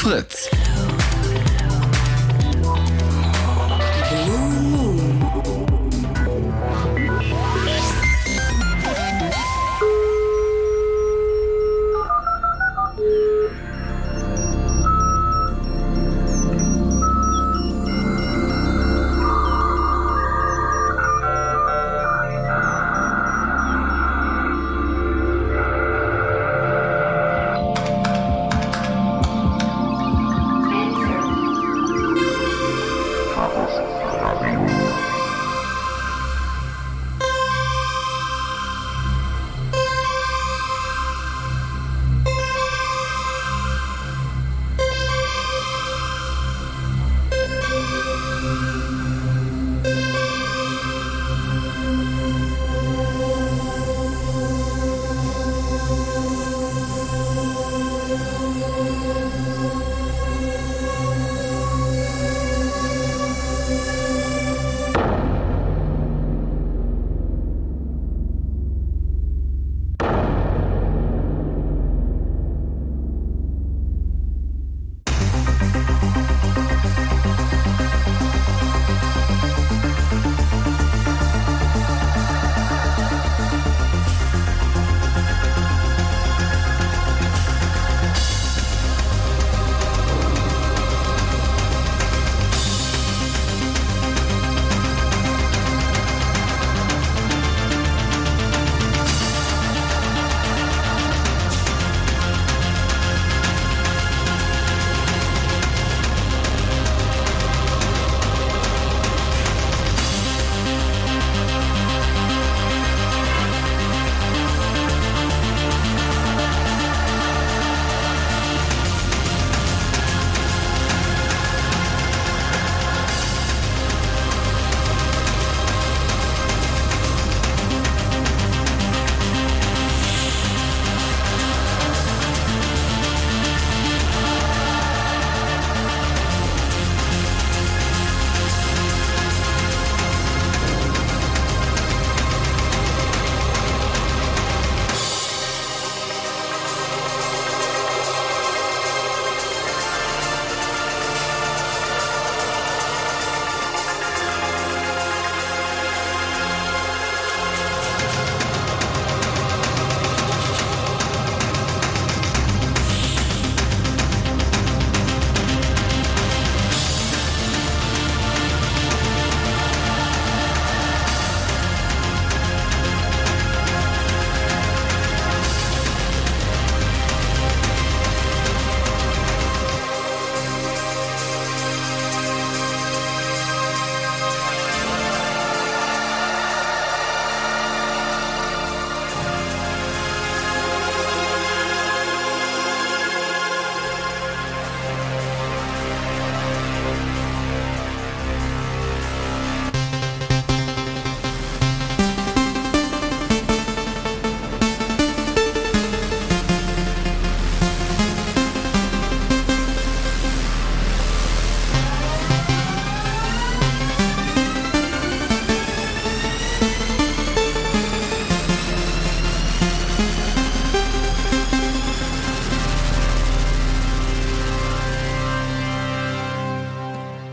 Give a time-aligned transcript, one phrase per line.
[0.00, 0.48] Fritz.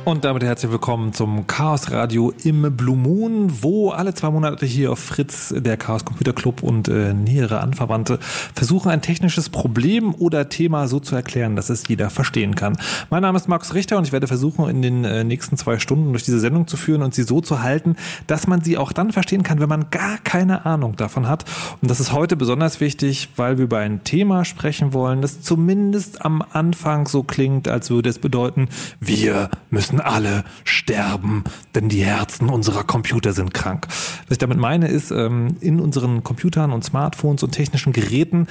[0.07, 4.93] Und damit herzlich willkommen zum Chaos Radio im Blue Moon, wo alle zwei Monate hier
[4.93, 8.17] auf Fritz der Chaos Computer Club und äh, nähere Anverwandte
[8.55, 12.77] versuchen, ein technisches Problem oder Thema so zu erklären, dass es jeder verstehen kann.
[13.09, 16.13] Mein Name ist Markus Richter und ich werde versuchen, in den äh, nächsten zwei Stunden
[16.13, 17.97] durch diese Sendung zu führen und sie so zu halten,
[18.27, 21.43] dass man sie auch dann verstehen kann, wenn man gar keine Ahnung davon hat.
[21.81, 26.23] Und das ist heute besonders wichtig, weil wir über ein Thema sprechen wollen, das zumindest
[26.23, 28.69] am Anfang so klingt, als würde es bedeuten,
[29.01, 31.43] wir müssen müssen alle sterben,
[31.75, 33.87] denn die Herzen unserer Computer sind krank.
[33.89, 38.47] Was ich damit meine, ist, ähm, in unseren Computern und Smartphones und technischen Geräten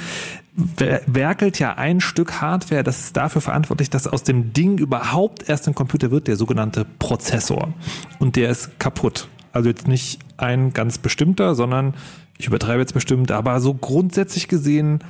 [1.07, 5.69] werkelt ja ein Stück Hardware, das ist dafür verantwortlich, dass aus dem Ding überhaupt erst
[5.69, 7.75] ein Computer wird, der sogenannte Prozessor.
[8.19, 9.29] Und der ist kaputt.
[9.53, 11.95] Also jetzt nicht ein ganz bestimmter, sondern
[12.39, 15.01] ich übertreibe jetzt bestimmt, aber so grundsätzlich gesehen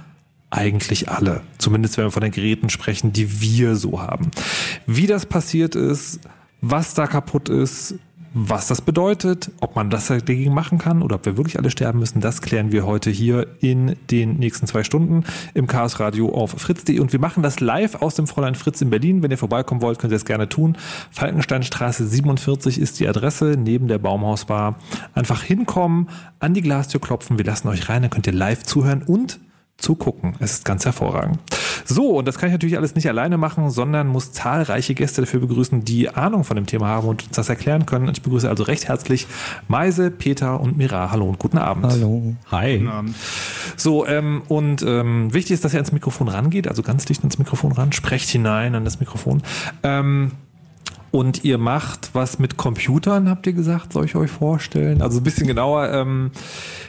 [0.50, 1.42] eigentlich alle.
[1.58, 4.30] Zumindest wenn wir von den Geräten sprechen, die wir so haben.
[4.86, 6.20] Wie das passiert ist,
[6.60, 7.96] was da kaputt ist,
[8.38, 12.00] Was das bedeutet, ob man das dagegen machen kann oder ob wir wirklich alle sterben
[12.00, 16.50] müssen, das klären wir heute hier in den nächsten zwei Stunden im Chaos Radio auf
[16.50, 16.98] fritz.de.
[16.98, 19.22] Und wir machen das live aus dem Fräulein Fritz in Berlin.
[19.22, 20.76] Wenn ihr vorbeikommen wollt, könnt ihr das gerne tun.
[21.12, 24.80] Falkensteinstraße 47 ist die Adresse neben der Baumhausbar.
[25.14, 27.38] Einfach hinkommen, an die Glastür klopfen.
[27.38, 29.40] Wir lassen euch rein, dann könnt ihr live zuhören und
[29.78, 30.34] zugucken.
[30.40, 31.38] Es ist ganz hervorragend.
[31.84, 35.40] So, und das kann ich natürlich alles nicht alleine machen, sondern muss zahlreiche Gäste dafür
[35.40, 38.08] begrüßen, die Ahnung von dem Thema haben und uns das erklären können.
[38.08, 39.26] Und ich begrüße also recht herzlich
[39.68, 41.10] Meise, Peter und Mira.
[41.10, 41.86] Hallo und guten Abend.
[41.86, 42.34] Hallo.
[42.50, 42.78] Hi.
[42.78, 43.16] Guten Abend.
[43.76, 47.38] So, ähm, und ähm, wichtig ist, dass ihr ans Mikrofon rangeht, also ganz dicht ins
[47.38, 49.42] Mikrofon ran, sprecht hinein an das Mikrofon.
[49.82, 50.32] Ähm,
[51.16, 55.00] und ihr macht was mit Computern, habt ihr gesagt, soll ich euch vorstellen?
[55.00, 55.90] Also ein bisschen genauer.
[55.90, 56.30] Ähm,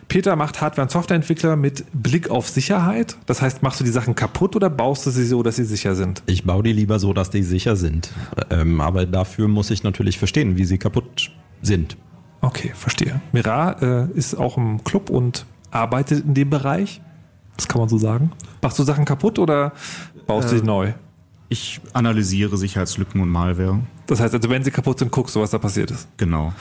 [0.10, 3.16] Peter macht Hardware- und Softwareentwickler mit Blick auf Sicherheit.
[3.26, 5.96] Das heißt, machst du die Sachen kaputt oder baust du sie so, dass sie sicher
[5.96, 6.24] sind?
[6.26, 8.12] Ich baue die lieber so, dass die sicher sind.
[8.50, 11.32] Ähm, aber dafür muss ich natürlich verstehen, wie sie kaputt
[11.62, 11.96] sind.
[12.42, 13.22] Okay, verstehe.
[13.32, 17.00] Mira äh, ist auch im Club und arbeitet in dem Bereich.
[17.56, 18.32] Das kann man so sagen.
[18.62, 19.72] Machst du Sachen kaputt oder
[20.28, 20.92] baust äh, du sie neu?
[21.50, 23.80] Ich analysiere Sicherheitslücken und Malware.
[24.08, 26.08] Das heißt also, wenn sie kaputt sind, guckst du, was da passiert ist.
[26.18, 26.54] Genau.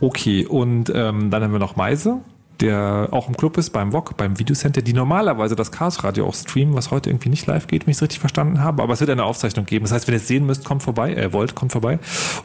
[0.00, 2.20] Okay, und ähm, dann haben wir noch Meise,
[2.60, 6.34] der auch im Club ist, beim VOG, beim Videocenter, die normalerweise das Chaos Radio auch
[6.34, 8.82] streamen, was heute irgendwie nicht live geht, wenn ich es richtig verstanden habe.
[8.82, 9.84] Aber es wird eine Aufzeichnung geben.
[9.84, 11.98] Das heißt, wenn ihr es sehen müsst, kommt vorbei, äh, wollt, kommt vorbei.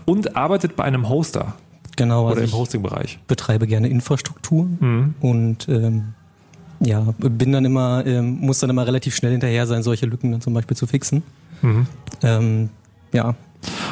[0.05, 1.55] Und arbeitet bei einem Hoster.
[1.95, 2.25] Genau.
[2.25, 3.19] Oder also im Hosting-Bereich.
[3.27, 5.15] Betreibe gerne Infrastruktur mhm.
[5.19, 6.13] und ähm,
[6.79, 10.41] ja, bin dann immer, ähm, muss dann immer relativ schnell hinterher sein, solche Lücken dann
[10.41, 11.23] zum Beispiel zu fixen.
[11.63, 11.87] Mhm.
[12.21, 12.69] Ähm,
[13.11, 13.35] ja.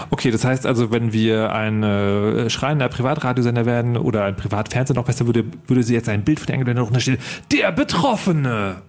[0.09, 5.05] Okay, das heißt also, wenn wir ein äh, schreiender Privatradiosender werden oder ein Privatfernsehen noch
[5.05, 7.19] besser, würde, würde sie jetzt ein Bild von der Engelblende hochstellen.
[7.51, 8.81] Der Betroffene!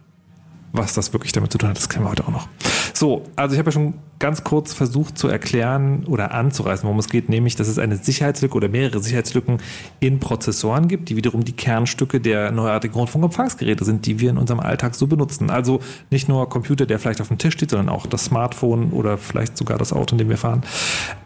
[0.73, 2.49] Was das wirklich damit zu tun hat, das kennen wir heute auch noch.
[2.95, 7.09] So, also ich habe ja schon ganz kurz versucht zu erklären oder anzureißen, worum es
[7.09, 9.59] geht, nämlich, dass es eine Sicherheitslücke oder mehrere Sicherheitslücken
[9.99, 14.61] in Prozessoren gibt, die wiederum die Kernstücke der neuartigen Rundfunkempfangsgeräte sind, die wir in unserem
[14.61, 15.51] Alltag so benutzen.
[15.51, 15.81] Also
[16.11, 19.57] nicht nur Computer, der vielleicht auf dem Tisch steht, sondern auch das Smartphone oder vielleicht
[19.57, 20.63] sogar das Auto, in dem wir fahren.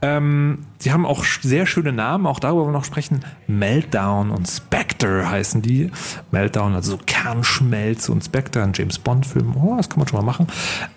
[0.00, 3.20] Ähm, sie haben auch sehr schöne Namen, auch darüber wollen wir noch sprechen.
[3.46, 5.90] Meltdown und Spectre heißen die.
[6.30, 9.54] Meltdown, also so Kernschmelze und Spectre, ein James Bond-Film.
[9.54, 10.46] Oh, das kann man schon mal machen.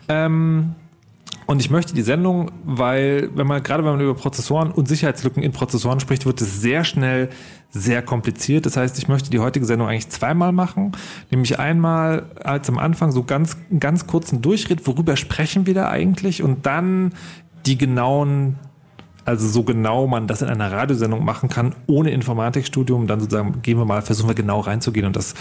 [0.08, 0.76] Ähm,
[1.50, 5.42] und ich möchte die Sendung, weil, wenn man, gerade wenn man über Prozessoren und Sicherheitslücken
[5.42, 7.30] in Prozessoren spricht, wird es sehr schnell
[7.72, 8.68] sehr kompliziert.
[8.68, 10.92] Das heißt, ich möchte die heutige Sendung eigentlich zweimal machen.
[11.32, 16.44] Nämlich einmal als am Anfang so ganz, ganz kurzen Durchritt, worüber sprechen wir da eigentlich?
[16.44, 17.14] Und dann
[17.66, 18.60] die genauen
[19.26, 23.78] also so genau man das in einer Radiosendung machen kann, ohne Informatikstudium, dann sozusagen gehen
[23.78, 25.36] wir mal, versuchen wir genau reinzugehen und das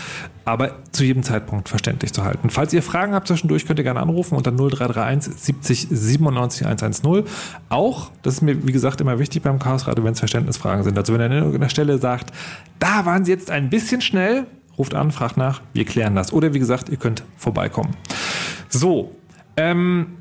[0.44, 2.50] aber zu jedem Zeitpunkt verständlich zu halten.
[2.50, 7.24] Falls ihr Fragen habt zwischendurch, könnt ihr gerne anrufen unter 0331 70 97 110.
[7.68, 10.98] Auch, das ist mir wie gesagt immer wichtig beim Chaos Radio, wenn es Verständnisfragen sind.
[10.98, 12.32] Also wenn ihr an irgendeiner Stelle sagt,
[12.78, 14.46] da waren sie jetzt ein bisschen schnell,
[14.76, 16.32] ruft an, fragt nach, wir klären das.
[16.32, 17.96] Oder wie gesagt, ihr könnt vorbeikommen.
[18.68, 19.12] So,
[19.56, 20.17] ähm,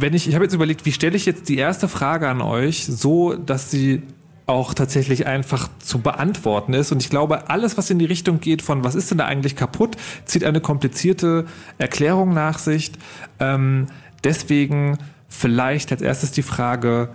[0.00, 2.86] wenn ich, ich habe jetzt überlegt, wie stelle ich jetzt die erste Frage an euch,
[2.86, 4.02] so dass sie
[4.46, 6.92] auch tatsächlich einfach zu beantworten ist.
[6.92, 9.56] Und ich glaube, alles, was in die Richtung geht von, was ist denn da eigentlich
[9.56, 9.96] kaputt,
[10.26, 11.46] zieht eine komplizierte
[11.78, 12.92] Erklärung nach sich.
[13.40, 13.86] Ähm,
[14.22, 14.98] deswegen
[15.28, 17.08] vielleicht als erstes die Frage,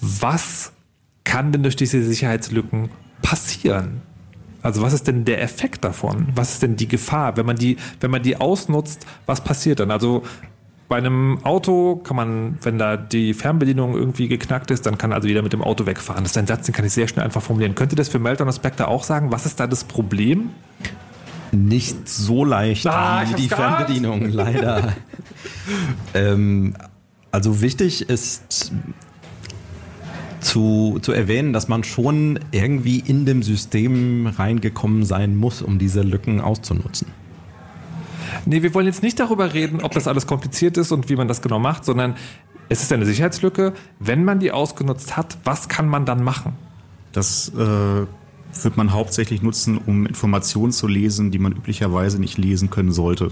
[0.00, 0.72] was
[1.24, 2.88] kann denn durch diese Sicherheitslücken
[3.20, 4.00] passieren?
[4.62, 6.28] Also was ist denn der Effekt davon?
[6.34, 9.06] Was ist denn die Gefahr, wenn man die, wenn man die ausnutzt?
[9.26, 9.90] Was passiert dann?
[9.90, 10.22] Also
[10.92, 15.26] bei einem Auto kann man, wenn da die Fernbedienung irgendwie geknackt ist, dann kann also
[15.26, 16.22] jeder mit dem Auto wegfahren.
[16.22, 17.74] Das ist ein Satz, den kann ich sehr schnell einfach formulieren.
[17.74, 19.32] Könnt ihr das für Meltdown und Spectre auch sagen?
[19.32, 20.50] Was ist da das Problem?
[21.50, 24.92] Nicht so leicht ah, wie die Fernbedienung, leider.
[26.12, 26.74] ähm,
[27.30, 28.70] also wichtig ist
[30.40, 36.02] zu, zu erwähnen, dass man schon irgendwie in dem System reingekommen sein muss, um diese
[36.02, 37.06] Lücken auszunutzen.
[38.46, 41.28] Nee, wir wollen jetzt nicht darüber reden, ob das alles kompliziert ist und wie man
[41.28, 42.14] das genau macht, sondern
[42.68, 43.72] es ist eine Sicherheitslücke.
[43.98, 46.54] Wenn man die ausgenutzt hat, was kann man dann machen?
[47.12, 52.70] Das äh, wird man hauptsächlich nutzen, um Informationen zu lesen, die man üblicherweise nicht lesen
[52.70, 53.28] können sollte.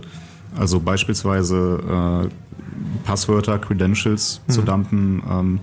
[0.57, 2.31] Also beispielsweise äh,
[3.05, 4.53] Passwörter, Credentials mhm.
[4.53, 5.61] zu dumpen, ähm,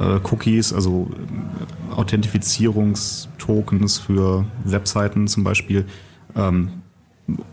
[0.00, 5.84] äh, Cookies, also äh, Authentifizierungstokens für Webseiten zum Beispiel.
[6.34, 6.70] Ähm,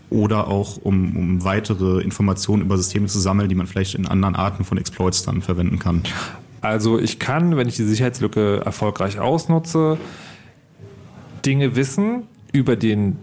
[0.10, 4.36] oder auch um, um weitere Informationen über Systeme zu sammeln, die man vielleicht in anderen
[4.36, 6.03] Arten von Exploits dann verwenden kann.
[6.62, 9.98] Also ich kann, wenn ich die Sicherheitslücke erfolgreich ausnutze,
[11.46, 13.18] Dinge wissen über den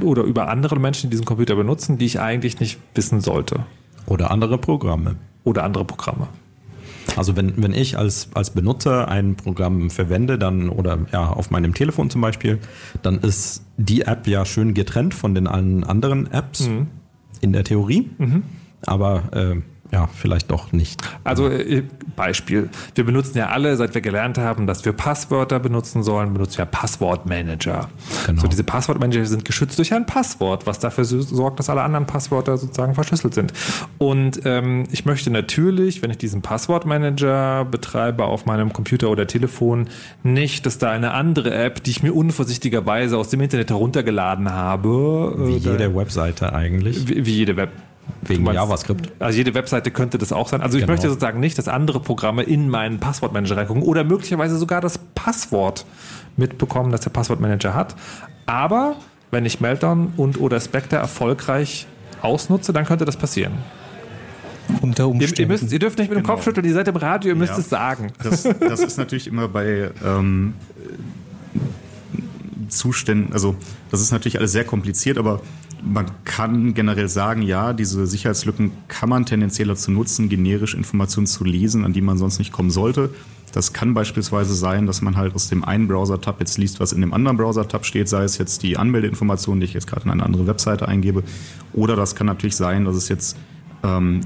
[0.00, 3.66] oder über andere Menschen, die diesen Computer benutzen, die ich eigentlich nicht wissen sollte.
[4.06, 5.16] Oder andere Programme.
[5.42, 6.28] Oder andere Programme.
[7.18, 11.74] Also wenn, wenn ich als, als Benutzer ein Programm verwende, dann oder ja auf meinem
[11.74, 12.58] Telefon zum Beispiel,
[13.02, 16.86] dann ist die App ja schön getrennt von den allen anderen Apps Mhm.
[17.40, 18.08] in der Theorie.
[18.86, 19.56] Aber äh,
[19.92, 21.00] ja, vielleicht doch nicht.
[21.24, 21.82] Also äh,
[22.16, 22.68] Beispiel.
[22.94, 26.66] Wir benutzen ja alle, seit wir gelernt haben, dass wir Passwörter benutzen sollen, benutzen wir
[26.66, 27.88] Passwortmanager.
[28.26, 28.42] Genau.
[28.42, 32.06] So diese Passwortmanager sind geschützt durch ein Passwort, was dafür so- sorgt, dass alle anderen
[32.06, 33.52] Passwörter sozusagen verschlüsselt sind.
[33.98, 39.88] Und ähm, ich möchte natürlich, wenn ich diesen Passwortmanager betreibe auf meinem Computer oder Telefon,
[40.22, 45.34] nicht, dass da eine andere App, die ich mir unvorsichtigerweise aus dem Internet heruntergeladen habe,
[45.38, 47.08] Wie äh, jede Webseite eigentlich.
[47.08, 47.70] wie, wie jede Web.
[48.22, 49.10] Wegen meinst- JavaScript.
[49.20, 50.60] Also jede Webseite könnte das auch sein.
[50.60, 50.92] Also ich Genau.
[50.92, 55.84] möchte sozusagen nicht, dass andere Programme in meinen Passwortmanager reingucken oder möglicherweise sogar das Passwort
[56.36, 57.94] mitbekommen, das der Passwortmanager hat.
[58.46, 58.96] Aber
[59.30, 61.86] wenn ich Meltdown und oder Spectre erfolgreich
[62.22, 63.52] ausnutze, dann könnte das passieren.
[64.82, 65.40] Unter Ihr, Umständen.
[65.40, 66.34] ihr, müsst, ihr dürft nicht mit dem Genau.
[66.34, 67.58] Kopf schütteln, ihr seid im Radio, ihr müsst Ja.
[67.58, 68.08] es sagen.
[68.22, 70.54] Das, das ist natürlich immer bei ähm,
[72.68, 73.56] Zuständen, also
[73.90, 75.40] das ist natürlich alles sehr kompliziert, aber
[75.82, 81.44] man kann generell sagen, ja, diese Sicherheitslücken kann man tendenziell dazu nutzen, generisch Informationen zu
[81.44, 83.10] lesen, an die man sonst nicht kommen sollte.
[83.52, 87.00] Das kann beispielsweise sein, dass man halt aus dem einen Browser-Tab jetzt liest, was in
[87.00, 90.22] dem anderen Browser-Tab steht, sei es jetzt die Anmeldeinformation, die ich jetzt gerade in eine
[90.22, 91.22] andere Webseite eingebe.
[91.72, 93.36] Oder das kann natürlich sein, dass es jetzt
[93.82, 94.20] ähm,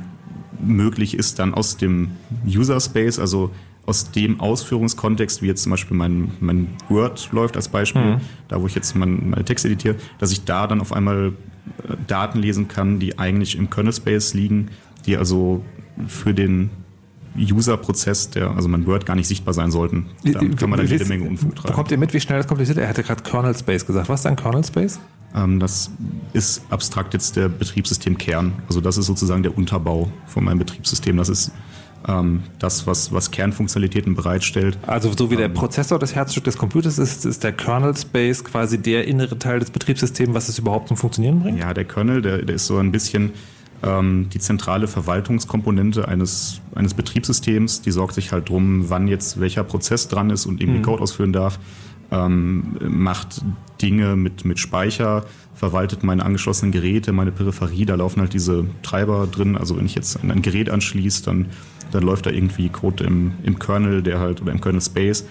[0.61, 2.11] möglich ist, dann aus dem
[2.47, 3.51] User Space, also
[3.85, 8.67] aus dem Ausführungskontext, wie jetzt zum Beispiel mein, mein Word läuft als Beispiel, da wo
[8.67, 11.33] ich jetzt mein, meine Texte editiere, dass ich da dann auf einmal
[11.89, 14.71] äh, Daten lesen kann, die eigentlich im Kernel Space liegen,
[15.05, 15.65] die also
[16.07, 16.71] für den
[17.37, 20.07] User-Prozess, der, also mein Word gar nicht sichtbar sein sollten.
[20.23, 21.69] Da kann man dann jede Menge Unfug treiben.
[21.69, 22.83] Bekommt ihr mit, wie schnell das kompliziert ist?
[22.83, 24.09] Er hatte gerade Kernel Space gesagt.
[24.09, 25.01] Was ist ein Kernel Space?
[25.35, 25.91] Ähm, das
[26.35, 28.53] ist abstrakt jetzt der Betriebssystemkern.
[28.69, 31.17] Also das ist sozusagen der Unterbau von meinem Betriebssystem.
[31.17, 31.53] Das ist
[32.09, 34.79] ähm, das, was, was Kernfunktionalitäten bereitstellt.
[34.87, 38.79] Also so wie der Prozessor das Herzstück des Computers ist, ist der Kernel Space quasi
[38.79, 41.59] der innere Teil des Betriebssystems, was es überhaupt zum Funktionieren bringt?
[41.59, 43.33] Ja, der Kernel, der, der ist so ein bisschen
[43.83, 47.83] ähm, die zentrale Verwaltungskomponente eines, eines Betriebssystems.
[47.83, 51.33] Die sorgt sich halt drum, wann jetzt welcher Prozess dran ist und irgendwie Code ausführen
[51.33, 51.59] darf.
[52.11, 53.43] Ähm, macht
[53.81, 59.27] Dinge mit, mit Speicher, verwaltet meine angeschlossenen Geräte, meine Peripherie, da laufen halt diese Treiber
[59.27, 59.57] drin.
[59.57, 61.47] Also wenn ich jetzt ein, ein Gerät anschließe, dann,
[61.93, 65.25] dann läuft da irgendwie Code im, im Kernel, der halt, oder im Kernel Space,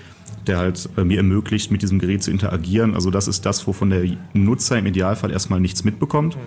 [0.48, 2.96] der halt äh, mir ermöglicht, mit diesem Gerät zu interagieren.
[2.96, 4.03] Also das ist das, wovon der
[4.34, 6.38] Nutzer im Idealfall erstmal nichts mitbekommt,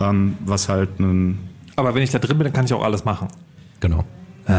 [0.00, 1.38] ähm, was halt ein,
[1.76, 3.28] Aber wenn ich da drin bin, dann kann ich auch alles machen.
[3.80, 4.04] Genau.
[4.48, 4.52] Ah.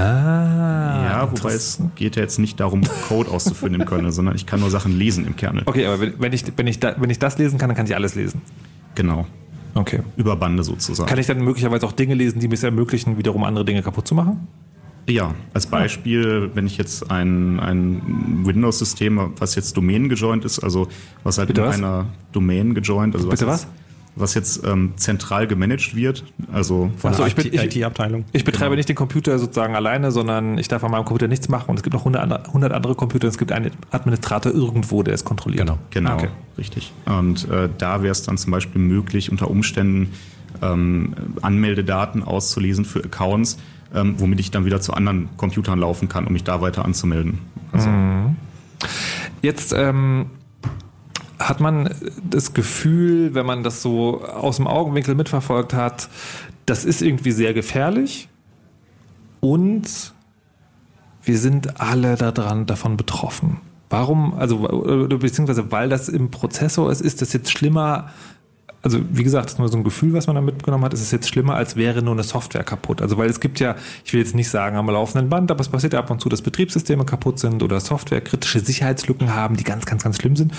[1.05, 4.59] ja, wobei es geht ja jetzt nicht darum, Code auszuführen im Kernel, sondern ich kann
[4.59, 5.63] nur Sachen lesen im Kernel.
[5.65, 7.85] Okay, aber wenn, wenn, ich, wenn, ich da, wenn ich das lesen kann, dann kann
[7.85, 8.41] ich alles lesen.
[8.95, 9.25] Genau.
[9.75, 10.01] Okay.
[10.17, 11.07] Über Bande sozusagen.
[11.07, 14.07] Kann ich dann möglicherweise auch Dinge lesen, die mir es ermöglichen, wiederum andere Dinge kaputt
[14.07, 14.47] zu machen?
[15.09, 20.87] Ja, als Beispiel, wenn ich jetzt ein, ein Windows-System, was jetzt Domain gejoint ist, also
[21.23, 21.75] was halt Bitte in was?
[21.77, 23.61] einer Domain gejoint, also Bitte was, was?
[23.63, 23.71] Jetzt,
[24.17, 28.25] was jetzt ähm, zentral gemanagt wird, also Von Ach so, der ich bin- ich- IT-Abteilung.
[28.33, 31.69] Ich betreibe nicht den Computer sozusagen alleine, sondern ich darf an meinem Computer nichts machen
[31.69, 35.03] und es gibt noch 100 andere, 100 andere Computer und es gibt einen Administrator irgendwo,
[35.03, 35.67] der es kontrolliert.
[35.67, 35.77] Genau.
[35.91, 36.29] Genau, Okay.
[36.57, 36.91] richtig.
[37.05, 40.09] Und äh, da wäre es dann zum Beispiel möglich, unter Umständen
[40.63, 43.57] ähm, Anmeldedaten auszulesen für Accounts,
[43.93, 47.39] ähm, womit ich dann wieder zu anderen Computern laufen kann, um mich da weiter anzumelden.
[47.71, 47.89] Also,
[49.41, 50.27] Jetzt ähm,
[51.39, 51.89] hat man
[52.23, 56.09] das Gefühl, wenn man das so aus dem Augenwinkel mitverfolgt hat,
[56.65, 58.27] das ist irgendwie sehr gefährlich
[59.39, 60.13] und
[61.23, 63.57] wir sind alle daran davon betroffen.
[63.89, 68.11] Warum, also oder beziehungsweise weil das im Prozessor ist, ist das jetzt schlimmer
[68.87, 71.01] also wie gesagt, das ist nur so ein Gefühl, was man da mitgenommen hat, ist
[71.01, 73.01] es jetzt schlimmer, als wäre nur eine Software kaputt.
[73.01, 73.75] Also weil es gibt ja,
[74.05, 76.29] ich will jetzt nicht sagen am laufenden Band, aber es passiert ja ab und zu,
[76.29, 80.53] dass Betriebssysteme kaputt sind oder Software kritische Sicherheitslücken haben, die ganz, ganz, ganz schlimm sind.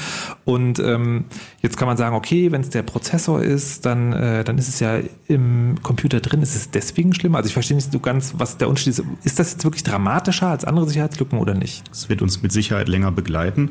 [0.45, 1.25] Und ähm,
[1.63, 4.79] jetzt kann man sagen, okay, wenn es der Prozessor ist, dann, äh, dann ist es
[4.81, 6.43] ja im Computer drin.
[6.43, 7.39] Ist es deswegen schlimmer?
[7.39, 9.03] Also ich verstehe nicht so ganz, was der Unterschied ist.
[9.25, 11.83] Ist das jetzt wirklich dramatischer als andere Sicherheitslücken oder nicht?
[11.91, 13.71] Es wird uns mit Sicherheit länger begleiten.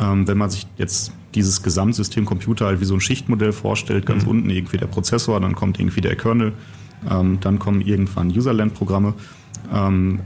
[0.00, 4.24] Ähm, wenn man sich jetzt dieses Gesamtsystem Computer halt wie so ein Schichtmodell vorstellt, ganz
[4.24, 6.52] unten irgendwie der Prozessor, dann kommt irgendwie der Kernel,
[7.10, 9.14] ähm, dann kommen irgendwann Userland-Programme.
[9.72, 10.20] Ähm,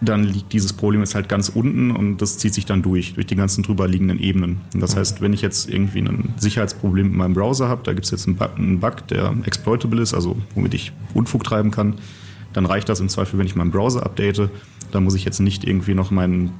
[0.00, 3.26] dann liegt dieses Problem jetzt halt ganz unten und das zieht sich dann durch, durch
[3.26, 4.60] die ganzen drüber liegenden Ebenen.
[4.72, 8.04] Und das heißt, wenn ich jetzt irgendwie ein Sicherheitsproblem mit meinem Browser habe, da gibt
[8.04, 11.94] es jetzt einen Bug, einen Bug, der exploitable ist, also womit ich Unfug treiben kann,
[12.52, 14.50] dann reicht das im Zweifel, wenn ich meinen Browser update.
[14.92, 16.50] Da muss ich jetzt nicht irgendwie noch mein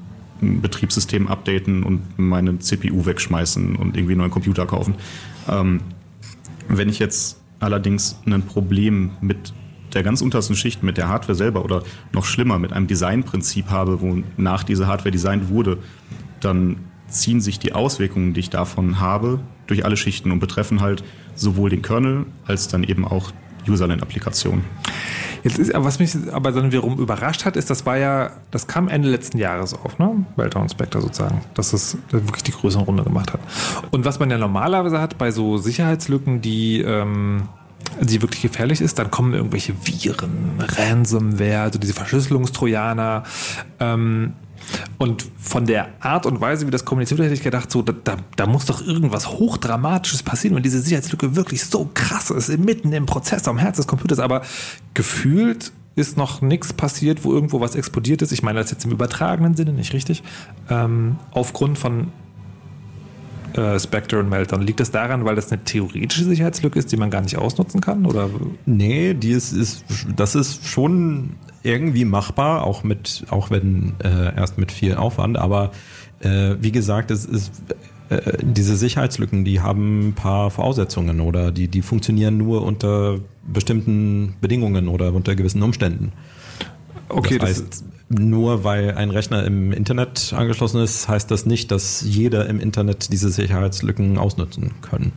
[0.41, 4.95] Betriebssystem updaten und meine CPU wegschmeißen und irgendwie neuen Computer kaufen.
[5.49, 5.81] Ähm,
[6.69, 9.53] wenn ich jetzt allerdings ein Problem mit
[9.95, 14.01] der ganz untersten Schicht mit der Hardware selber oder noch schlimmer mit einem Designprinzip habe,
[14.01, 15.79] wonach diese Hardware designt wurde,
[16.41, 16.77] dann
[17.09, 21.03] ziehen sich die Auswirkungen, die ich davon habe, durch alle Schichten und betreffen halt
[21.35, 23.33] sowohl den Kernel als dann eben auch
[23.69, 24.65] Userland-Applikationen.
[25.47, 28.89] Jetzt ist, was mich aber dann wiederum überrascht hat, ist, das war ja, das kam
[28.89, 30.27] Ende letzten Jahres auf, ne?
[30.37, 33.39] Meltdown Spectre sozusagen, dass es wirklich die größere Runde gemacht hat.
[33.93, 37.43] Und was man ja normalerweise hat bei so Sicherheitslücken, die, ähm,
[38.01, 43.23] die wirklich gefährlich ist, dann kommen irgendwelche Viren, Ransomware, also diese Verschlüsselungstrojaner.
[43.79, 44.33] Ähm,
[44.99, 47.93] und von der Art und Weise, wie das kommuniziert wird, hätte ich gedacht, so, da,
[48.05, 52.93] da, da, muss doch irgendwas Hochdramatisches passieren, wenn diese Sicherheitslücke wirklich so krass ist, mitten
[52.93, 54.19] im Prozess, am Herz des Computers.
[54.19, 54.43] Aber
[54.95, 58.33] gefühlt ist noch nichts passiert, wo irgendwo was explodiert ist.
[58.33, 60.23] Ich meine das jetzt im übertragenen Sinne, nicht richtig.
[60.69, 62.09] Ähm, aufgrund von
[63.57, 64.63] äh, Spectre und Meltdown.
[64.63, 68.07] Liegt das daran, weil das eine theoretische Sicherheitslücke ist, die man gar nicht ausnutzen kann?
[68.07, 68.29] Oder?
[68.65, 69.85] Nee, die ist, ist,
[70.15, 71.31] das ist schon
[71.63, 75.73] irgendwie machbar, auch mit, auch wenn äh, erst mit viel Aufwand, aber
[76.21, 77.53] äh, wie gesagt, es ist
[78.09, 84.37] äh, diese Sicherheitslücken, die haben ein paar Voraussetzungen oder die, die funktionieren nur unter bestimmten
[84.41, 86.13] Bedingungen oder unter gewissen Umständen.
[87.09, 91.71] Okay, das heißt, das nur weil ein Rechner im Internet angeschlossen ist, heißt das nicht,
[91.71, 95.13] dass jeder im Internet diese Sicherheitslücken ausnutzen können.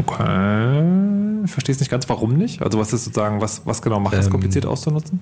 [0.00, 1.44] Okay.
[1.44, 2.62] Ich verstehe es nicht ganz, warum nicht?
[2.62, 5.20] Also was ist sozusagen, was, was genau macht das ähm, kompliziert auszunutzen?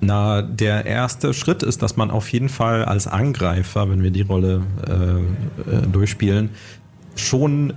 [0.00, 4.22] Na, der erste Schritt ist, dass man auf jeden Fall als Angreifer, wenn wir die
[4.22, 4.92] Rolle äh,
[5.70, 6.50] äh, durchspielen,
[7.16, 7.72] schon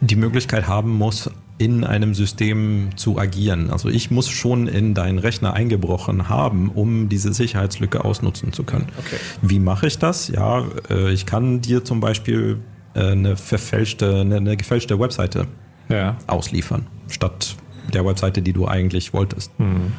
[0.00, 3.70] die Möglichkeit haben muss, in einem System zu agieren.
[3.70, 8.86] Also ich muss schon in deinen Rechner eingebrochen haben, um diese Sicherheitslücke ausnutzen zu können.
[8.98, 9.16] Okay.
[9.42, 10.28] Wie mache ich das?
[10.28, 12.58] Ja, äh, ich kann dir zum Beispiel
[12.94, 15.46] äh, eine verfälschte, eine, eine gefälschte Webseite
[15.88, 16.16] ja.
[16.28, 17.56] ausliefern, statt
[17.92, 19.50] der Webseite, die du eigentlich wolltest.
[19.58, 19.92] Hm.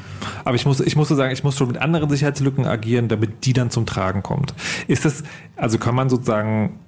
[0.46, 3.46] Aber ich muss, ich muss so sagen, ich muss schon mit anderen Sicherheitslücken agieren, damit
[3.46, 4.54] die dann zum Tragen kommt.
[4.88, 5.24] Ist das,
[5.56, 6.80] also kann man sozusagen,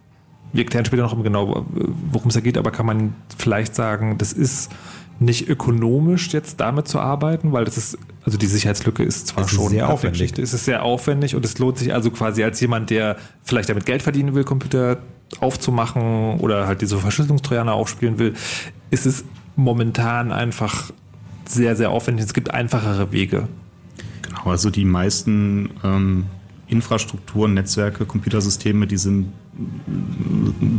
[0.54, 1.66] wir erklären später noch genau,
[2.12, 4.72] worum es da geht, aber kann man vielleicht sagen, das ist
[5.20, 9.52] nicht ökonomisch jetzt damit zu arbeiten, weil das ist, also die Sicherheitslücke ist zwar ist
[9.52, 10.38] schon sehr aufwendig.
[10.40, 13.86] Es ist sehr aufwendig und es lohnt sich also quasi als jemand, der vielleicht damit
[13.86, 14.98] Geld verdienen will, Computer
[15.40, 18.34] aufzumachen oder halt diese Verschlüsselungstrojaner aufspielen will,
[18.90, 19.24] ist es
[19.56, 20.92] momentan einfach
[21.46, 22.26] sehr, sehr aufwendig.
[22.26, 23.48] Es gibt einfachere Wege.
[24.24, 26.26] Genau, also die meisten ähm,
[26.68, 29.34] Infrastrukturen, Netzwerke, Computersysteme, die sind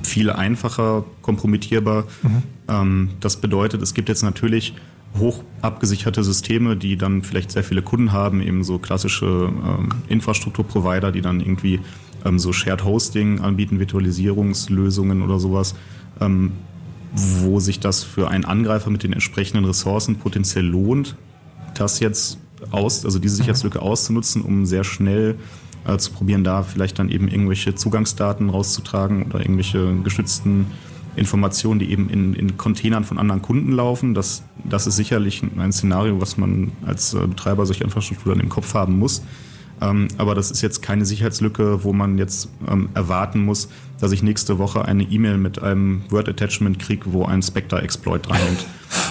[0.03, 2.05] viel einfacher kompromittierbar.
[2.23, 2.43] Mhm.
[2.69, 4.75] Ähm, das bedeutet, es gibt jetzt natürlich
[5.19, 11.13] hoch abgesicherte Systeme, die dann vielleicht sehr viele Kunden haben, eben so klassische ähm, Infrastrukturprovider,
[11.13, 11.81] die dann irgendwie
[12.25, 15.75] ähm, so Shared Hosting anbieten, Virtualisierungslösungen oder sowas,
[16.21, 16.53] ähm,
[17.15, 21.15] wo sich das für einen Angreifer mit den entsprechenden Ressourcen potenziell lohnt,
[21.75, 22.39] das jetzt
[22.71, 23.85] aus, also diese Sicherheitslücke mhm.
[23.85, 25.37] auszunutzen, um sehr schnell
[25.87, 30.67] äh, zu probieren, da vielleicht dann eben irgendwelche Zugangsdaten rauszutragen oder irgendwelche geschützten
[31.15, 34.15] Informationen, die eben in, in Containern von anderen Kunden laufen.
[34.15, 38.49] Das, das ist sicherlich ein Szenario, was man als äh, Betreiber solcher Infrastruktur dann im
[38.49, 39.23] Kopf haben muss.
[39.81, 43.69] Ähm, aber das ist jetzt keine Sicherheitslücke, wo man jetzt ähm, erwarten muss,
[44.03, 48.67] dass ich nächste Woche eine E-Mail mit einem Word-Attachment kriege, wo ein Spectre-Exploit dranhängt.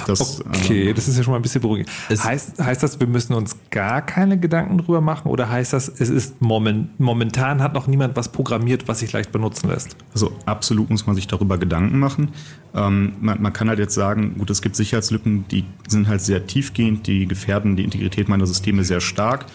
[0.05, 1.89] Das, okay, ähm, das ist ja schon mal ein bisschen beruhigend.
[2.09, 6.09] Heißt, heißt das, wir müssen uns gar keine Gedanken drüber machen oder heißt das, es
[6.09, 9.95] ist moment, momentan hat noch niemand was programmiert, was sich leicht benutzen lässt?
[10.13, 12.31] Also absolut muss man sich darüber Gedanken machen.
[12.75, 16.47] Ähm, man, man, kann halt jetzt sagen, gut, es gibt Sicherheitslücken, die sind halt sehr
[16.47, 19.45] tiefgehend, die gefährden die Integrität meiner Systeme sehr stark.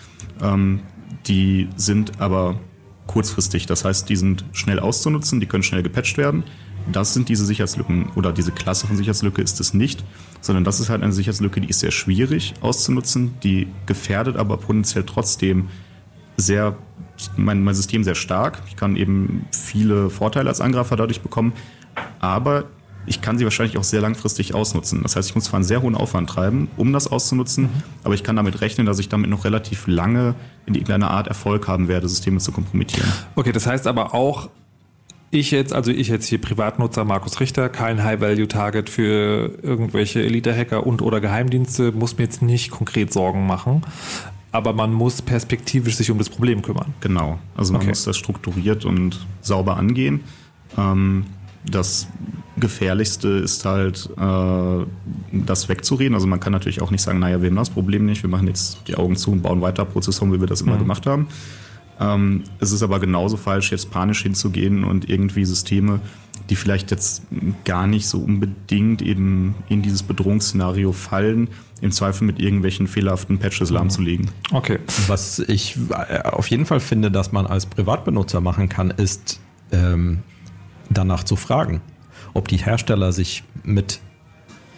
[0.41, 0.81] Ähm,
[1.27, 2.59] die sind aber
[3.07, 3.67] kurzfristig.
[3.67, 6.45] Das heißt, die sind schnell auszunutzen, die können schnell gepatcht werden.
[6.91, 10.05] Das sind diese Sicherheitslücken oder diese Klasse von Sicherheitslücke ist es nicht,
[10.41, 15.05] sondern das ist halt eine Sicherheitslücke, die ist sehr schwierig auszunutzen, die gefährdet aber potenziell
[15.05, 15.69] trotzdem
[16.37, 16.77] sehr
[17.37, 18.63] mein, mein System sehr stark.
[18.69, 21.55] Ich kann eben viele Vorteile als Angreifer dadurch bekommen,
[22.21, 22.67] aber
[23.07, 25.03] ich kann sie wahrscheinlich auch sehr langfristig ausnutzen.
[25.03, 27.83] Das heißt, ich muss zwar einen sehr hohen Aufwand treiben, um das auszunutzen, mhm.
[28.05, 30.35] aber ich kann damit rechnen, dass ich damit noch relativ lange
[30.67, 33.11] in irgendeiner Art Erfolg haben werde, Systeme zu kompromittieren.
[33.35, 34.51] Okay, das heißt aber auch,
[35.31, 41.03] ich jetzt, also ich jetzt hier Privatnutzer Markus Richter, kein High-Value-Target für irgendwelche Elite-Hacker und
[41.03, 43.83] oder Geheimdienste, muss mir jetzt nicht konkret Sorgen machen.
[44.53, 46.95] Aber man muss perspektivisch sich um das Problem kümmern.
[47.01, 47.39] Genau.
[47.57, 47.91] Also man okay.
[47.91, 50.21] muss das strukturiert und sauber angehen.
[50.79, 51.27] Ähm,
[51.71, 52.09] das
[52.59, 54.87] Gefährlichste ist halt, äh,
[55.33, 56.15] das wegzureden.
[56.15, 58.47] Also man kann natürlich auch nicht sagen, naja, wir haben das Problem nicht, wir machen
[58.47, 60.81] jetzt die Augen zu und bauen weiter Prozessoren, wie wir das immer mhm.
[60.81, 61.29] gemacht haben.
[61.99, 66.01] Ähm, es ist aber genauso falsch, jetzt panisch hinzugehen und irgendwie Systeme
[66.51, 67.23] die vielleicht jetzt
[67.65, 71.49] gar nicht so unbedingt eben in dieses Bedrohungsszenario fallen,
[71.81, 74.31] im Zweifel mit irgendwelchen fehlerhaften Patches lahmzulegen.
[74.53, 74.79] Okay.
[75.09, 79.41] Was ich äh, auf jeden Fall finde, dass man als Privatbenutzer machen kann, ist
[79.73, 80.21] ähm,
[80.91, 81.81] danach zu fragen,
[82.35, 84.01] ob die Hersteller sich mit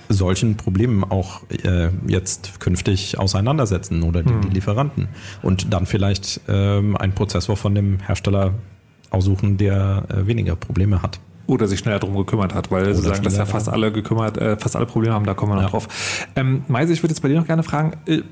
[0.09, 4.41] solchen Problemen auch äh, jetzt künftig auseinandersetzen oder die, hm.
[4.41, 5.09] die Lieferanten
[5.43, 8.55] und dann vielleicht ähm, einen Prozessor von dem Hersteller
[9.11, 11.21] aussuchen, der äh, weniger Probleme hat.
[11.47, 14.57] Oder sich schneller darum gekümmert hat, weil sie sagen, dass ja fast alle gekümmert, äh,
[14.59, 15.69] fast alle Probleme haben, da kommen wir noch ja.
[15.71, 15.89] drauf.
[16.37, 18.23] Ähm, Meise, ich würde jetzt bei dir noch gerne fragen, äh,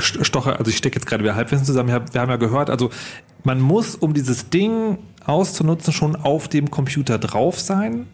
[0.00, 2.90] stoche, also ich stecke jetzt gerade wieder Halbwissen zusammen, wir haben ja gehört, also
[3.44, 8.06] man muss, um dieses Ding auszunutzen, schon auf dem Computer drauf sein.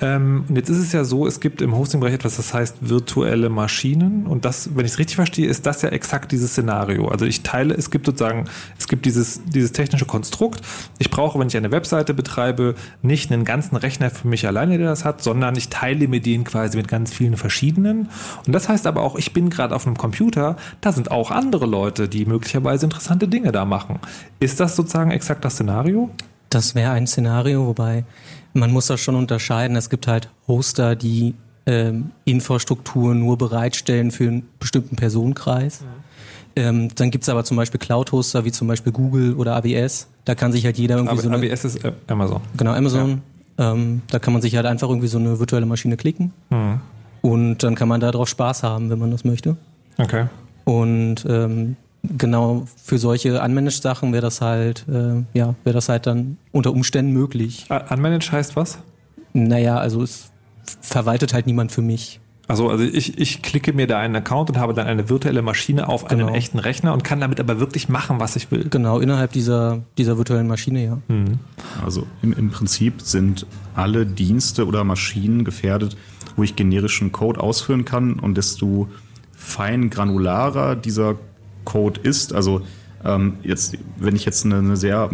[0.00, 3.48] Ähm, und jetzt ist es ja so, es gibt im Hosting-Bereich etwas, das heißt virtuelle
[3.48, 4.26] Maschinen.
[4.26, 7.08] Und das, wenn ich es richtig verstehe, ist das ja exakt dieses Szenario.
[7.08, 8.46] Also ich teile, es gibt sozusagen,
[8.78, 10.60] es gibt dieses, dieses technische Konstrukt.
[10.98, 14.88] Ich brauche, wenn ich eine Webseite betreibe, nicht einen ganzen Rechner für mich alleine, der
[14.88, 18.08] das hat, sondern ich teile mir den quasi mit ganz vielen verschiedenen.
[18.46, 21.66] Und das heißt aber auch, ich bin gerade auf einem Computer, da sind auch andere
[21.66, 24.00] Leute, die möglicherweise interessante Dinge da machen.
[24.40, 26.10] Ist das sozusagen exakt das Szenario?
[26.50, 28.04] Das wäre ein Szenario, wobei
[28.54, 29.76] man muss das schon unterscheiden.
[29.76, 31.34] Es gibt halt Hoster, die
[31.66, 35.82] ähm, Infrastruktur nur bereitstellen für einen bestimmten Personenkreis.
[35.82, 35.86] Mhm.
[36.56, 40.08] Ähm, dann gibt's aber zum Beispiel Cloud-Hoster wie zum Beispiel Google oder AWS.
[40.24, 42.40] Da kann sich halt jeder irgendwie aber, so eine, AWS ist äh, Amazon.
[42.56, 43.22] Genau, Amazon.
[43.58, 43.72] Ja.
[43.72, 46.32] Ähm, da kann man sich halt einfach irgendwie so eine virtuelle Maschine klicken.
[46.50, 46.80] Mhm.
[47.22, 49.56] Und dann kann man da drauf Spaß haben, wenn man das möchte.
[49.98, 50.26] Okay.
[50.64, 51.76] Und ähm,
[52.16, 57.12] genau für solche Unmanaged-Sachen wäre das halt, äh, ja, wäre das halt dann unter Umständen
[57.12, 57.66] möglich.
[57.90, 58.78] Unmanaged heißt was?
[59.32, 60.30] Naja, also es
[60.80, 62.20] verwaltet halt niemand für mich.
[62.46, 65.88] Also, also ich, ich klicke mir da einen Account und habe dann eine virtuelle Maschine
[65.88, 66.26] auf genau.
[66.26, 68.68] einem echten Rechner und kann damit aber wirklich machen, was ich will.
[68.68, 70.98] Genau, innerhalb dieser, dieser virtuellen Maschine, ja.
[71.08, 71.38] Mhm.
[71.82, 75.96] Also im, im Prinzip sind alle Dienste oder Maschinen gefährdet,
[76.36, 78.88] wo ich generischen Code ausführen kann und desto
[79.32, 81.16] fein granularer dieser
[81.64, 82.32] Code ist.
[82.32, 82.62] Also
[83.04, 85.10] ähm, jetzt, wenn ich jetzt eine, eine sehr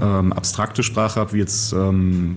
[0.00, 2.36] ähm, abstrakte Sprache habe, wie jetzt ähm,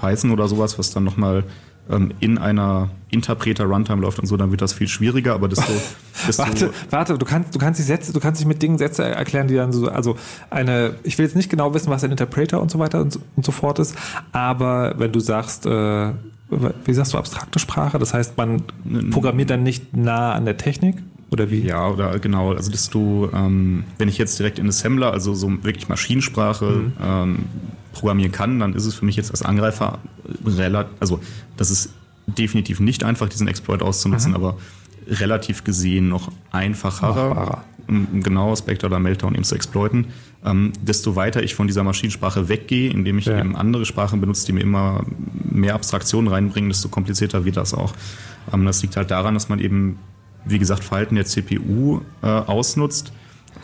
[0.00, 1.44] Python oder sowas, was dann nochmal
[1.90, 5.72] ähm, in einer Interpreter-Runtime läuft und so, dann wird das viel schwieriger, aber desto,
[6.26, 9.04] desto warte, warte, du kannst, du kannst die Sätze, du kannst dich mit Dingen Sätze
[9.04, 10.16] erklären, die dann so, also
[10.50, 13.20] eine, ich will jetzt nicht genau wissen, was ein Interpreter und so weiter und so,
[13.36, 13.96] und so fort ist,
[14.32, 16.12] aber wenn du sagst, äh,
[16.84, 18.62] wie sagst du, abstrakte Sprache, das heißt, man
[19.10, 21.02] programmiert dann nicht nah an der Technik?
[21.34, 21.62] Oder wie?
[21.62, 22.52] Ja, oder genau.
[22.52, 26.92] Also, dass du, ähm, wenn ich jetzt direkt in Assembler, also so wirklich Maschinensprache, mhm.
[27.02, 27.38] ähm,
[27.92, 29.98] programmieren kann, dann ist es für mich jetzt als Angreifer
[30.46, 31.20] relativ, also
[31.56, 31.90] das ist
[32.26, 34.36] definitiv nicht einfach, diesen Exploit auszunutzen, mhm.
[34.36, 34.56] aber
[35.08, 40.06] relativ gesehen noch einfacher, um genau Spectre oder Meltdown eben zu exploiten.
[40.44, 43.40] Ähm, desto weiter ich von dieser Maschinensprache weggehe, indem ich ja.
[43.40, 45.04] eben andere Sprachen benutze, die mir immer
[45.50, 47.92] mehr Abstraktionen reinbringen, desto komplizierter wird das auch.
[48.52, 49.98] Ähm, das liegt halt daran, dass man eben
[50.44, 53.12] wie gesagt, Verhalten der CPU äh, ausnutzt,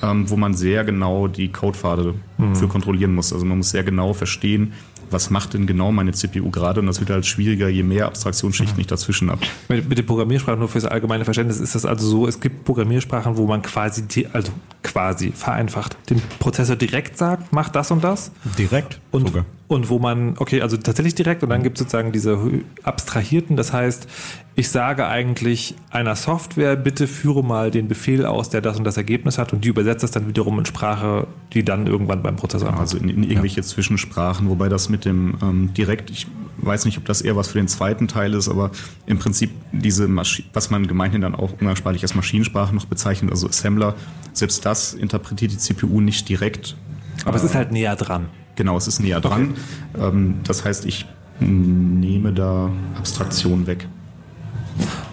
[0.02, 2.54] ähm, wo man sehr genau die Codepfade mhm.
[2.54, 3.32] für kontrollieren muss.
[3.32, 4.72] Also man muss sehr genau verstehen,
[5.10, 8.76] was macht denn genau meine CPU gerade und das wird halt schwieriger, je mehr Abstraktionsschichten
[8.76, 8.82] mhm.
[8.82, 9.40] ich dazwischen habe.
[9.68, 13.36] Mit, mit den Programmiersprachen, nur fürs allgemeine Verständnis, ist das also so, es gibt Programmiersprachen,
[13.36, 18.30] wo man quasi, also quasi vereinfacht, dem Prozessor direkt sagt, mach das und das.
[18.56, 19.00] Direkt?
[19.10, 19.44] Und, sogar.
[19.70, 22.37] Und wo man, okay, also tatsächlich direkt und dann gibt es sozusagen diese
[22.83, 24.09] abstrahierten, das heißt,
[24.56, 28.96] ich sage eigentlich einer Software, bitte führe mal den Befehl aus, der das und das
[28.96, 32.66] Ergebnis hat und die übersetzt das dann wiederum in Sprache, die dann irgendwann beim Prozessor
[32.66, 32.83] ankommt.
[32.83, 33.62] Also in, in irgendwelche ja.
[33.62, 37.59] Zwischensprachen, wobei das mit dem ähm, direkt, ich weiß nicht, ob das eher was für
[37.59, 38.72] den zweiten Teil ist, aber
[39.06, 43.46] im Prinzip diese Maschine, was man gemeinhin dann auch umgangssprachlich als Maschinensprache noch bezeichnet, also
[43.46, 43.94] Assembler,
[44.33, 46.76] selbst das interpretiert die CPU nicht direkt.
[47.24, 48.26] Aber äh, es ist halt näher dran.
[48.56, 49.54] Genau, es ist näher dran.
[49.94, 50.06] Okay.
[50.06, 51.06] Ähm, das heißt, ich
[51.40, 53.88] nehme da Abstraktion weg.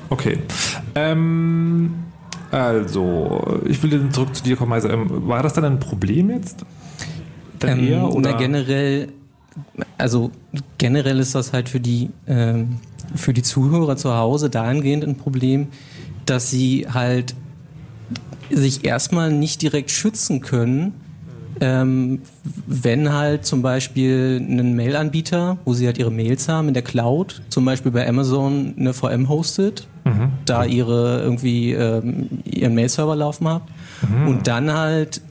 [0.09, 0.39] Okay.
[0.95, 1.91] Ähm,
[2.51, 4.73] also, ich will zurück zu dir kommen.
[4.73, 6.65] Also, ähm, war das dann ein Problem jetzt?
[7.59, 8.31] Dann ähm, eher, oder?
[8.31, 9.09] Na, generell,
[9.97, 10.31] also
[10.77, 12.77] generell ist das halt für die, ähm,
[13.15, 15.67] für die Zuhörer zu Hause dahingehend ein Problem,
[16.25, 17.35] dass sie halt
[18.49, 20.93] sich erstmal nicht direkt schützen können,
[21.61, 22.21] ähm,
[22.65, 27.41] wenn halt zum Beispiel ein Mail-Anbieter, wo sie halt ihre Mails haben in der Cloud,
[27.49, 30.31] zum Beispiel bei Amazon eine VM hostet, mhm.
[30.45, 33.71] da ihre irgendwie ähm, ihren Mail-Server laufen habt
[34.07, 34.27] mhm.
[34.27, 35.21] und dann halt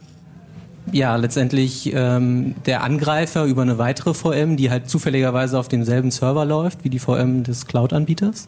[0.91, 6.45] ja letztendlich ähm, der Angreifer über eine weitere VM, die halt zufälligerweise auf demselben Server
[6.45, 8.47] läuft wie die VM des Cloud-Anbieters,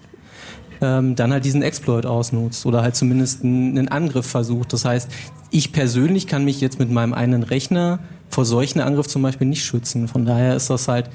[0.82, 4.74] ähm, dann halt diesen Exploit ausnutzt oder halt zumindest einen Angriff versucht.
[4.74, 5.10] Das heißt,
[5.52, 9.63] ich persönlich kann mich jetzt mit meinem eigenen Rechner vor solchen Angriff zum Beispiel nicht
[9.63, 10.08] schützen.
[10.08, 11.10] Von daher ist das halt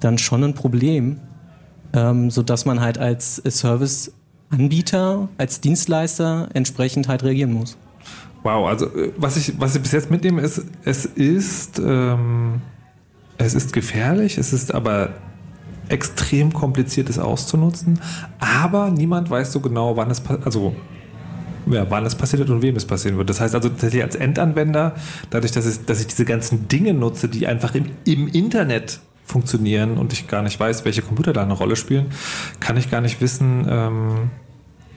[0.00, 1.20] dann schon ein Problem,
[1.92, 7.76] ähm, sodass man halt als Serviceanbieter, als Dienstleister entsprechend halt reagieren muss.
[8.42, 12.60] Wow, also äh, was ich, was ich bis jetzt mitnehme, ist, es ist, ähm,
[13.38, 15.14] es ist gefährlich, es ist aber
[15.88, 18.00] extrem kompliziert, es auszunutzen,
[18.38, 20.74] aber niemand weiß so genau, wann es also
[21.66, 23.30] ja, wann es passiert und wem es passieren wird.
[23.30, 24.94] Das heißt also tatsächlich als Endanwender,
[25.30, 29.96] dadurch, dass ich, dass ich diese ganzen Dinge nutze, die einfach im, im Internet funktionieren
[29.96, 32.06] und ich gar nicht weiß, welche Computer da eine Rolle spielen,
[32.60, 34.30] kann ich gar nicht wissen, ähm,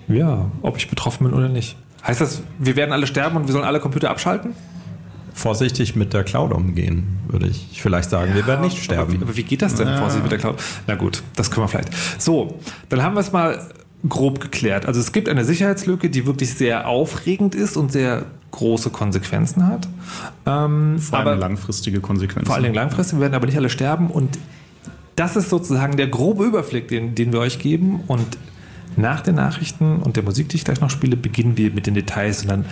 [0.10, 1.78] ja, ob ich betroffen bin oder nicht.
[2.06, 4.54] Heißt das, wir werden alle sterben und wir sollen alle Computer abschalten?
[5.38, 8.32] Vorsichtig mit der Cloud umgehen, würde ich vielleicht sagen.
[8.32, 9.04] Ja, wir werden nicht sterben.
[9.04, 9.97] Aber wie, aber wie geht das denn, ja.
[9.97, 10.56] vorsichtig mit der Cloud?
[10.88, 11.91] Na gut, das können wir vielleicht.
[12.17, 12.58] So,
[12.89, 13.69] dann haben wir es mal
[14.10, 14.88] grob geklärt.
[14.88, 19.88] Also es gibt eine Sicherheitslücke, die wirklich sehr aufregend ist und sehr große Konsequenzen hat.
[20.47, 22.47] Ähm, vor allem langfristige Konsequenzen.
[22.47, 24.39] Vor allem langfristig, wir werden aber nicht alle sterben und
[25.15, 28.38] das ist sozusagen der grobe Überblick, den, den wir euch geben und
[28.95, 31.93] nach den Nachrichten und der Musik, die ich gleich noch spiele, beginnen wir mit den
[31.93, 32.65] Details und dann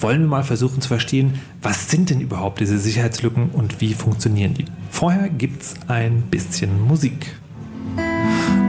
[0.00, 4.54] wollen wir mal versuchen zu verstehen, was sind denn überhaupt diese Sicherheitslücken und wie funktionieren
[4.54, 4.64] die.
[4.90, 7.34] Vorher gibt es ein bisschen Musik.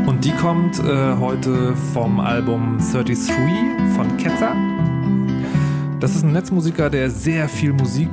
[0.05, 3.33] Und die kommt äh, heute vom Album 33
[3.95, 4.55] von Ketzer.
[5.99, 8.09] Das ist ein Netzmusiker, der sehr viel Musik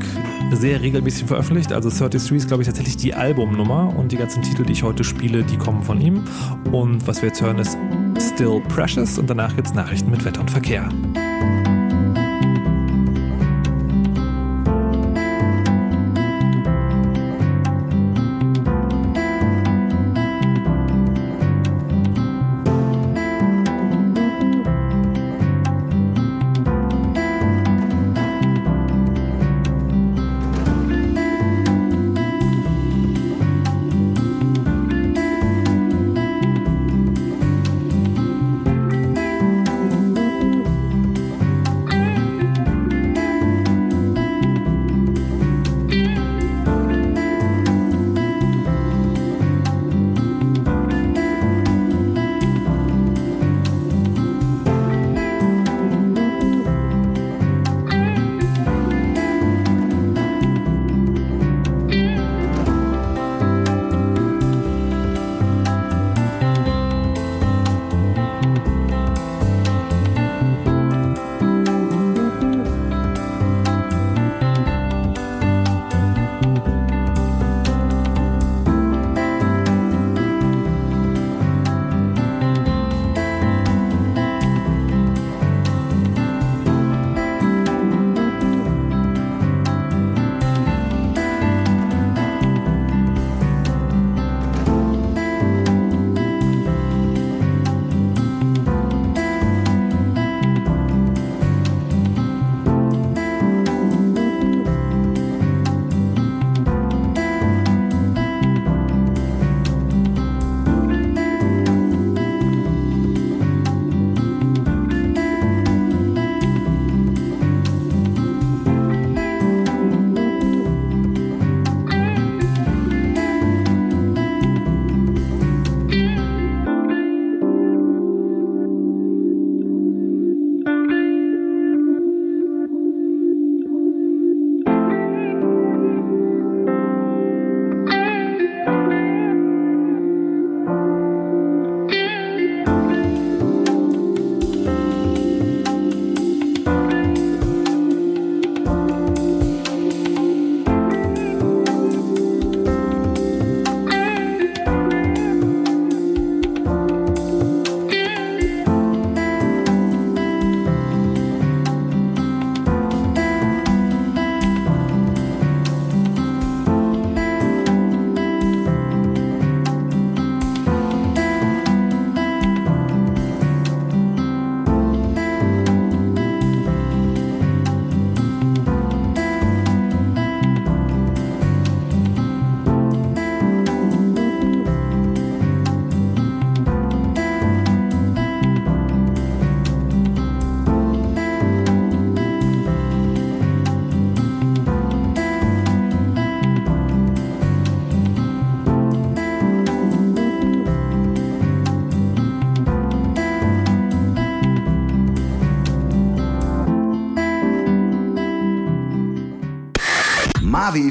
[0.53, 1.73] sehr regelmäßig veröffentlicht.
[1.73, 5.05] Also 33 ist, glaube ich, tatsächlich die Albumnummer und die ganzen Titel, die ich heute
[5.05, 6.25] spiele, die kommen von ihm.
[6.73, 7.77] Und was wir jetzt hören, ist
[8.19, 10.89] Still Precious und danach gibt es Nachrichten mit Wetter und Verkehr.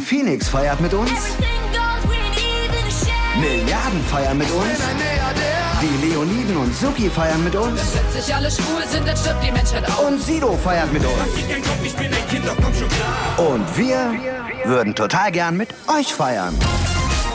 [0.08, 1.12] Phoenix feiert mit uns.
[3.42, 4.80] Milliarden feiern mit uns.
[5.82, 7.82] Die Leoniden und Suki feiern mit uns.
[7.94, 10.08] Wenn sich alle schwul sind, dann stirbt die Menschheit auch.
[10.08, 11.14] Und Sido feiert mit uns.
[13.36, 14.14] Und wir
[14.64, 16.58] würden total gern mit euch feiern.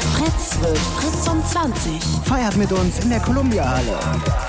[0.03, 2.03] Fritz wird Fritz um 20.
[2.25, 3.99] Feiert mit uns in der Columbia-Halle.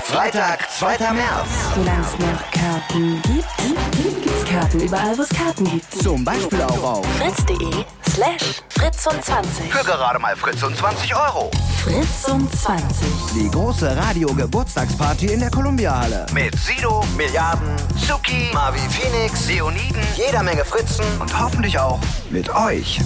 [0.02, 0.98] Freitag, 2.
[0.98, 1.48] März.
[1.74, 6.02] Solange es noch Karten gibt, gibt's Karten überall, wo es Karten gibt.
[6.02, 9.72] Zum Beispiel auch auf Fritz.de slash Fritz um 20.
[9.72, 11.50] für gerade mal Fritz und 20 Euro.
[11.82, 13.06] Fritz um 20.
[13.34, 16.26] Die große Radio-Geburtstagsparty in der Columbia-Halle.
[16.34, 23.00] Mit Sido, Milliarden, Suki, Marvi Phoenix, Leoniden, jeder Menge Fritzen und hoffentlich auch mit euch.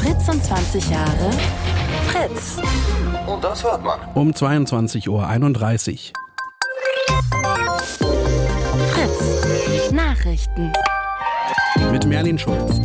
[0.00, 1.30] Fritz um 20 Jahre.
[2.06, 2.56] Fritz.
[3.26, 3.98] Und das hört man.
[4.14, 5.28] Um 22.31 Uhr.
[8.90, 9.92] Fritz.
[9.92, 10.72] Nachrichten.
[11.90, 12.80] Mit Merlin Schulz.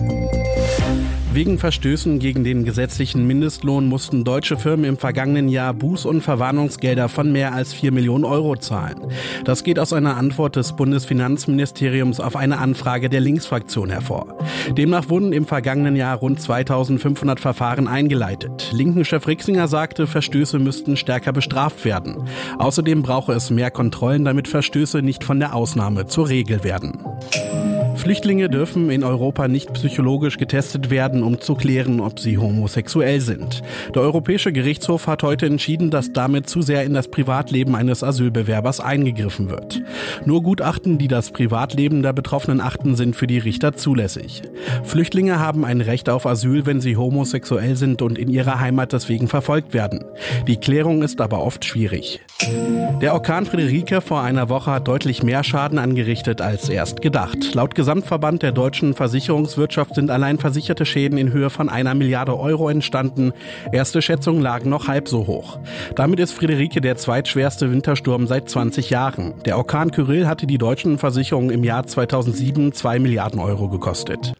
[1.33, 7.09] Wegen Verstößen gegen den gesetzlichen Mindestlohn mussten deutsche Firmen im vergangenen Jahr Buß- und Verwarnungsgelder
[7.09, 8.99] von mehr als 4 Millionen Euro zahlen.
[9.43, 14.37] Das geht aus einer Antwort des Bundesfinanzministeriums auf eine Anfrage der Linksfraktion hervor.
[14.77, 18.69] Demnach wurden im vergangenen Jahr rund 2500 Verfahren eingeleitet.
[18.71, 22.29] Linken-Chef Rixinger sagte, Verstöße müssten stärker bestraft werden.
[22.59, 26.99] Außerdem brauche es mehr Kontrollen, damit Verstöße nicht von der Ausnahme zur Regel werden.
[28.03, 33.61] Flüchtlinge dürfen in Europa nicht psychologisch getestet werden, um zu klären, ob sie homosexuell sind.
[33.95, 38.81] Der Europäische Gerichtshof hat heute entschieden, dass damit zu sehr in das Privatleben eines Asylbewerbers
[38.81, 39.81] eingegriffen wird.
[40.25, 44.41] Nur Gutachten, die das Privatleben der Betroffenen achten, sind für die Richter zulässig.
[44.83, 49.29] Flüchtlinge haben ein Recht auf Asyl, wenn sie homosexuell sind und in ihrer Heimat deswegen
[49.29, 50.03] verfolgt werden.
[50.45, 52.19] Die Klärung ist aber oft schwierig.
[53.01, 57.53] Der Orkan Friederike vor einer Woche hat deutlich mehr Schaden angerichtet als erst gedacht.
[57.53, 62.67] Laut Gesamtverband der deutschen Versicherungswirtschaft sind allein versicherte Schäden in Höhe von einer Milliarde Euro
[62.67, 63.33] entstanden.
[63.71, 65.59] Erste Schätzungen lagen noch halb so hoch.
[65.95, 69.35] Damit ist Friederike der zweitschwerste Wintersturm seit 20 Jahren.
[69.45, 74.33] Der Orkan Kyrill hatte die deutschen Versicherungen im Jahr 2007 zwei Milliarden Euro gekostet.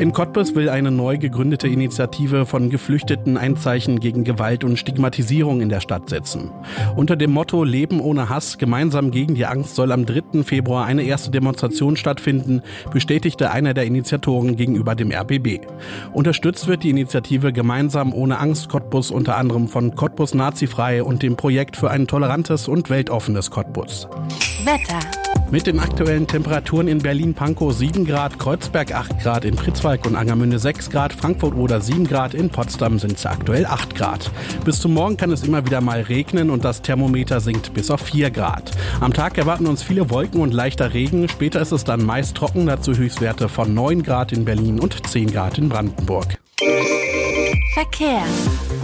[0.00, 5.60] In Cottbus will eine neu gegründete Initiative von Geflüchteten ein Zeichen gegen Gewalt und Stigmatisierung
[5.60, 6.50] in der Stadt setzen.
[6.96, 10.42] Unter dem Motto Leben ohne Hass, gemeinsam gegen die Angst soll am 3.
[10.42, 15.66] Februar eine erste Demonstration stattfinden, bestätigte einer der Initiatoren gegenüber dem RBB.
[16.14, 21.36] Unterstützt wird die Initiative Gemeinsam ohne Angst Cottbus unter anderem von Cottbus Nazifrei und dem
[21.36, 24.08] Projekt für ein tolerantes und weltoffenes Cottbus.
[24.64, 25.29] Wetter.
[25.52, 30.60] Mit den aktuellen Temperaturen in Berlin-Pankow 7 Grad, Kreuzberg 8 Grad, in Pritzwalk und Angermünde
[30.60, 34.30] 6 Grad, Frankfurt oder 7 Grad, in Potsdam sind es aktuell 8 Grad.
[34.64, 38.00] Bis zum Morgen kann es immer wieder mal regnen und das Thermometer sinkt bis auf
[38.00, 38.70] 4 Grad.
[39.00, 42.66] Am Tag erwarten uns viele Wolken und leichter Regen, später ist es dann meist trocken,
[42.66, 46.38] dazu Höchstwerte von 9 Grad in Berlin und 10 Grad in Brandenburg.
[47.74, 48.22] Verkehr.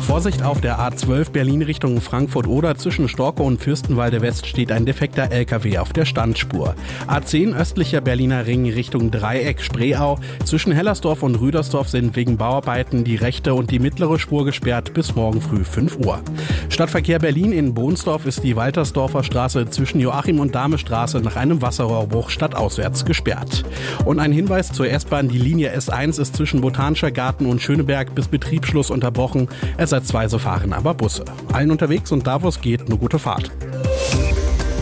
[0.01, 5.33] Vorsicht auf der A12 Berlin Richtung Frankfurt-Oder zwischen Storkow und Fürstenwalde West steht ein defekter
[5.33, 6.77] LKW auf der Standspur.
[7.09, 10.19] A10 östlicher Berliner Ring Richtung Dreieck Spreeau.
[10.45, 15.17] Zwischen Hellersdorf und Rüdersdorf sind wegen Bauarbeiten die rechte und die mittlere Spur gesperrt bis
[15.17, 16.21] morgen früh 5 Uhr.
[16.69, 21.63] Stadtverkehr Berlin in Bohnsdorf ist die Waltersdorfer Straße zwischen Joachim und Dahme Straße nach einem
[21.63, 23.65] Wasserrohrbruch stadtauswärts gesperrt.
[24.05, 28.29] Und ein Hinweis zur S-Bahn, die Linie S1 ist zwischen Botanischer Garten und Schöneberg bis
[28.57, 29.49] Betriebsschluss unterbrochen.
[29.77, 31.25] Ersatzweise fahren aber Busse.
[31.53, 33.51] Allen unterwegs und da wo es geht, eine gute Fahrt.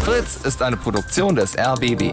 [0.01, 2.13] Fritz ist eine Produktion des RBB.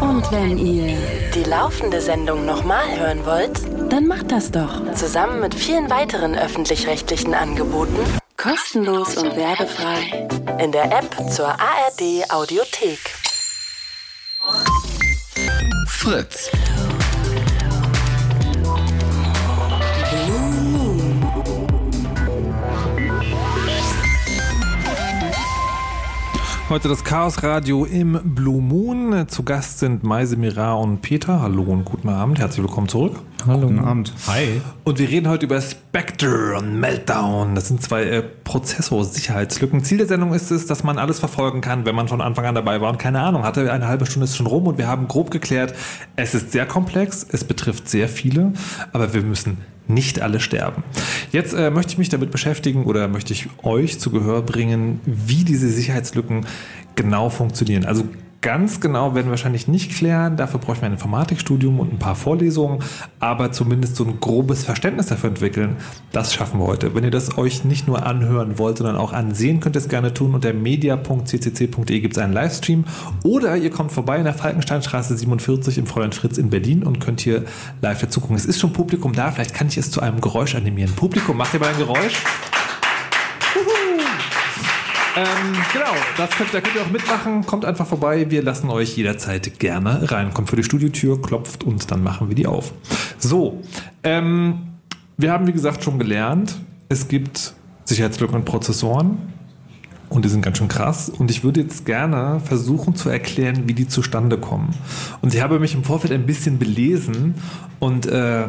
[0.00, 0.96] Und wenn ihr
[1.34, 3.60] die laufende Sendung nochmal hören wollt,
[3.92, 4.92] dann macht das doch.
[4.94, 7.98] Zusammen mit vielen weiteren öffentlich-rechtlichen Angeboten.
[8.36, 10.28] Kostenlos und werbefrei.
[10.62, 12.98] In der App zur ARD Audiothek.
[15.88, 16.50] Fritz.
[26.74, 29.28] Heute das Chaos Radio im Blue Moon.
[29.28, 31.40] Zu Gast sind Meise Mira und Peter.
[31.40, 32.40] Hallo und guten Abend.
[32.40, 33.22] Herzlich willkommen zurück.
[33.46, 33.68] Hallo.
[33.68, 34.12] Guten Abend.
[34.26, 34.60] Hi.
[34.82, 37.54] Und wir reden heute über Spectre und Meltdown.
[37.54, 39.84] Das sind zwei äh, Prozessorsicherheitslücken.
[39.84, 42.56] Ziel der Sendung ist es, dass man alles verfolgen kann, wenn man von Anfang an
[42.56, 43.72] dabei war und keine Ahnung hatte.
[43.72, 45.76] Eine halbe Stunde ist schon rum und wir haben grob geklärt,
[46.16, 48.52] es ist sehr komplex, es betrifft sehr viele,
[48.92, 50.82] aber wir müssen nicht alle sterben.
[51.32, 55.44] Jetzt äh, möchte ich mich damit beschäftigen oder möchte ich euch zu Gehör bringen, wie
[55.44, 56.46] diese Sicherheitslücken
[56.94, 57.84] genau funktionieren.
[57.84, 58.04] Also
[58.44, 60.36] Ganz genau werden wir wahrscheinlich nicht klären.
[60.36, 62.80] Dafür bräuchten wir ein Informatikstudium und ein paar Vorlesungen,
[63.18, 65.78] aber zumindest so ein grobes Verständnis dafür entwickeln.
[66.12, 66.94] Das schaffen wir heute.
[66.94, 70.12] Wenn ihr das euch nicht nur anhören wollt, sondern auch ansehen, könnt ihr es gerne
[70.12, 70.34] tun.
[70.34, 72.84] Unter media.ccc.de gibt es einen Livestream.
[73.22, 77.22] Oder ihr kommt vorbei in der Falkensteinstraße 47 im Fräulein Fritz in Berlin und könnt
[77.22, 77.44] hier
[77.80, 78.36] live dazu gucken.
[78.36, 79.30] Es ist schon Publikum da.
[79.30, 80.92] Vielleicht kann ich es zu einem Geräusch animieren.
[80.94, 82.22] Publikum, macht ihr mal ein Geräusch?
[85.16, 87.46] Ähm, genau, das könnt, da könnt ihr auch mitmachen.
[87.46, 88.30] Kommt einfach vorbei.
[88.30, 90.34] Wir lassen euch jederzeit gerne rein.
[90.34, 92.72] Kommt für die Studiotür, klopft und dann machen wir die auf.
[93.18, 93.62] So,
[94.02, 94.74] ähm,
[95.16, 96.56] wir haben wie gesagt schon gelernt,
[96.88, 97.54] es gibt
[97.84, 99.34] Sicherheitslücken in Prozessoren.
[100.10, 101.08] Und die sind ganz schön krass.
[101.08, 104.74] Und ich würde jetzt gerne versuchen zu erklären, wie die zustande kommen.
[105.22, 107.34] Und ich habe mich im Vorfeld ein bisschen belesen
[107.80, 108.48] und äh,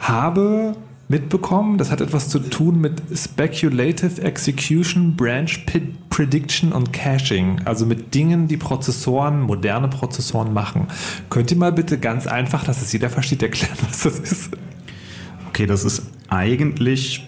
[0.00, 0.74] habe
[1.08, 1.78] mitbekommen.
[1.78, 5.50] Das hat etwas zu tun mit Speculative Execution, Branch
[6.10, 7.60] Prediction und Caching.
[7.64, 10.88] Also mit Dingen, die Prozessoren, moderne Prozessoren machen.
[11.30, 14.50] Könnt ihr mal bitte ganz einfach, dass es jeder versteht, erklären, was das ist?
[15.48, 17.27] Okay, das ist eigentlich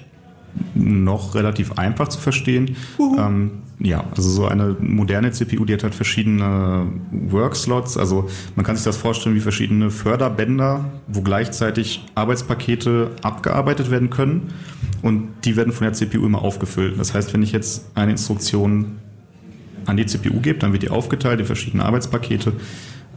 [0.74, 2.76] noch relativ einfach zu verstehen.
[2.98, 7.96] Ähm, ja, also so eine moderne CPU, die hat halt verschiedene Workslots.
[7.96, 14.52] Also man kann sich das vorstellen wie verschiedene Förderbänder, wo gleichzeitig Arbeitspakete abgearbeitet werden können
[15.02, 16.98] und die werden von der CPU immer aufgefüllt.
[16.98, 18.98] Das heißt, wenn ich jetzt eine Instruktion
[19.86, 22.52] an die CPU gebe, dann wird die aufgeteilt in verschiedene Arbeitspakete.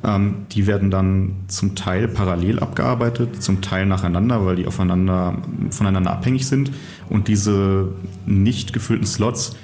[0.04, 5.38] Ähm, die werden dann zum Teil parallel abgearbeitet, zum Teil nacheinander, weil die aufeinander,
[5.70, 6.72] voneinander abhängig sind.
[7.10, 7.94] Und diese
[8.26, 9.56] nicht gefüllten Slots,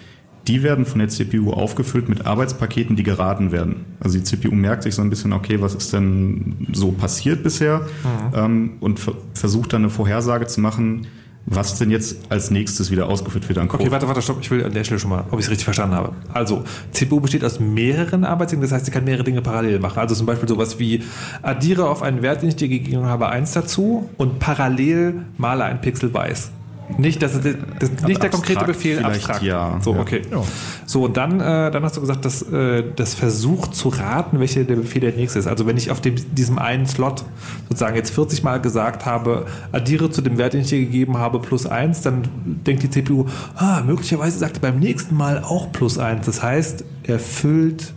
[0.48, 3.86] die werden von der CPU aufgefüllt mit Arbeitspaketen, die geraten werden.
[4.00, 7.82] Also die CPU merkt sich so ein bisschen, okay, was ist denn so passiert bisher
[7.82, 8.36] mhm.
[8.36, 9.00] ähm, und
[9.34, 11.06] versucht dann eine Vorhersage zu machen,
[11.46, 13.84] was denn jetzt als nächstes wieder ausgeführt wird an Code.
[13.84, 14.38] Okay, warte, warte, stopp.
[14.42, 16.14] Ich will an der Stelle schon mal, ob ich es richtig verstanden habe.
[16.34, 20.00] Also, CPU besteht aus mehreren Arbeitsdingen, das heißt, sie kann mehrere Dinge parallel machen.
[20.00, 21.04] Also zum Beispiel sowas wie
[21.42, 25.82] addiere auf einen Wert, den ich dir gegeben habe, eins dazu und parallel male ein
[25.82, 26.52] Pixel weiß.
[26.98, 27.46] Nicht, das ist,
[27.80, 29.44] das, nicht der konkrete Befehl, abstrakt.
[29.44, 29.80] Ja.
[29.82, 30.22] So, okay.
[30.30, 30.44] Ja.
[30.86, 34.64] So, und dann, äh, dann hast du gesagt, dass äh, das versucht zu raten, welcher
[34.64, 35.48] der Befehl der nächste ist.
[35.48, 37.24] Also wenn ich auf dem, diesem einen Slot
[37.70, 41.40] sozusagen jetzt 40 Mal gesagt habe, addiere zu dem Wert, den ich dir gegeben habe,
[41.40, 42.24] plus 1, dann
[42.66, 43.26] denkt die CPU,
[43.56, 46.26] ah, möglicherweise sagt er beim nächsten Mal auch plus 1.
[46.26, 47.94] Das heißt, er füllt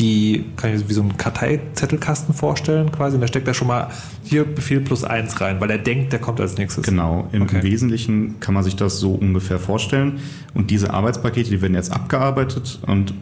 [0.00, 3.14] die, kann ich wie so einen Karteizettelkasten vorstellen quasi.
[3.16, 3.90] Und da steckt er schon mal
[4.24, 6.84] hier Befehl plus eins rein, weil er denkt, der kommt als nächstes.
[6.84, 7.62] Genau, im okay.
[7.62, 10.18] Wesentlichen kann man sich das so ungefähr vorstellen.
[10.54, 13.14] Und diese Arbeitspakete, die werden jetzt abgearbeitet und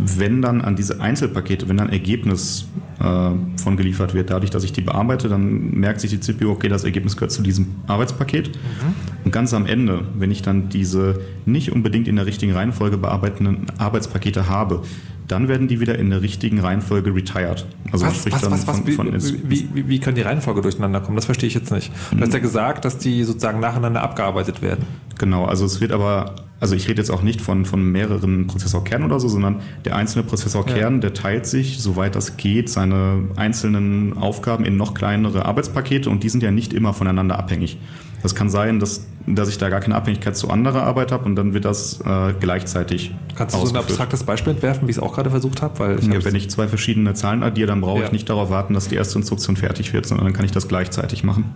[0.00, 2.68] wenn dann an diese Einzelpakete, wenn dann Ergebnis
[3.00, 6.68] äh, von geliefert wird, dadurch, dass ich die bearbeite, dann merkt sich die CPU, okay,
[6.68, 8.48] das Ergebnis gehört zu diesem Arbeitspaket.
[8.48, 8.94] Mhm.
[9.24, 13.66] Und ganz am Ende, wenn ich dann diese nicht unbedingt in der richtigen Reihenfolge bearbeitenden
[13.78, 14.82] Arbeitspakete habe,
[15.28, 17.66] dann werden die wieder in der richtigen Reihenfolge retired.
[17.92, 21.00] Also was, was, was, was, von, wie, von wie, wie, wie, können die Reihenfolge durcheinander
[21.00, 21.16] kommen?
[21.16, 21.92] Das verstehe ich jetzt nicht.
[22.10, 24.84] Du hast ja gesagt, dass die sozusagen nacheinander abgearbeitet werden.
[25.18, 29.06] Genau, also es wird aber, also ich rede jetzt auch nicht von, von mehreren Prozessorkernen
[29.06, 31.00] oder so, sondern der einzelne Prozessorkern, ja.
[31.00, 36.30] der teilt sich, soweit das geht, seine einzelnen Aufgaben in noch kleinere Arbeitspakete und die
[36.30, 37.78] sind ja nicht immer voneinander abhängig.
[38.22, 41.36] Das kann sein, dass, dass ich da gar keine Abhängigkeit zu anderer Arbeit habe und
[41.36, 43.14] dann wird das äh, gleichzeitig.
[43.34, 45.78] Kannst du so ein abstraktes Beispiel entwerfen, wie ich es auch gerade versucht habe?
[45.78, 48.06] Weil ich ja, wenn ich zwei verschiedene Zahlen addiere, dann brauche ja.
[48.06, 50.68] ich nicht darauf warten, dass die erste Instruktion fertig wird, sondern dann kann ich das
[50.68, 51.54] gleichzeitig machen.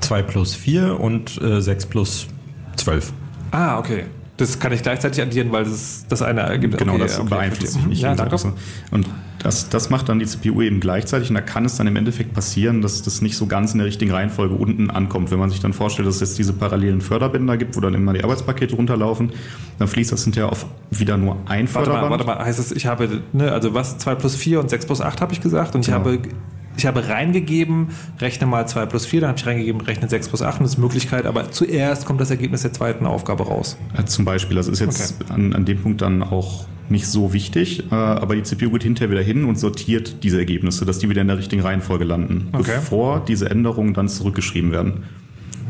[0.00, 2.26] 2 plus 4 und äh, 6 plus
[2.76, 3.12] 12.
[3.50, 4.04] Ah, okay.
[4.36, 6.78] Das kann ich gleichzeitig addieren, weil das das eine ergibt.
[6.78, 8.02] Genau, okay, das okay, beeinflusst sich nicht.
[8.02, 8.36] Ja, danke.
[8.90, 9.08] Und
[9.38, 12.32] das, das macht dann die CPU eben gleichzeitig und da kann es dann im Endeffekt
[12.32, 15.30] passieren, dass das nicht so ganz in der richtigen Reihenfolge unten ankommt.
[15.30, 18.12] Wenn man sich dann vorstellt, dass es jetzt diese parallelen Förderbänder gibt, wo dann immer
[18.12, 19.32] die Arbeitspakete runterlaufen,
[19.78, 22.02] dann fließt das hinterher auf wieder nur ein warte Förderband.
[22.02, 24.86] Mal, warte mal, heißt es, ich habe, ne, also was, 2 plus 4 und 6
[24.86, 25.98] plus 8 habe ich gesagt und ich genau.
[25.98, 26.18] habe
[26.78, 27.88] ich habe reingegeben,
[28.20, 30.74] rechne mal 2 plus 4, dann habe ich reingegeben, rechne 6 plus 8 und das
[30.74, 33.76] ist Möglichkeit, aber zuerst kommt das Ergebnis der zweiten Aufgabe raus.
[34.06, 35.32] Zum Beispiel, das ist jetzt okay.
[35.32, 39.10] an, an dem Punkt dann auch nicht so wichtig, äh, aber die CPU geht hinterher
[39.10, 42.76] wieder hin und sortiert diese Ergebnisse, dass die wieder in der richtigen Reihenfolge landen, okay.
[42.76, 45.04] bevor diese Änderungen dann zurückgeschrieben werden.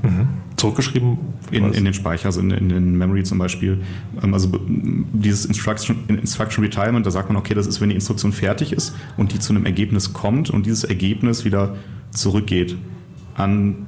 [0.03, 0.29] Mhm.
[0.59, 1.19] Zurückgeschrieben?
[1.51, 3.79] In, in, den Speicher, also in, in, den Memory zum Beispiel.
[4.23, 8.33] Ähm, also dieses Instruction, Instruction Retirement, da sagt man, okay, das ist, wenn die Instruktion
[8.33, 11.77] fertig ist und die zu einem Ergebnis kommt und dieses Ergebnis wieder
[12.11, 12.77] zurückgeht
[13.35, 13.87] an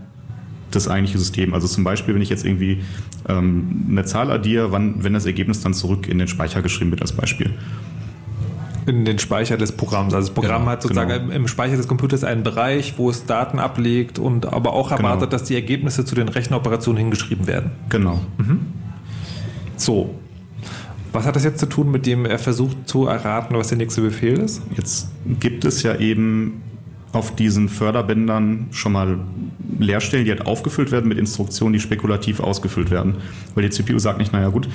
[0.70, 1.52] das eigentliche System.
[1.52, 2.82] Also zum Beispiel, wenn ich jetzt irgendwie
[3.28, 7.02] ähm, eine Zahl addiere, wann, wenn das Ergebnis dann zurück in den Speicher geschrieben wird
[7.02, 7.50] als Beispiel
[8.86, 10.14] in den Speicher des Programms.
[10.14, 11.32] Also das Programm genau, hat sozusagen genau.
[11.32, 15.00] im Speicher des Computers einen Bereich, wo es Daten ablegt und aber auch genau.
[15.00, 15.30] erwartet, genau.
[15.30, 17.72] dass die Ergebnisse zu den Rechenoperationen hingeschrieben werden.
[17.88, 18.20] Genau.
[18.38, 18.60] Mhm.
[19.76, 20.14] So.
[21.12, 24.00] Was hat das jetzt zu tun, mit dem er versucht zu erraten, was der nächste
[24.00, 24.62] Befehl ist?
[24.76, 25.08] Jetzt
[25.40, 26.62] gibt es ja eben
[27.12, 29.18] auf diesen Förderbändern schon mal
[29.78, 33.16] Leerstellen, die halt aufgefüllt werden mit Instruktionen, die spekulativ ausgefüllt werden.
[33.54, 34.68] Weil die CPU sagt nicht, naja gut,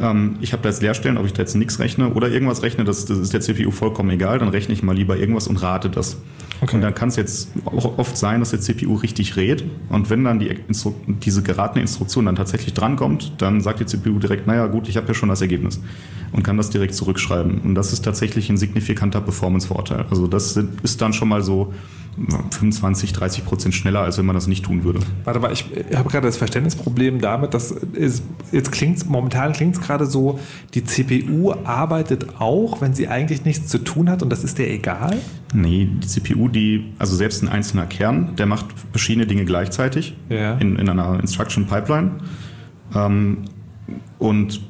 [0.00, 2.84] ähm, ich habe da jetzt Leerstellen, ob ich da jetzt nichts rechne oder irgendwas rechne,
[2.84, 5.90] das, das ist der CPU vollkommen egal, dann rechne ich mal lieber irgendwas und rate
[5.90, 6.18] das.
[6.60, 6.76] Okay.
[6.76, 10.24] Und dann kann es jetzt auch oft sein, dass der CPU richtig rät und wenn
[10.24, 14.66] dann die Instru diese geratene Instruktion dann tatsächlich drankommt, dann sagt die CPU direkt, naja
[14.66, 15.80] gut, ich habe ja schon das Ergebnis
[16.32, 17.60] und kann das direkt zurückschreiben.
[17.60, 20.06] Und das ist tatsächlich ein signifikanter Performance-Vorteil.
[20.10, 21.72] Also das ist dann schon mal so
[22.50, 25.00] 25, 30 Prozent schneller, als wenn man das nicht tun würde.
[25.24, 29.82] Warte mal, ich habe gerade das Verständnisproblem damit, dass es, jetzt klingt momentan klingt es
[29.82, 30.38] gerade so,
[30.74, 34.70] die CPU arbeitet auch, wenn sie eigentlich nichts zu tun hat und das ist der
[34.70, 35.18] egal?
[35.54, 40.54] Nee, die CPU, die, also selbst ein einzelner Kern, der macht verschiedene Dinge gleichzeitig ja.
[40.54, 42.12] in, in einer Instruction Pipeline.
[42.94, 43.38] Ähm,
[44.18, 44.60] und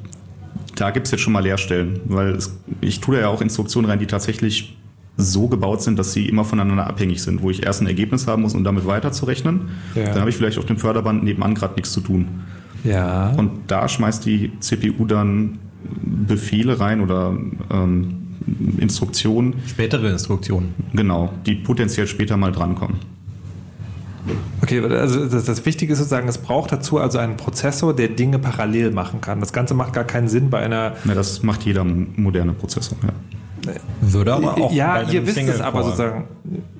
[0.75, 3.89] da gibt es jetzt schon mal Leerstellen, weil es, ich tue da ja auch Instruktionen
[3.89, 4.77] rein, die tatsächlich
[5.17, 8.43] so gebaut sind, dass sie immer voneinander abhängig sind, wo ich erst ein Ergebnis haben
[8.43, 9.69] muss, um damit weiterzurechnen.
[9.95, 10.05] Ja.
[10.05, 12.43] Dann habe ich vielleicht auf dem Förderband nebenan gerade nichts zu tun.
[12.83, 13.31] Ja.
[13.31, 15.57] Und da schmeißt die CPU dann
[16.27, 17.35] Befehle rein oder
[17.71, 18.26] ähm,
[18.77, 19.55] Instruktionen.
[19.67, 20.73] Spätere Instruktionen.
[20.93, 22.97] Genau, die potenziell später mal drankommen.
[24.61, 28.39] Okay, also das, das, Wichtige ist sozusagen, es braucht dazu also einen Prozessor, der Dinge
[28.39, 29.39] parallel machen kann.
[29.39, 30.95] Das Ganze macht gar keinen Sinn bei einer.
[31.05, 33.13] Ja, das macht jeder moderne Prozessor, ja.
[34.01, 36.25] Würde aber auch ja, bei einem ihr wisst es aber sozusagen.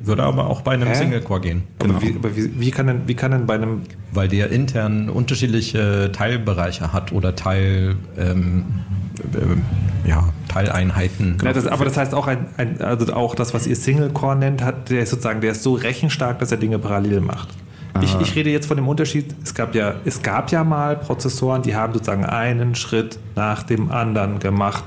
[0.02, 1.64] Würde aber auch bei einem Single-Core gehen.
[1.80, 2.02] Genau.
[2.02, 3.82] Wie, aber wie, wie, kann denn, wie kann denn bei einem.
[4.12, 7.96] Weil der intern unterschiedliche Teilbereiche hat oder Teil.
[8.18, 8.66] Ähm,
[9.34, 11.38] äh, ja, Teileinheiten.
[11.44, 14.64] Ja, das, aber das heißt auch ein, ein, also auch das, was ihr Single-Core nennt,
[14.64, 17.50] hat, der ist sozusagen, der ist so rechenstark, dass er Dinge parallel macht.
[18.04, 21.62] Ich, ich, rede jetzt von dem Unterschied, es gab, ja, es gab ja mal Prozessoren,
[21.62, 24.84] die haben sozusagen einen Schritt nach dem anderen gemacht.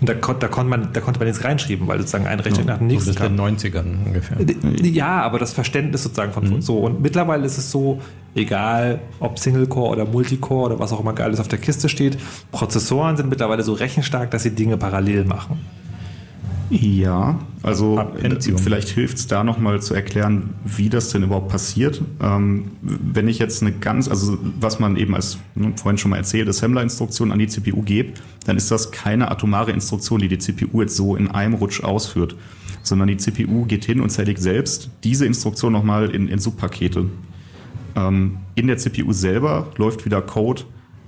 [0.00, 2.72] Und da, da, konnte, man, da konnte man jetzt reinschreiben, weil sozusagen ein Rechenschritt ja,
[2.72, 3.32] nach dem nächsten so kam.
[3.32, 4.36] in den 90ern ungefähr.
[4.82, 6.60] Ja, aber das Verständnis sozusagen von mhm.
[6.60, 6.78] so.
[6.78, 8.00] Und mittlerweile ist es so,
[8.34, 12.18] egal ob Single-Core oder Multicore oder was auch immer alles auf der Kiste steht,
[12.50, 15.60] Prozessoren sind mittlerweile so rechenstark, dass sie Dinge parallel machen.
[16.74, 18.56] Ja, also Pentium.
[18.56, 22.00] vielleicht hilft es da nochmal zu erklären, wie das denn überhaupt passiert.
[22.18, 26.16] Ähm, wenn ich jetzt eine ganz, also was man eben als ne, vorhin schon mal
[26.16, 28.14] erzählt, Assembler-Instruktion an die CPU gebe,
[28.46, 32.36] dann ist das keine atomare Instruktion, die die CPU jetzt so in einem Rutsch ausführt,
[32.82, 37.04] sondern die CPU geht hin und zerlegt selbst diese Instruktion nochmal in, in Subpakete.
[37.96, 40.62] Ähm, in der CPU selber läuft wieder Code,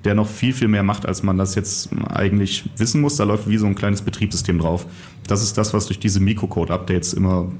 [0.04, 3.16] der noch viel, viel mehr macht, als man das jetzt eigentlich wissen muss.
[3.16, 4.86] Da läuft wie so ein kleines Betriebssystem drauf.
[5.26, 7.50] Das ist das, was durch diese Mikrocode-Updates immer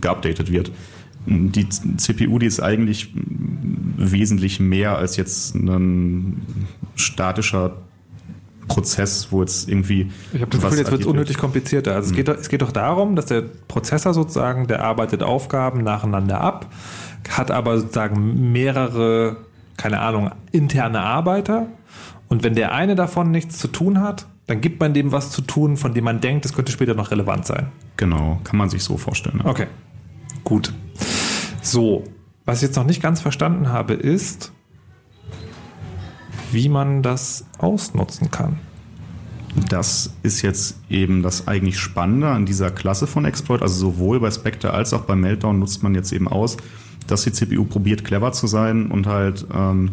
[0.00, 0.70] geupdatet wird.
[1.26, 3.12] Die CPU, die ist eigentlich
[3.96, 6.42] wesentlich mehr als jetzt ein
[6.96, 7.76] statischer
[8.68, 10.10] Prozess, wo jetzt irgendwie.
[10.32, 11.94] Ich habe das Gefühl, jetzt wird es unnötig komplizierter.
[11.94, 12.18] Also mhm.
[12.18, 16.72] es, geht, es geht doch darum, dass der Prozessor sozusagen, der arbeitet Aufgaben nacheinander ab,
[17.28, 19.36] hat aber sozusagen mehrere
[19.76, 21.66] keine Ahnung, interne Arbeiter.
[22.28, 25.42] Und wenn der eine davon nichts zu tun hat, dann gibt man dem was zu
[25.42, 27.68] tun, von dem man denkt, es könnte später noch relevant sein.
[27.96, 29.38] Genau, kann man sich so vorstellen.
[29.38, 29.44] Ne?
[29.46, 29.66] Okay,
[30.44, 30.72] gut.
[31.62, 32.04] So,
[32.44, 34.52] was ich jetzt noch nicht ganz verstanden habe, ist,
[36.50, 38.58] wie man das ausnutzen kann.
[39.68, 43.62] Das ist jetzt eben das eigentlich Spannende an dieser Klasse von Exploit.
[43.62, 46.56] Also sowohl bei Spectre als auch bei Meltdown nutzt man jetzt eben aus,
[47.06, 49.90] dass die CPU probiert, clever zu sein und halt ähm,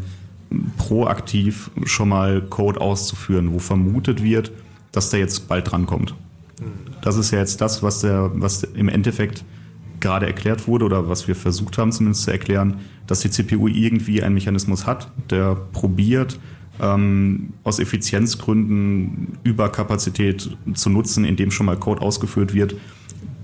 [0.78, 4.51] proaktiv schon mal Code auszuführen, wo vermutet wird,
[4.91, 6.16] dass der jetzt bald drankommt.
[7.01, 9.45] Das ist ja jetzt das, was, der, was im Endeffekt
[9.99, 14.24] gerade erklärt wurde oder was wir versucht haben zumindest zu erklären, dass die CPU irgendwie
[14.24, 16.39] einen Mechanismus hat, der probiert,
[16.82, 22.76] ähm, aus Effizienzgründen Überkapazität zu nutzen, indem schon mal Code ausgeführt wird,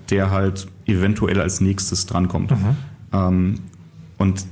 [0.10, 2.52] der halt eventuell als nächstes drankommt.
[2.52, 2.78] Mhm.
[3.16, 3.60] Ähm,
[4.18, 4.46] und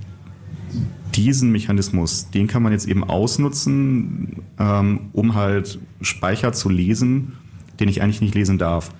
[1.16, 7.34] diesen Mechanismus, den kann man jetzt eben ausnutzen, ähm, um halt Speicher zu lesen,
[7.80, 8.91] den ich eigentlich nicht lesen darf.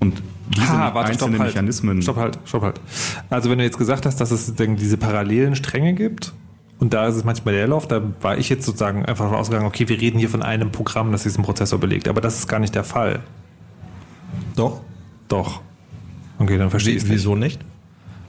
[0.00, 0.22] Und
[0.54, 1.54] diese ha, warte, einzelnen stopp, halt.
[1.54, 2.02] Mechanismen.
[2.02, 2.80] Stopp halt, stopp halt.
[3.30, 6.32] Also wenn du jetzt gesagt hast, dass es diese parallelen Stränge gibt
[6.78, 9.88] und da ist es manchmal der Leerlauf, da war ich jetzt sozusagen einfach ausgegangen, okay,
[9.88, 12.74] wir reden hier von einem Programm, das diesen Prozessor belegt, aber das ist gar nicht
[12.74, 13.20] der Fall.
[14.54, 14.80] Doch?
[15.28, 15.60] Doch.
[16.38, 17.60] Okay, dann verstehe ich es Wieso nicht?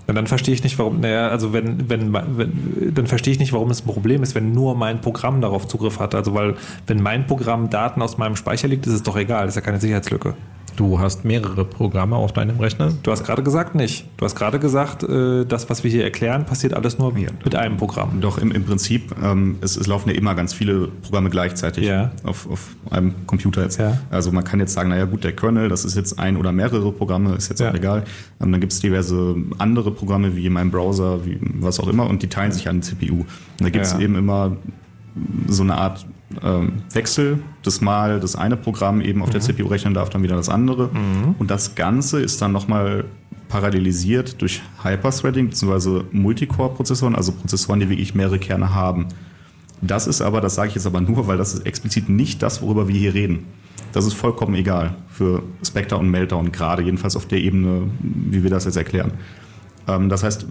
[0.10, 3.53] Und dann verstehe ich nicht, warum, naja, also wenn, wenn, wenn, dann verstehe ich nicht,
[3.53, 6.16] warum es ein Problem ist, wenn nur mein Programm darauf Zugriff hat.
[6.16, 6.55] Also weil,
[6.88, 9.62] wenn mein Programm Daten aus meinem Speicher liegt, ist es doch egal, das ist ja
[9.62, 10.34] keine Sicherheitslücke.
[10.76, 12.93] Du hast mehrere Programme auf deinem Rechner?
[13.03, 14.05] Du hast gerade gesagt nicht.
[14.17, 17.30] Du hast gerade gesagt, äh, das, was wir hier erklären, passiert alles nur ja.
[17.43, 18.22] mit einem Programm.
[18.22, 22.11] Doch, im, im Prinzip, ähm, es, es, laufen ja immer ganz viele Programme gleichzeitig ja.
[22.24, 23.80] auf, auf einem Computer jetzt.
[23.80, 23.97] Ja.
[24.09, 26.91] Also man kann jetzt sagen, naja gut, der Kernel, das ist jetzt ein oder mehrere
[26.91, 28.03] Programme, ist jetzt auch egal.
[28.41, 32.09] Ähm, dann gibt es diverse andere Programme, wie in meinem Browser, wie was auch immer,
[32.09, 33.20] und die teilen sich an die CPU.
[33.20, 33.28] Und
[33.59, 34.55] da gibt es eben immer
[35.47, 36.05] so eine Art
[36.43, 39.34] ähm, Wechsel, das mal das eine Programm eben auf mhm.
[39.34, 40.89] der CPU rechnen darf, dann wieder das andere.
[40.89, 41.36] Mhm.
[41.39, 43.05] Und das Ganze ist dann nochmal
[43.47, 46.03] parallelisiert durch Hyperthreading bzw.
[46.11, 49.07] Multicore-Prozessoren, also Prozessoren, die wirklich mehrere Kerne haben.
[49.82, 52.61] Das ist aber, das sage ich jetzt aber nur, weil das ist explizit nicht das,
[52.61, 53.45] worüber wir hier reden.
[53.91, 58.49] Das ist vollkommen egal für Spectre und Meltdown, gerade jedenfalls auf der Ebene, wie wir
[58.49, 59.13] das jetzt erklären.
[59.88, 60.45] Ähm, das heißt,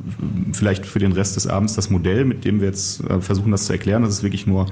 [0.52, 3.66] vielleicht für den Rest des Abends das Modell, mit dem wir jetzt äh, versuchen, das
[3.66, 4.66] zu erklären, das ist wirklich nur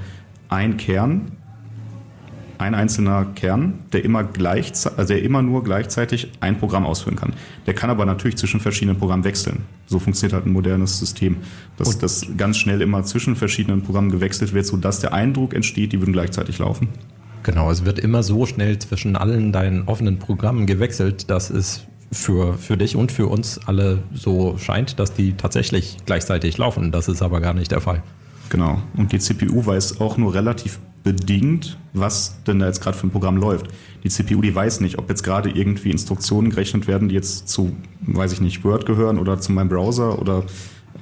[0.49, 1.31] ein Kern,
[2.57, 7.33] ein einzelner Kern, der immer, gleich, also der immer nur gleichzeitig ein Programm ausführen kann.
[7.65, 9.63] Der kann aber natürlich zwischen verschiedenen Programmen wechseln.
[9.85, 11.37] So funktioniert halt ein modernes System,
[11.77, 15.99] dass das ganz schnell immer zwischen verschiedenen Programmen gewechselt wird, sodass der Eindruck entsteht, die
[15.99, 16.89] würden gleichzeitig laufen.
[17.43, 22.57] Genau, es wird immer so schnell zwischen allen deinen offenen Programmen gewechselt, dass es für,
[22.57, 26.91] für dich und für uns alle so scheint, dass die tatsächlich gleichzeitig laufen.
[26.91, 28.01] Das ist aber gar nicht der Fall.
[28.49, 28.81] Genau.
[28.95, 33.11] Und die CPU weiß auch nur relativ bedingt, was denn da jetzt gerade für ein
[33.11, 33.67] Programm läuft.
[34.03, 37.75] Die CPU, die weiß nicht, ob jetzt gerade irgendwie Instruktionen gerechnet werden, die jetzt zu,
[38.01, 40.43] weiß ich nicht, Word gehören oder zu meinem Browser oder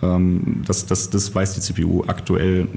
[0.01, 2.67] ähm, das, das, das weiß die CPU aktuell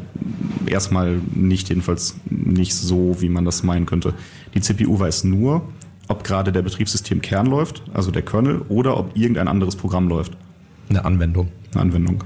[0.66, 4.14] erstmal nicht, jedenfalls nicht so, wie man das meinen könnte.
[4.54, 5.62] Die CPU weiß nur,
[6.08, 10.36] ob gerade der Betriebssystemkern läuft, also der Kernel, oder ob irgendein anderes Programm läuft.
[10.88, 11.48] Eine Anwendung.
[11.72, 12.24] Eine Anwendung.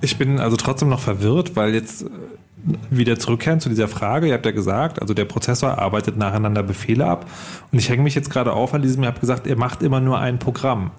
[0.00, 2.08] Ich bin also trotzdem noch verwirrt, weil jetzt äh,
[2.90, 4.28] wieder zurückkehren zu dieser Frage.
[4.28, 7.26] Ihr habt ja gesagt, also der Prozessor arbeitet nacheinander Befehle ab.
[7.70, 10.00] Und ich hänge mich jetzt gerade auf an diesem, ihr habt gesagt, er macht immer
[10.00, 10.90] nur ein Programm.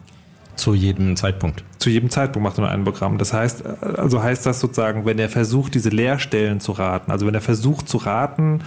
[0.56, 1.64] Zu jedem Zeitpunkt.
[1.80, 3.18] Zu jedem Zeitpunkt macht er nur ein Programm.
[3.18, 7.26] Das heißt, äh, also heißt das sozusagen, wenn er versucht, diese Leerstellen zu raten, also
[7.26, 8.60] wenn er versucht zu raten,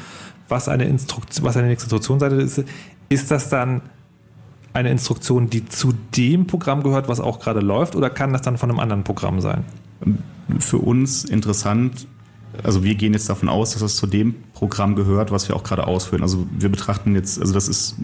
[0.48, 2.64] was eine Instruktion, was eine Instruktionsseite ist,
[3.08, 3.82] ist das dann
[4.72, 8.58] eine Instruktion, die zu dem Programm gehört, was auch gerade läuft, oder kann das dann
[8.58, 9.64] von einem anderen Programm sein?
[10.58, 12.06] Für uns interessant,
[12.62, 15.64] also wir gehen jetzt davon aus, dass das zu dem Programm gehört, was wir auch
[15.64, 16.22] gerade ausführen.
[16.22, 17.96] Also wir betrachten jetzt, also das ist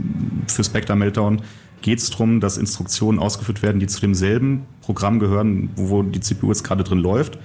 [0.49, 1.43] für Spectre Meltdown
[1.83, 6.49] geht es darum, dass Instruktionen ausgeführt werden, die zu demselben Programm gehören, wo die CPU
[6.49, 7.39] jetzt gerade drin läuft.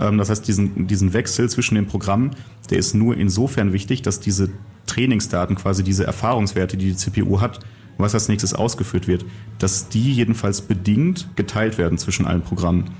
[0.00, 2.30] Ähm, das heißt, diesen, diesen Wechsel zwischen den Programmen,
[2.70, 4.50] der ist nur insofern wichtig, dass diese
[4.86, 7.60] Trainingsdaten, quasi diese Erfahrungswerte, die die CPU hat,
[7.98, 9.24] was als nächstes ausgeführt wird,
[9.58, 12.90] dass die jedenfalls bedingt geteilt werden zwischen allen Programmen.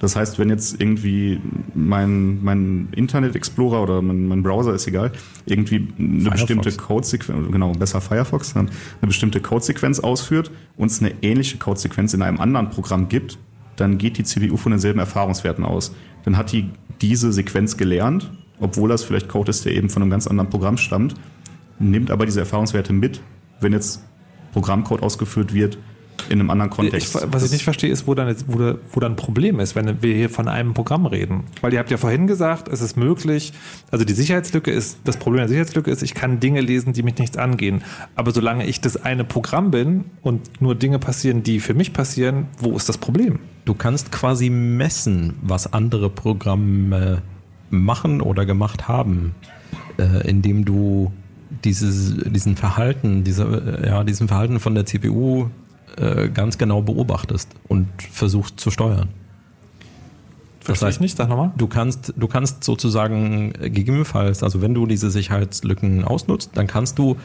[0.00, 1.40] Das heißt, wenn jetzt irgendwie
[1.74, 5.12] mein, mein Internet Explorer oder mein, mein Browser ist egal,
[5.44, 6.40] irgendwie eine Firefox.
[6.40, 8.70] bestimmte Codesequenz, genau, besser Firefox, eine
[9.02, 13.38] bestimmte Codesequenz ausführt und es eine ähnliche Codesequenz in einem anderen Programm gibt,
[13.76, 15.94] dann geht die CPU von denselben Erfahrungswerten aus.
[16.24, 16.70] Dann hat die
[17.02, 20.78] diese Sequenz gelernt, obwohl das vielleicht Code ist, der eben von einem ganz anderen Programm
[20.78, 21.14] stammt,
[21.78, 23.20] nimmt aber diese Erfahrungswerte mit,
[23.60, 24.02] wenn jetzt
[24.52, 25.78] Programmcode ausgeführt wird,
[26.30, 27.16] in einem anderen Kontext.
[27.16, 29.74] Ich, was ich nicht verstehe, ist, wo dann, jetzt, wo, wo dann ein Problem ist,
[29.74, 31.44] wenn wir hier von einem Programm reden.
[31.60, 33.52] Weil ihr habt ja vorhin gesagt, es ist möglich,
[33.90, 37.18] also die Sicherheitslücke ist, das Problem der Sicherheitslücke ist, ich kann Dinge lesen, die mich
[37.18, 37.82] nichts angehen.
[38.14, 42.46] Aber solange ich das eine Programm bin und nur Dinge passieren, die für mich passieren,
[42.58, 43.40] wo ist das Problem?
[43.64, 47.22] Du kannst quasi messen, was andere Programme
[47.70, 49.34] machen oder gemacht haben,
[49.98, 51.12] äh, indem du
[51.64, 55.50] dieses, diesen Verhalten, diese, ja, diesen Verhalten von der CPU
[55.96, 59.08] äh, ganz genau beobachtest und versuchst zu steuern.
[60.64, 61.52] Das heißt nicht, sag nochmal.
[61.56, 67.16] Du kannst, du kannst sozusagen gegebenenfalls, also wenn du diese Sicherheitslücken ausnutzt, dann kannst du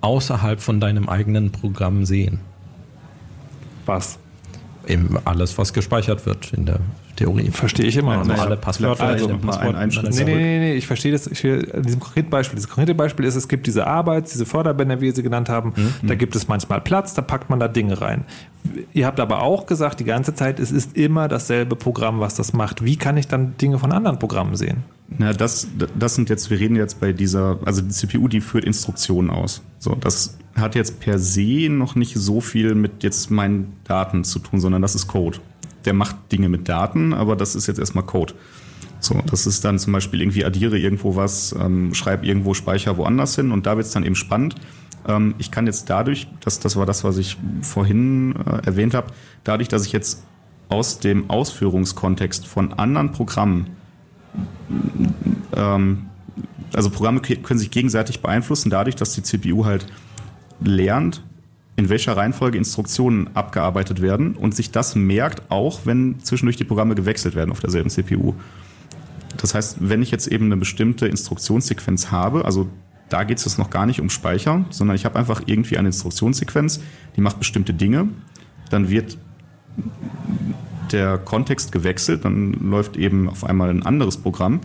[0.00, 2.40] außerhalb von deinem eigenen Programm sehen.
[3.86, 4.18] Was?
[4.86, 6.80] Eben alles, was gespeichert wird in der
[7.14, 7.50] Theorie.
[7.50, 8.38] Verstehe ich immer noch nicht.
[8.38, 9.74] Alle Passwörter also, in Passwort.
[9.74, 11.26] Ein nee, nee, nee, nee, ich verstehe das.
[11.26, 12.56] Ich will, in diesem konkreten Beispiel.
[12.56, 15.72] Das konkrete Beispiel ist, es gibt diese Arbeit, diese Förderbänder, wie ihr sie genannt haben.
[15.76, 16.08] Mhm.
[16.08, 18.24] Da gibt es manchmal Platz, da packt man da Dinge rein.
[18.92, 22.52] Ihr habt aber auch gesagt, die ganze Zeit, es ist immer dasselbe Programm, was das
[22.52, 22.84] macht.
[22.84, 24.84] Wie kann ich dann Dinge von anderen Programmen sehen?
[25.18, 28.64] Na, das, das sind jetzt, wir reden jetzt bei dieser, also die CPU, die führt
[28.64, 29.62] Instruktionen aus.
[29.78, 34.38] So, das hat jetzt per se noch nicht so viel mit jetzt meinen Daten zu
[34.38, 35.38] tun, sondern das ist Code
[35.84, 38.34] der macht Dinge mit Daten, aber das ist jetzt erstmal Code.
[39.00, 43.36] So, das ist dann zum Beispiel irgendwie addiere irgendwo was, ähm, schreibe irgendwo Speicher woanders
[43.36, 44.54] hin und da wird es dann eben spannend.
[45.06, 49.08] Ähm, ich kann jetzt dadurch, das, das war das, was ich vorhin äh, erwähnt habe,
[49.44, 50.24] dadurch, dass ich jetzt
[50.68, 53.76] aus dem Ausführungskontext von anderen Programmen,
[55.54, 56.06] ähm,
[56.72, 59.86] also Programme können sich gegenseitig beeinflussen, dadurch, dass die CPU halt
[60.60, 61.22] lernt,
[61.76, 66.94] in welcher Reihenfolge Instruktionen abgearbeitet werden und sich das merkt, auch wenn zwischendurch die Programme
[66.94, 68.34] gewechselt werden auf derselben CPU.
[69.36, 72.68] Das heißt, wenn ich jetzt eben eine bestimmte Instruktionssequenz habe, also
[73.08, 75.88] da geht es jetzt noch gar nicht um Speicher, sondern ich habe einfach irgendwie eine
[75.88, 76.80] Instruktionssequenz,
[77.16, 78.08] die macht bestimmte Dinge,
[78.70, 79.18] dann wird
[80.92, 84.60] der Kontext gewechselt, dann läuft eben auf einmal ein anderes Programm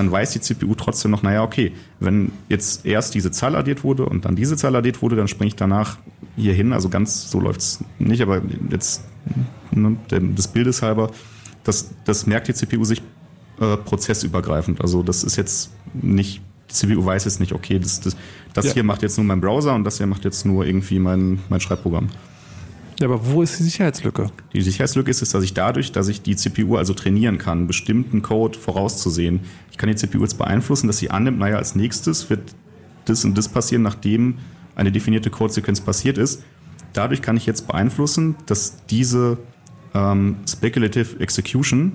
[0.00, 4.06] dann weiß die CPU trotzdem noch, naja, okay, wenn jetzt erst diese Zahl addiert wurde
[4.06, 5.98] und dann diese Zahl addiert wurde, dann springe ich danach
[6.36, 6.72] hier hin.
[6.72, 8.40] Also ganz so läuft es nicht, aber
[8.70, 9.04] jetzt
[9.72, 11.10] ne, des Bildes halber,
[11.64, 13.02] das, das merkt die CPU sich
[13.60, 14.80] äh, prozessübergreifend.
[14.80, 16.40] Also das ist jetzt nicht,
[16.70, 18.16] die CPU weiß jetzt nicht, okay, das, das,
[18.54, 18.72] das ja.
[18.72, 21.60] hier macht jetzt nur mein Browser und das hier macht jetzt nur irgendwie mein, mein
[21.60, 22.08] Schreibprogramm.
[23.00, 24.30] Ja, aber wo ist die Sicherheitslücke?
[24.52, 28.58] Die Sicherheitslücke ist, dass ich dadurch, dass ich die CPU also trainieren kann, bestimmten Code
[28.58, 29.40] vorauszusehen.
[29.70, 32.54] Ich kann die CPU jetzt beeinflussen, dass sie annimmt, naja, als nächstes wird
[33.06, 34.34] das und das passieren, nachdem
[34.74, 36.44] eine definierte Codesequenz passiert ist.
[36.92, 39.38] Dadurch kann ich jetzt beeinflussen, dass diese
[39.94, 41.92] ähm, Speculative Execution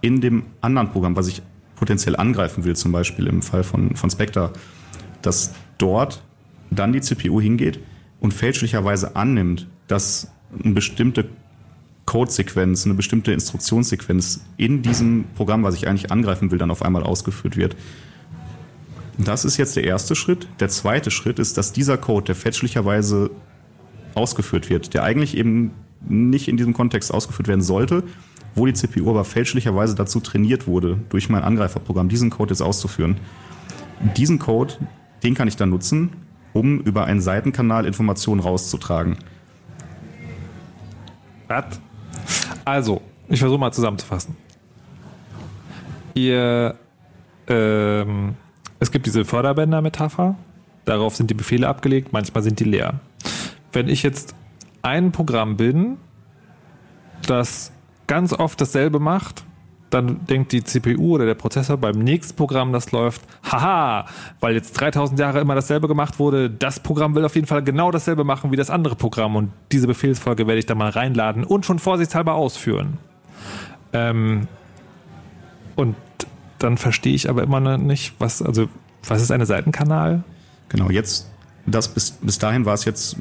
[0.00, 1.40] in dem anderen Programm, was ich
[1.76, 4.52] potenziell angreifen will, zum Beispiel im Fall von, von Spectre,
[5.22, 6.20] dass dort
[6.70, 7.78] dann die CPU hingeht
[8.18, 10.32] und fälschlicherweise annimmt, dass
[10.62, 11.26] eine bestimmte
[12.06, 17.02] Codesequenz, eine bestimmte Instruktionssequenz in diesem Programm, was ich eigentlich angreifen will, dann auf einmal
[17.02, 17.76] ausgeführt wird.
[19.18, 20.48] Das ist jetzt der erste Schritt.
[20.60, 23.30] Der zweite Schritt ist, dass dieser Code, der fälschlicherweise
[24.14, 25.72] ausgeführt wird, der eigentlich eben
[26.08, 28.04] nicht in diesem Kontext ausgeführt werden sollte,
[28.54, 33.16] wo die CPU aber fälschlicherweise dazu trainiert wurde, durch mein Angreiferprogramm diesen Code jetzt auszuführen.
[34.16, 34.74] Diesen Code,
[35.22, 36.10] den kann ich dann nutzen,
[36.52, 39.18] um über einen Seitenkanal Informationen rauszutragen.
[41.48, 41.80] Was?
[42.64, 44.36] Also, ich versuche mal zusammenzufassen.
[46.14, 46.76] Ihr,
[47.46, 48.34] ähm,
[48.80, 50.36] es gibt diese Förderbänder-Metapher.
[50.84, 53.00] Darauf sind die Befehle abgelegt, manchmal sind die leer.
[53.72, 54.34] Wenn ich jetzt
[54.82, 55.98] ein Programm bin,
[57.26, 57.72] das
[58.06, 59.44] ganz oft dasselbe macht,
[59.90, 64.06] dann denkt die CPU oder der Prozessor beim nächsten Programm, das läuft, haha,
[64.40, 67.90] weil jetzt 3000 Jahre immer dasselbe gemacht wurde, das Programm will auf jeden Fall genau
[67.90, 71.64] dasselbe machen wie das andere Programm und diese Befehlsfolge werde ich da mal reinladen und
[71.64, 72.98] schon vorsichtshalber ausführen.
[73.92, 74.48] Ähm,
[75.76, 75.96] und
[76.58, 78.68] dann verstehe ich aber immer noch nicht, was, also,
[79.06, 80.24] was ist eine Seitenkanal?
[80.68, 81.30] Genau, jetzt,
[81.66, 83.16] das bis, bis dahin war es jetzt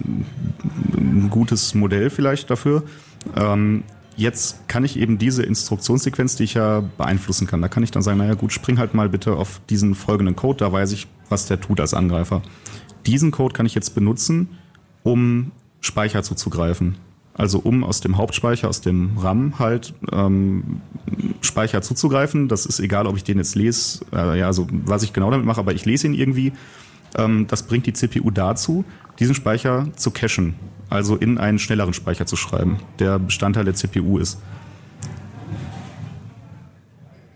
[0.96, 2.84] ein gutes Modell vielleicht dafür.
[3.36, 3.84] Ähm,
[4.18, 8.02] Jetzt kann ich eben diese Instruktionssequenz, die ich ja beeinflussen kann, da kann ich dann
[8.02, 11.46] sagen, naja gut, spring halt mal bitte auf diesen folgenden Code, da weiß ich, was
[11.46, 12.42] der tut als Angreifer.
[13.06, 14.50] Diesen Code kann ich jetzt benutzen,
[15.04, 15.52] um
[15.82, 16.96] Speicher zuzugreifen.
[17.36, 20.82] Also um aus dem Hauptspeicher, aus dem RAM halt ähm,
[21.42, 22.48] Speicher zuzugreifen.
[22.48, 25.46] Das ist egal, ob ich den jetzt lese, äh, ja, also was ich genau damit
[25.46, 26.54] mache, aber ich lese ihn irgendwie.
[27.16, 28.84] Ähm, das bringt die CPU dazu,
[29.20, 30.56] diesen Speicher zu cachen
[30.90, 34.42] also in einen schnelleren Speicher zu schreiben, der Bestandteil der CPU ist.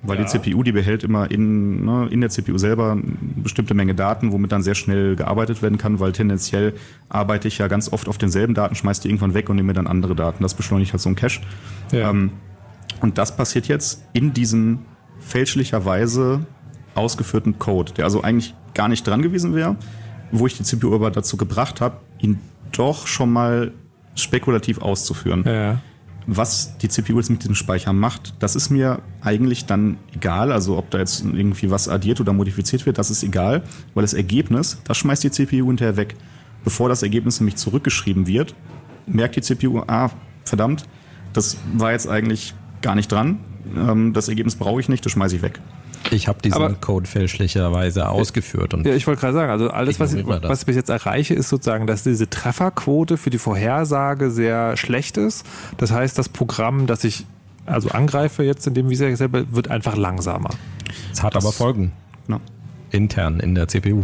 [0.04, 0.24] Weil ja.
[0.24, 3.04] die CPU, die behält immer in, ne, in der CPU selber eine
[3.36, 6.74] bestimmte Menge Daten, womit dann sehr schnell gearbeitet werden kann, weil tendenziell
[7.08, 9.74] arbeite ich ja ganz oft auf denselben Daten, schmeiße die irgendwann weg und nehme mir
[9.74, 10.42] dann andere Daten.
[10.42, 11.42] Das beschleunigt halt so ein Cache.
[11.92, 12.10] Ja.
[12.10, 12.32] Ähm,
[13.02, 14.80] und das passiert jetzt in diesem
[15.20, 16.48] fälschlicherweise
[16.96, 19.76] ausgeführten Code, der also eigentlich gar nicht dran gewesen wäre,
[20.32, 22.40] wo ich die CPU aber dazu gebracht habe, ihn
[22.72, 23.72] doch schon mal
[24.16, 25.44] spekulativ auszuführen.
[25.46, 25.80] Ja.
[26.28, 30.52] Was die CPU jetzt mit diesem Speicher macht, das ist mir eigentlich dann egal.
[30.52, 33.64] Also ob da jetzt irgendwie was addiert oder modifiziert wird, das ist egal,
[33.96, 36.16] weil das Ergebnis, das schmeißt die CPU hinterher weg.
[36.64, 38.54] Bevor das Ergebnis nämlich zurückgeschrieben wird,
[39.08, 40.12] merkt die CPU, ah,
[40.46, 40.86] verdammt,
[41.34, 42.54] das war jetzt eigentlich
[42.84, 43.40] gar nicht dran.
[43.76, 45.60] Ähm, das Ergebnis brauche ich nicht, das schmeiße ich weg.
[46.10, 48.74] Ich habe diesen Aber, Code fälschlicherweise ausgeführt.
[48.74, 51.34] Und ja, ich wollte gerade sagen, also alles, was ich, was ich bis jetzt erreiche,
[51.34, 55.46] ist sozusagen, dass diese Trefferquote für die Vorhersage sehr schlecht ist.
[55.78, 57.26] Das heißt, das Programm, das ich
[57.66, 60.50] also angreife jetzt in dem Visa selber, wird einfach langsamer.
[61.12, 61.92] Es hat das, aber Folgen.
[62.28, 62.42] Genau.
[62.90, 64.04] Intern in der CPU.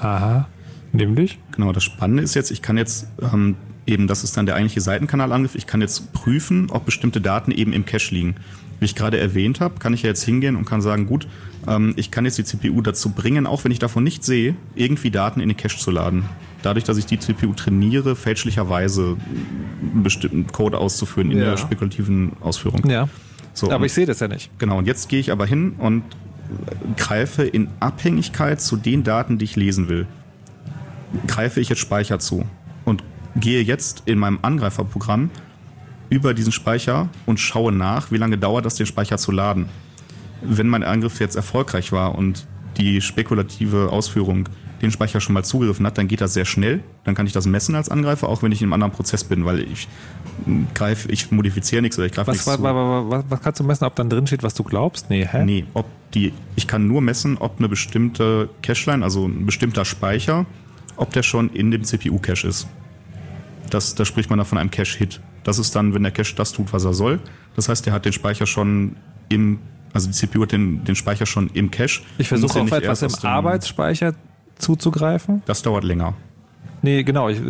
[0.00, 0.48] Aha.
[0.92, 1.38] Nämlich?
[1.52, 4.80] Genau, das Spannende ist jetzt, ich kann jetzt ähm, eben, das ist dann der eigentliche
[4.80, 8.36] Seitenkanalangriff, ich kann jetzt prüfen, ob bestimmte Daten eben im Cache liegen
[8.84, 11.26] wie ich gerade erwähnt habe, kann ich ja jetzt hingehen und kann sagen, gut,
[11.66, 15.10] ähm, ich kann jetzt die CPU dazu bringen, auch wenn ich davon nicht sehe, irgendwie
[15.10, 16.26] Daten in den Cache zu laden.
[16.62, 19.16] Dadurch, dass ich die CPU trainiere, fälschlicherweise
[19.80, 21.44] einen bestimmten Code auszuführen in ja.
[21.46, 22.86] der spekulativen Ausführung.
[22.86, 23.08] Ja.
[23.54, 24.50] So, aber ich sehe das ja nicht.
[24.58, 26.02] Genau, und jetzt gehe ich aber hin und
[26.98, 30.06] greife in Abhängigkeit zu den Daten, die ich lesen will,
[31.26, 32.44] greife ich jetzt Speicher zu
[32.84, 33.02] und
[33.36, 35.30] gehe jetzt in meinem Angreiferprogramm
[36.14, 39.68] über diesen Speicher und schaue nach, wie lange dauert das, den Speicher zu laden.
[40.42, 42.46] Wenn mein Angriff jetzt erfolgreich war und
[42.76, 44.48] die spekulative Ausführung
[44.82, 46.82] den Speicher schon mal zugegriffen hat, dann geht das sehr schnell.
[47.04, 49.44] Dann kann ich das messen als Angreifer, auch wenn ich in einem anderen Prozess bin,
[49.44, 49.88] weil ich
[50.74, 52.46] greife, ich modifiziere nichts oder ich greife nichts.
[52.46, 55.10] Was, was, was, kannst du messen, ob dann drin steht, was du glaubst?
[55.10, 55.44] Nee, hä?
[55.44, 60.46] Nee, ob die, ich kann nur messen, ob eine bestimmte Cache-Line, also ein bestimmter Speicher,
[60.96, 62.68] ob der schon in dem CPU-Cache ist.
[63.70, 65.20] Das, da spricht man da von einem Cache-Hit.
[65.44, 67.20] Das ist dann, wenn der Cache das tut, was er soll.
[67.54, 68.96] Das heißt, der hat den Speicher schon
[69.28, 69.60] im,
[69.92, 72.00] also die CPU hat den, den Speicher schon im Cache.
[72.18, 74.14] Ich versuche auf etwas im Arbeitsspeicher
[74.58, 75.42] zuzugreifen.
[75.46, 76.14] Das dauert länger.
[76.84, 77.40] Nee, genau, ich,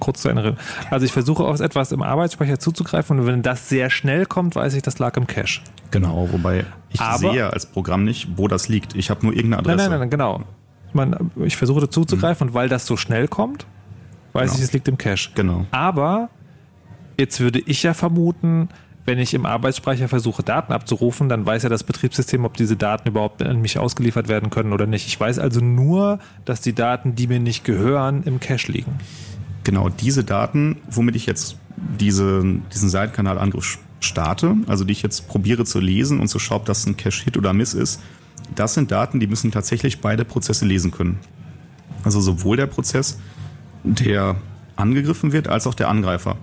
[0.00, 0.58] kurz zu erinnern.
[0.90, 4.74] Also ich versuche auf etwas im Arbeitsspeicher zuzugreifen und wenn das sehr schnell kommt, weiß
[4.74, 5.62] ich, das lag im Cache.
[5.90, 8.94] Genau, wobei ich Aber, sehe als Programm nicht, wo das liegt.
[8.94, 9.76] Ich habe nur irgendeine Adresse.
[9.76, 10.42] Nein, nein, nein, genau.
[10.92, 12.50] Man, ich versuche zuzugreifen mhm.
[12.50, 13.64] und weil das so schnell kommt,
[14.34, 14.58] weiß genau.
[14.58, 15.30] ich, es liegt im Cache.
[15.34, 15.64] Genau.
[15.70, 16.28] Aber
[17.20, 18.68] jetzt würde ich ja vermuten,
[19.06, 23.08] wenn ich im Arbeitsspeicher versuche, Daten abzurufen, dann weiß ja das Betriebssystem, ob diese Daten
[23.08, 25.06] überhaupt an mich ausgeliefert werden können oder nicht.
[25.06, 28.98] Ich weiß also nur, dass die Daten, die mir nicht gehören, im Cache liegen.
[29.64, 32.42] Genau, diese Daten, womit ich jetzt diese,
[32.72, 36.86] diesen Seitenkanalangriff starte, also die ich jetzt probiere zu lesen und zu schauen, ob das
[36.86, 38.00] ein Cache-Hit oder Miss ist,
[38.54, 41.18] das sind Daten, die müssen tatsächlich beide Prozesse lesen können.
[42.02, 43.18] Also sowohl der Prozess,
[43.84, 44.36] der
[44.76, 46.36] angegriffen wird, als auch der Angreifer.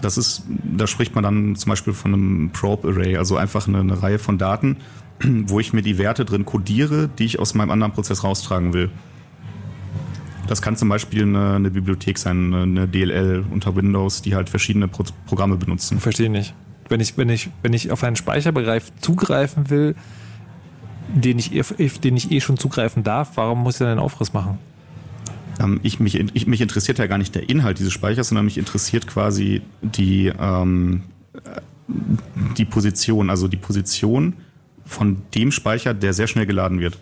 [0.00, 3.80] Das ist, da spricht man dann zum Beispiel von einem Probe Array, also einfach eine,
[3.80, 4.78] eine Reihe von Daten,
[5.22, 8.90] wo ich mir die Werte drin codiere, die ich aus meinem anderen Prozess raustragen will.
[10.46, 14.86] Das kann zum Beispiel eine, eine, Bibliothek sein, eine DLL unter Windows, die halt verschiedene
[14.86, 15.98] Pro Programme benutzen.
[15.98, 16.54] Verstehe nicht.
[16.88, 19.96] Wenn ich, wenn, ich, wenn ich auf einen Speicherbereich zugreifen will,
[21.08, 24.58] den ich, den ich eh schon zugreifen darf, warum muss ich dann einen Aufriss machen?
[25.60, 28.58] Ähm, ich, mich, ich, mich interessiert ja gar nicht der Inhalt dieses Speichers, sondern mich
[28.58, 31.02] interessiert quasi die, ähm,
[32.56, 34.34] die Position, also die Position
[34.84, 36.98] von dem Speicher, der sehr schnell geladen wird.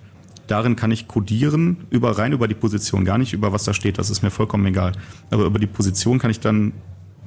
[0.46, 3.98] Darin kann ich codieren, über, rein über die Position, gar nicht über was da steht,
[3.98, 4.92] das ist mir vollkommen egal.
[5.30, 6.72] Aber über die Position kann ich dann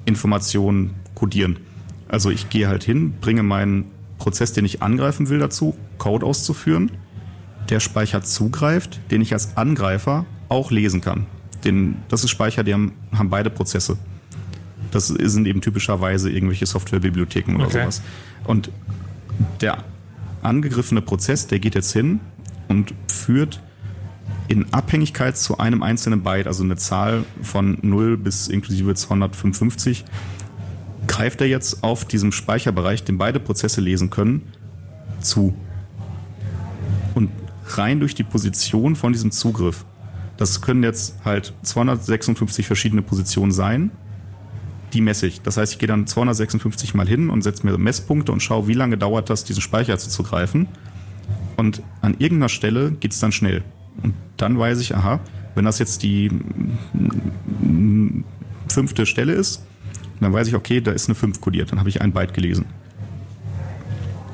[0.05, 1.57] Informationen codieren.
[2.07, 3.85] Also ich gehe halt hin, bringe meinen
[4.17, 6.91] Prozess, den ich angreifen will, dazu, Code auszuführen,
[7.69, 11.25] der Speicher zugreift, den ich als Angreifer auch lesen kann.
[11.63, 13.97] Den, das ist Speicher, die haben, haben beide Prozesse.
[14.91, 17.81] Das sind eben typischerweise irgendwelche Softwarebibliotheken oder okay.
[17.81, 18.01] sowas.
[18.45, 18.71] Und
[19.61, 19.83] der
[20.41, 22.19] angegriffene Prozess, der geht jetzt hin
[22.67, 23.61] und führt
[24.47, 30.05] in Abhängigkeit zu einem einzelnen Byte, also eine Zahl von 0 bis inklusive 255,
[31.05, 34.41] greift er jetzt auf diesem Speicherbereich, den beide Prozesse lesen können,
[35.19, 35.53] zu.
[37.13, 37.29] Und
[37.69, 39.85] rein durch die Position von diesem Zugriff
[40.37, 43.91] das können jetzt halt 256 verschiedene Positionen sein.
[44.93, 45.41] Die messe ich.
[45.41, 48.73] Das heißt, ich gehe dann 256 mal hin und setze mir Messpunkte und schaue, wie
[48.73, 50.67] lange dauert das, diesen Speicher zuzugreifen.
[51.57, 53.63] Und an irgendeiner Stelle geht es dann schnell.
[54.01, 55.19] Und dann weiß ich, aha,
[55.55, 56.29] wenn das jetzt die
[58.67, 59.63] fünfte Stelle ist,
[60.19, 61.71] dann weiß ich, okay, da ist eine 5 kodiert.
[61.71, 62.65] Dann habe ich ein Byte gelesen.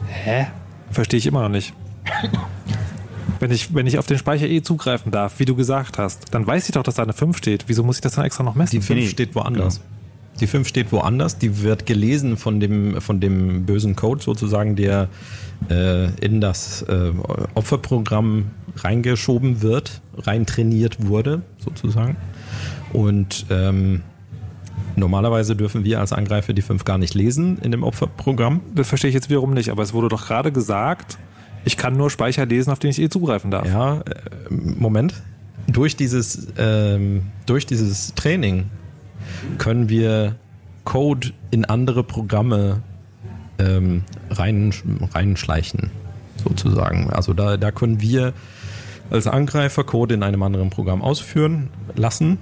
[0.08, 0.48] Hä?
[0.92, 1.74] Verstehe ich immer noch nicht.
[3.40, 6.46] Wenn ich, wenn ich auf den Speicher eh zugreifen darf, wie du gesagt hast, dann
[6.46, 7.66] weiß ich doch, dass da eine 5 steht.
[7.68, 8.72] Wieso muss ich das dann extra noch messen?
[8.72, 9.76] Die 5 steht woanders.
[9.76, 9.88] Genau.
[10.40, 15.08] Die 5 steht woanders, die wird gelesen von dem, von dem bösen Code sozusagen, der
[15.70, 17.12] äh, in das äh,
[17.54, 22.18] Opferprogramm reingeschoben wird, reintrainiert wurde sozusagen.
[22.94, 24.02] Und ähm,
[24.96, 28.62] normalerweise dürfen wir als Angreifer die 5 gar nicht lesen in dem Opferprogramm.
[28.74, 31.18] Das verstehe ich jetzt wiederum nicht, aber es wurde doch gerade gesagt,
[31.66, 33.68] ich kann nur Speicher lesen, auf den ich eh zugreifen darf.
[33.68, 34.02] Ja, äh,
[34.50, 35.22] Moment.
[35.68, 38.66] Durch dieses, ähm, durch dieses Training
[39.58, 40.36] können wir
[40.84, 42.82] Code in andere Programme
[43.60, 44.74] ähm, rein,
[45.14, 45.92] reinschleichen,
[46.44, 47.10] sozusagen.
[47.12, 48.34] Also da, da können wir
[49.10, 52.40] als Angreifer Code in einem anderen Programm ausführen lassen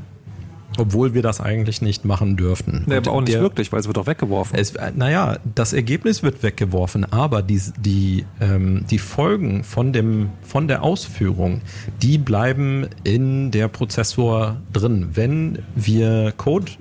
[0.77, 2.83] obwohl wir das eigentlich nicht machen dürften.
[2.85, 4.57] Nee, aber auch nicht der, wirklich, weil es wird doch weggeworfen.
[4.57, 10.67] Es, naja, das Ergebnis wird weggeworfen, aber die, die, ähm, die Folgen von, dem, von
[10.67, 11.61] der Ausführung,
[12.01, 15.09] die bleiben in der Prozessor drin.
[15.13, 16.71] Wenn wir Code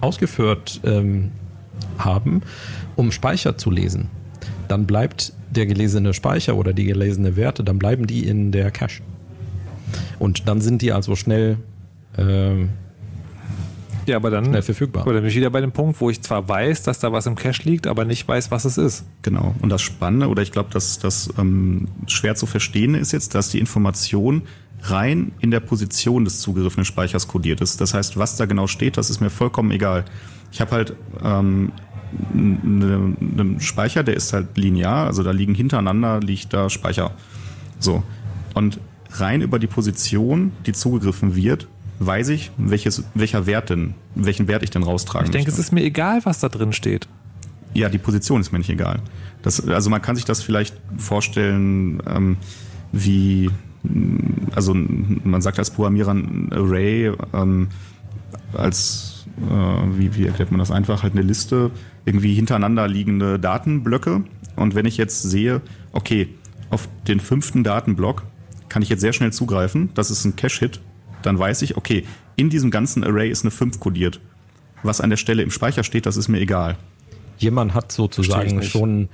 [0.00, 1.30] ausgeführt ähm,
[1.98, 2.42] haben,
[2.96, 4.08] um Speicher zu lesen,
[4.66, 9.02] dann bleibt der gelesene Speicher oder die gelesene Werte, dann bleiben die in der Cache.
[10.18, 11.58] Und dann sind die also schnell
[12.18, 12.70] ähm,
[14.10, 15.02] ja, aber dann, schnell verfügbar.
[15.02, 17.26] Aber dann bin ich wieder bei dem Punkt, wo ich zwar weiß, dass da was
[17.26, 19.04] im Cache liegt, aber nicht weiß, was es ist.
[19.22, 19.54] Genau.
[19.62, 23.50] Und das Spannende, oder ich glaube, dass das ähm, schwer zu verstehen ist jetzt, dass
[23.50, 24.42] die Information
[24.82, 27.80] rein in der Position des zugegriffenen Speichers kodiert ist.
[27.80, 30.04] Das heißt, was da genau steht, das ist mir vollkommen egal.
[30.52, 31.72] Ich habe halt ähm,
[32.32, 37.12] einen ne Speicher, der ist halt linear, also da liegen hintereinander liegt da Speicher.
[37.78, 38.02] So.
[38.54, 38.80] Und
[39.12, 41.68] rein über die Position, die zugegriffen wird,
[42.00, 45.60] weiß ich, welches, welcher Wert denn, welchen Wert ich denn raustragen Ich denke, möchte.
[45.60, 47.06] es ist mir egal, was da drin steht.
[47.74, 49.00] Ja, die Position ist mir nicht egal.
[49.42, 52.36] Das, also man kann sich das vielleicht vorstellen, ähm,
[52.90, 53.50] wie,
[54.54, 57.68] also man sagt als Programmierer ein Array, ähm,
[58.54, 61.70] als, äh, wie, wie erklärt man das einfach, halt eine Liste,
[62.06, 64.24] irgendwie hintereinander liegende Datenblöcke.
[64.56, 65.60] Und wenn ich jetzt sehe,
[65.92, 66.28] okay,
[66.70, 68.24] auf den fünften Datenblock
[68.68, 70.80] kann ich jetzt sehr schnell zugreifen, das ist ein Cache-Hit,
[71.22, 72.04] dann weiß ich, okay,
[72.36, 74.20] in diesem ganzen Array ist eine 5 kodiert.
[74.82, 76.76] Was an der Stelle im Speicher steht, das ist mir egal.
[77.38, 79.08] Jemand hat sozusagen schon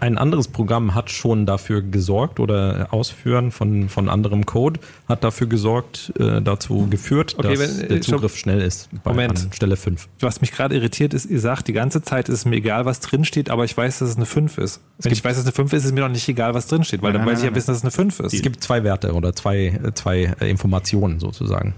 [0.00, 5.46] ein anderes Programm hat schon dafür gesorgt oder Ausführen von, von anderem Code hat dafür
[5.46, 8.04] gesorgt, äh, dazu geführt, Okay, dass wenn- der stopp.
[8.20, 9.38] Zugriff schnell ist bei Moment.
[9.46, 10.08] an Stelle 5.
[10.20, 13.00] Was mich gerade irritiert ist, ihr sagt die ganze Zeit, ist es mir egal, was
[13.00, 14.80] drin steht, aber ich weiß, dass es eine 5 ist.
[14.98, 16.66] Wenn ich weiß, dass es eine 5 ist, ist es mir doch nicht egal, was
[16.66, 18.32] drin steht, weil dann Nein, weiß ich ja nein, wissen, dass es eine 5 ist.
[18.34, 21.74] Es gibt zwei Werte oder zwei, äh, zwei äh, Informationen sozusagen.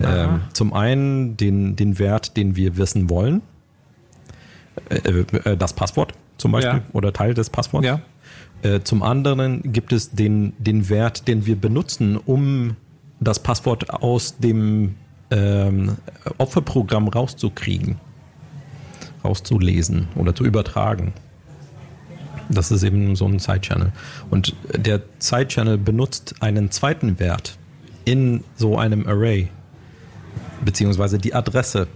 [0.00, 3.42] Ähm, zum einen den, den Wert, den wir wissen wollen.
[4.88, 6.12] Äh, äh, das Passwort
[6.42, 6.84] zum Beispiel Ja.
[6.92, 7.86] oder Teil des Passworts.
[7.86, 8.00] Ja.
[8.62, 12.76] Äh, zum anderen gibt es den, den Wert, den wir benutzen, um
[13.20, 14.96] das Passwort aus dem
[15.30, 15.96] ähm,
[16.38, 17.96] Opferprogramm rauszukriegen,
[19.24, 21.12] rauszulesen oder zu übertragen.
[22.48, 23.92] Das ist eben so ein Side-Channel.
[24.28, 27.56] Und der Side-Channel benutzt einen zweiten Wert
[28.04, 29.48] in so einem Array,
[30.64, 31.86] beziehungsweise die Adresse.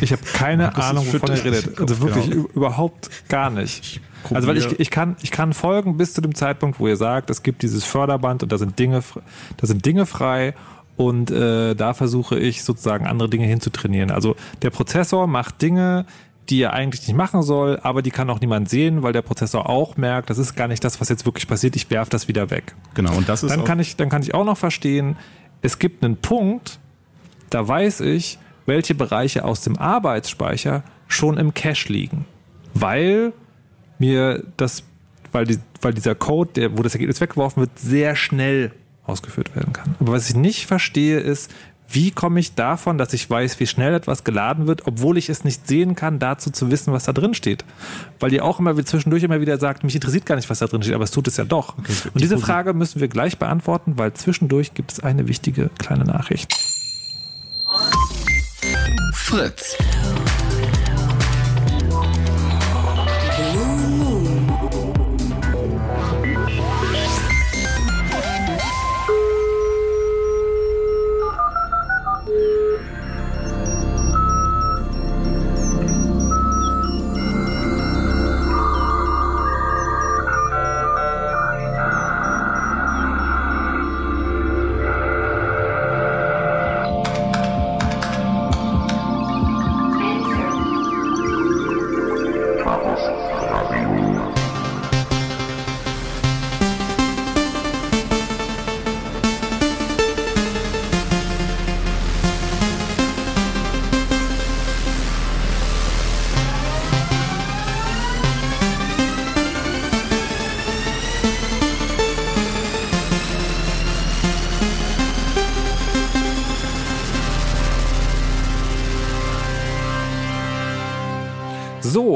[0.00, 1.80] Ich habe keine Ahnung, wovon ihr redet.
[1.80, 4.00] Also wirklich ü- überhaupt gar nicht.
[4.32, 7.28] Also weil ich, ich, kann, ich kann folgen bis zu dem Zeitpunkt, wo ihr sagt,
[7.30, 9.02] es gibt dieses Förderband und da sind Dinge,
[9.58, 10.54] da sind Dinge frei
[10.96, 14.10] und äh, da versuche ich sozusagen andere Dinge hinzutrainieren.
[14.10, 16.06] Also der Prozessor macht Dinge,
[16.48, 19.68] die er eigentlich nicht machen soll, aber die kann auch niemand sehen, weil der Prozessor
[19.68, 22.50] auch merkt, das ist gar nicht das, was jetzt wirklich passiert, ich werfe das wieder
[22.50, 22.74] weg.
[22.94, 25.16] Genau, und das ist Dann kann, ich, dann kann ich auch noch verstehen,
[25.62, 26.78] es gibt einen Punkt,
[27.50, 32.24] da weiß ich, welche Bereiche aus dem Arbeitsspeicher schon im Cache liegen.
[32.72, 33.32] Weil
[33.98, 34.82] mir das,
[35.32, 38.72] weil, die, weil dieser Code, der, wo das Ergebnis weggeworfen wird, sehr schnell
[39.04, 39.94] ausgeführt werden kann.
[40.00, 41.50] Aber was ich nicht verstehe, ist,
[41.88, 45.44] wie komme ich davon, dass ich weiß, wie schnell etwas geladen wird, obwohl ich es
[45.44, 47.64] nicht sehen kann, dazu zu wissen, was da drin steht.
[48.18, 50.66] Weil ihr auch immer wieder zwischendurch immer wieder sagt, mich interessiert gar nicht, was da
[50.66, 51.76] drin steht, aber es tut es ja doch.
[51.76, 56.56] Und diese Frage müssen wir gleich beantworten, weil zwischendurch gibt es eine wichtige kleine Nachricht.
[59.34, 59.76] Fritz.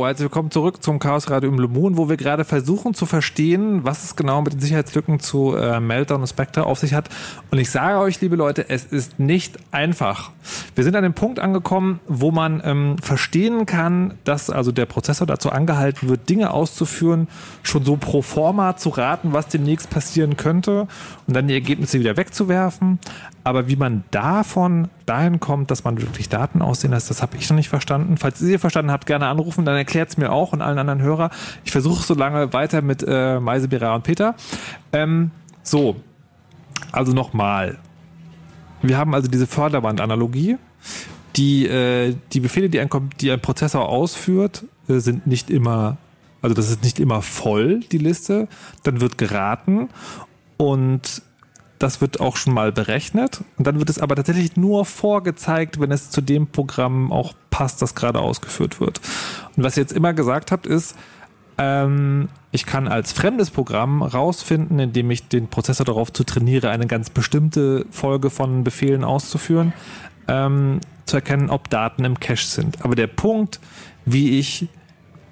[0.08, 3.84] Also wir zurück zum Chaos Radio im Blue Moon, wo wir gerade versuchen zu verstehen,
[3.84, 7.10] was es genau mit den Sicherheitslücken zu äh, Meltdown und Spectre auf sich hat.
[7.50, 10.30] Und ich sage euch, liebe Leute, es ist nicht einfach.
[10.74, 15.26] Wir sind an dem Punkt angekommen, wo man ähm, verstehen kann, dass also der Prozessor
[15.26, 17.28] dazu angehalten wird, Dinge auszuführen,
[17.62, 20.88] schon so pro forma zu raten, was demnächst passieren könnte
[21.26, 22.98] und dann die Ergebnisse wieder wegzuwerfen.
[23.44, 27.48] Aber wie man davon dahin kommt, dass man wirklich Daten aussehen lässt, das habe ich
[27.48, 28.16] noch nicht verstanden.
[28.18, 31.30] Falls ihr verstanden habt, gerne anrufen, dann erklärt es mir auch und allen anderen Hörer.
[31.64, 34.34] Ich versuche so lange weiter mit äh, Meise, Bera und Peter.
[34.92, 35.30] Ähm,
[35.62, 35.96] so,
[36.92, 37.78] also nochmal.
[38.82, 40.56] Wir haben also diese Förderband-Analogie.
[41.36, 42.88] Die, äh, die Befehle, die ein,
[43.20, 45.98] die ein Prozessor ausführt, äh, sind nicht immer,
[46.42, 48.48] also das ist nicht immer voll, die Liste.
[48.82, 49.88] Dann wird geraten
[50.56, 51.22] und
[51.78, 53.42] das wird auch schon mal berechnet.
[53.56, 57.82] Und dann wird es aber tatsächlich nur vorgezeigt, wenn es zu dem Programm auch passt,
[57.82, 59.00] das gerade ausgeführt wird.
[59.56, 60.96] Und was ihr jetzt immer gesagt habt, ist,
[61.58, 66.86] ähm, ich kann als fremdes Programm rausfinden, indem ich den Prozessor darauf zu trainiere, eine
[66.86, 69.72] ganz bestimmte Folge von Befehlen auszuführen,
[70.28, 72.84] ähm, zu erkennen, ob Daten im Cache sind.
[72.84, 73.60] Aber der Punkt,
[74.04, 74.68] wie ich,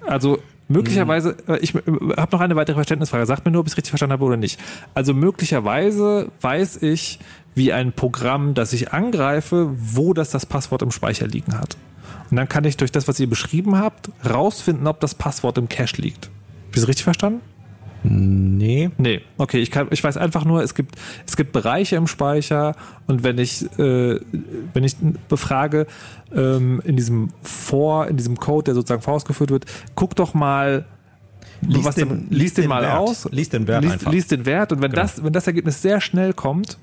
[0.05, 1.81] also Möglicherweise, äh, ich äh,
[2.17, 3.25] habe noch eine weitere Verständnisfrage.
[3.25, 4.59] Sagt mir nur, ob ich es richtig verstanden habe oder nicht.
[4.93, 7.19] Also möglicherweise weiß ich,
[7.55, 11.77] wie ein Programm, das ich angreife, wo das das Passwort im Speicher liegen hat.
[12.29, 15.69] Und dann kann ich durch das, was ihr beschrieben habt, rausfinden, ob das Passwort im
[15.69, 16.25] Cache liegt.
[16.25, 17.41] Habe ich es richtig verstanden?
[18.03, 18.89] Nee.
[18.97, 22.75] Nee, okay, ich, kann, ich weiß einfach nur, es gibt, es gibt Bereiche im Speicher
[23.07, 24.19] und wenn ich, äh,
[24.73, 24.95] wenn ich
[25.27, 25.87] befrage
[26.33, 29.65] ähm, in diesem For, in diesem Code, der sozusagen vorausgeführt wird,
[29.95, 30.85] guck doch mal,
[31.61, 32.97] lies was den, lies den, den mal Wert.
[32.97, 33.27] aus.
[33.31, 34.11] Lies den Wert lies, einfach.
[34.11, 35.01] Lies den Wert und wenn, genau.
[35.01, 36.77] das, wenn das Ergebnis sehr schnell kommt.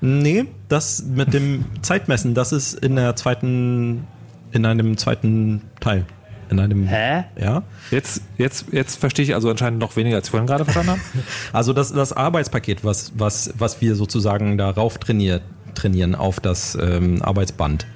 [0.00, 4.06] Nee, das mit dem Zeitmessen, das ist in der zweiten,
[4.52, 6.06] in einem zweiten Teil
[6.50, 6.86] in einem.
[6.86, 7.24] Hä?
[7.40, 7.62] Ja.
[7.90, 11.00] Jetzt, jetzt, jetzt verstehe ich also anscheinend noch weniger, als ich vorhin gerade verstanden habe.
[11.52, 15.42] Also das, das Arbeitspaket, was, was, was wir sozusagen darauf trainiert,
[15.74, 17.86] trainieren auf das ähm, Arbeitsband,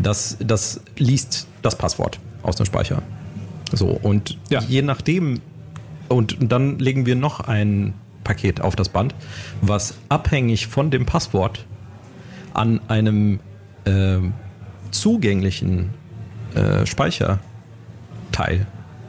[0.00, 3.02] das, das liest das Passwort aus dem Speicher.
[3.72, 4.60] So, und ja.
[4.60, 5.40] je nachdem,
[6.08, 7.94] und dann legen wir noch ein
[8.24, 9.14] Paket auf das Band,
[9.62, 11.64] was abhängig von dem Passwort
[12.54, 13.40] an einem
[13.84, 14.18] äh,
[14.90, 15.90] zugänglichen
[16.54, 17.38] äh, Speicher
[18.30, 18.66] Teil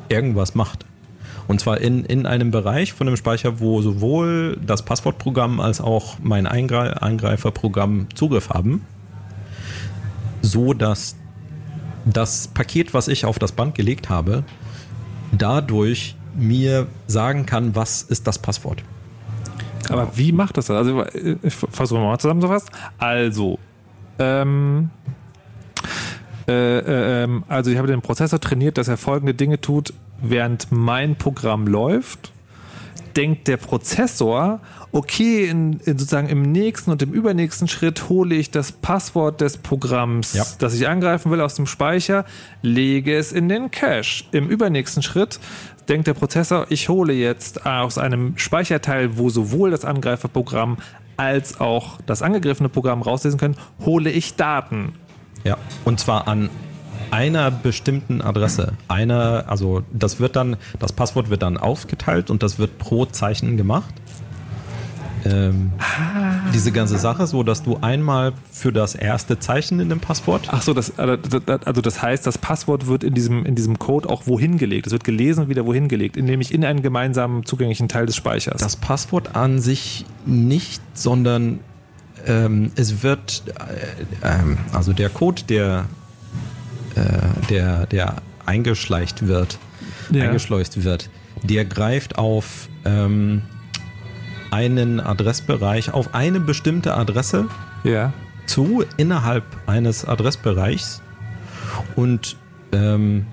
[0.10, 0.86] irgendwas macht.
[1.48, 6.18] Und zwar in, in einem Bereich von dem Speicher, wo sowohl das Passwortprogramm als auch
[6.22, 8.86] mein Eingreiferprogramm Zugriff haben,
[10.42, 11.16] so dass
[12.06, 14.44] das Paket, was ich auf das Band gelegt habe,
[15.32, 18.84] dadurch mir sagen kann, was ist das Passwort.
[19.90, 20.70] Aber wie macht das?
[20.70, 21.06] Also
[21.44, 22.70] ich versuche mal zusammenzufassen.
[22.98, 23.60] Also,
[24.18, 24.90] ähm,
[26.48, 30.72] äh, äh, ähm, also ich habe den Prozessor trainiert, dass er folgende Dinge tut, während
[30.72, 32.32] mein Programm läuft.
[33.16, 34.60] Denkt der Prozessor,
[34.92, 39.58] okay, in, in sozusagen im nächsten und im übernächsten Schritt hole ich das Passwort des
[39.58, 40.44] Programms, ja.
[40.58, 42.26] das ich angreifen will, aus dem Speicher,
[42.64, 44.24] lege es in den Cache.
[44.32, 45.40] Im übernächsten Schritt
[45.88, 50.78] denkt der Prozessor, ich hole jetzt aus einem Speicherteil, wo sowohl das Angreiferprogramm
[51.18, 54.94] als auch das angegriffene Programm rauslesen können, hole ich Daten.
[55.44, 56.50] Ja, und zwar an
[57.12, 58.74] einer bestimmten Adresse.
[58.88, 63.56] Einer, also das wird dann, das Passwort wird dann aufgeteilt und das wird pro Zeichen
[63.56, 63.94] gemacht.
[65.26, 66.50] Ähm, ah.
[66.54, 70.48] Diese ganze Sache, so dass du einmal für das erste Zeichen in dem Passwort.
[70.52, 74.10] Ach so, das, also, also das heißt, das Passwort wird in diesem, in diesem Code
[74.10, 74.88] auch wohin gelegt.
[74.88, 78.62] Es wird gelesen und wieder wohin gelegt, nämlich in einen gemeinsamen zugänglichen Teil des Speichers.
[78.62, 81.60] Das Passwort an sich nicht, sondern
[82.26, 83.44] ähm, es wird,
[84.22, 85.86] äh, äh, also der Code, der,
[86.96, 87.02] äh,
[87.50, 88.16] der, der
[88.46, 89.58] eingeschleicht wird,
[90.12, 90.26] ja.
[90.26, 91.10] eingeschleust wird,
[91.44, 93.42] der greift auf ähm,
[94.52, 97.48] einen Adressbereich, auf eine bestimmte Adresse
[97.84, 98.14] ja.
[98.46, 101.02] zu innerhalb eines Adressbereichs
[101.96, 102.38] und
[102.72, 103.26] ähm,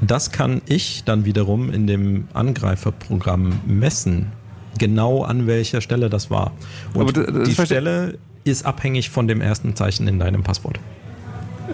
[0.00, 4.32] das kann ich dann wiederum in dem Angreiferprogramm messen
[4.78, 6.52] genau an welcher Stelle das war.
[6.94, 10.80] Und das, das die Stelle ist abhängig von dem ersten Zeichen in deinem Passwort.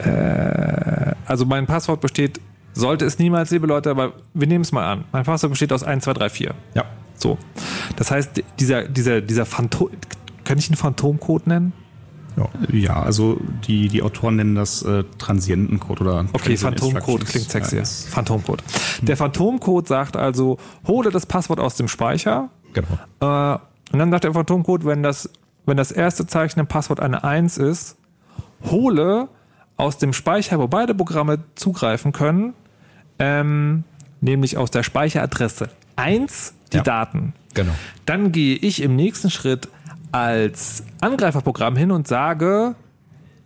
[0.05, 2.40] Äh, also mein Passwort besteht,
[2.72, 5.05] sollte es niemals, liebe Leute, aber wir nehmen es mal an.
[5.12, 6.55] Mein Passwort besteht aus 1, 2, 3, 4.
[6.74, 6.84] Ja.
[7.16, 7.38] So.
[7.97, 9.88] Das heißt, dieser, dieser, dieser Phantom,
[10.44, 11.72] kann ich einen Phantomcode nennen?
[12.36, 12.49] Ja.
[12.70, 17.78] ja, also die, die Autoren nennen das äh, Transientencode oder Okay, Phantomcode klingt sexy.
[17.78, 18.62] Ja, Phantomcode.
[19.01, 22.89] Der Phantomcode sagt also, hole das Passwort aus dem Speicher Genau.
[23.21, 23.59] Äh,
[23.93, 25.31] und dann sagt der Phantomcode, wenn das,
[25.64, 27.97] wenn das erste Zeichen im Passwort eine 1 ist,
[28.64, 29.29] hole
[29.77, 32.55] aus dem Speicher, wo beide Programme zugreifen können,
[33.19, 33.85] ähm,
[34.21, 36.83] nämlich aus der Speicheradresse 1 die ja.
[36.83, 37.35] Daten.
[37.55, 37.73] Genau.
[38.05, 39.69] Dann gehe ich im nächsten Schritt
[40.12, 42.75] als Angreiferprogramm hin und sage,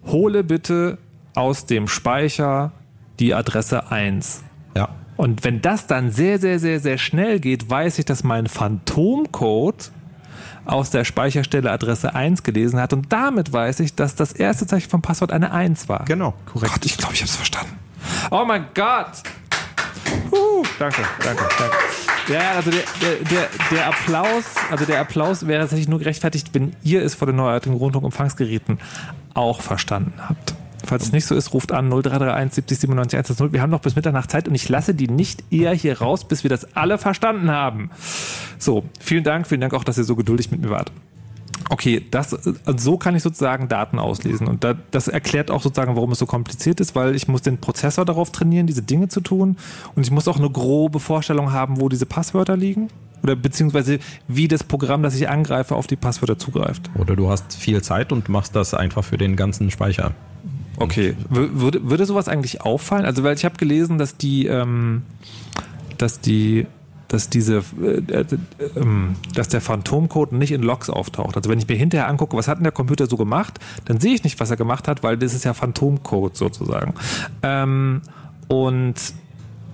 [0.07, 0.99] hole bitte
[1.35, 2.73] aus dem Speicher
[3.19, 4.45] die Adresse 1.
[5.21, 9.91] Und wenn das dann sehr, sehr, sehr, sehr schnell geht, weiß ich, dass mein Phantomcode
[10.65, 14.89] aus der Speicherstelle Adresse 1 gelesen hat und damit weiß ich, dass das erste Zeichen
[14.89, 16.07] vom Passwort eine 1 war.
[16.07, 16.73] Genau, korrekt.
[16.73, 17.79] Gott, ich glaube, ich habe es verstanden.
[18.31, 19.23] Oh mein Gott!
[20.33, 21.77] Uh, danke, danke, danke.
[22.33, 26.75] Ja, also der, der, der, der, Applaus, also der Applaus wäre tatsächlich nur gerechtfertigt, wenn
[26.83, 28.79] ihr es vor den neuartigen Rundfunkempfangsgeräten
[29.35, 30.55] auch verstanden habt.
[30.85, 33.53] Falls es nicht so ist, ruft an 0331 70 97 110.
[33.53, 36.43] Wir haben noch bis Mitternacht Zeit und ich lasse die nicht eher hier raus, bis
[36.43, 37.91] wir das alle verstanden haben.
[38.59, 40.93] So, vielen Dank, vielen Dank auch, dass ihr so geduldig mit mir wart.
[41.69, 42.31] Okay, das,
[42.77, 44.49] so kann ich sozusagen Daten auslesen.
[44.49, 48.05] Und das erklärt auch sozusagen, warum es so kompliziert ist, weil ich muss den Prozessor
[48.05, 49.57] darauf trainieren, diese Dinge zu tun.
[49.95, 52.89] Und ich muss auch eine grobe Vorstellung haben, wo diese Passwörter liegen.
[53.23, 56.91] Oder beziehungsweise wie das Programm, das ich angreife, auf die Passwörter zugreift.
[56.99, 60.13] Oder du hast viel Zeit und machst das einfach für den ganzen Speicher.
[60.81, 61.15] Okay.
[61.29, 63.05] Würde, würde sowas eigentlich auffallen?
[63.05, 65.03] Also, weil ich habe gelesen, dass die, ähm,
[65.99, 66.67] dass die
[67.11, 68.25] dass diese, äh, äh,
[68.77, 71.37] ähm, dass der Phantomcode nicht in Logs auftaucht.
[71.37, 74.15] Also wenn ich mir hinterher angucke, was hat denn der Computer so gemacht, dann sehe
[74.15, 76.95] ich nicht, was er gemacht hat, weil das ist ja Phantomcode sozusagen.
[77.43, 78.03] Ähm,
[78.47, 78.95] und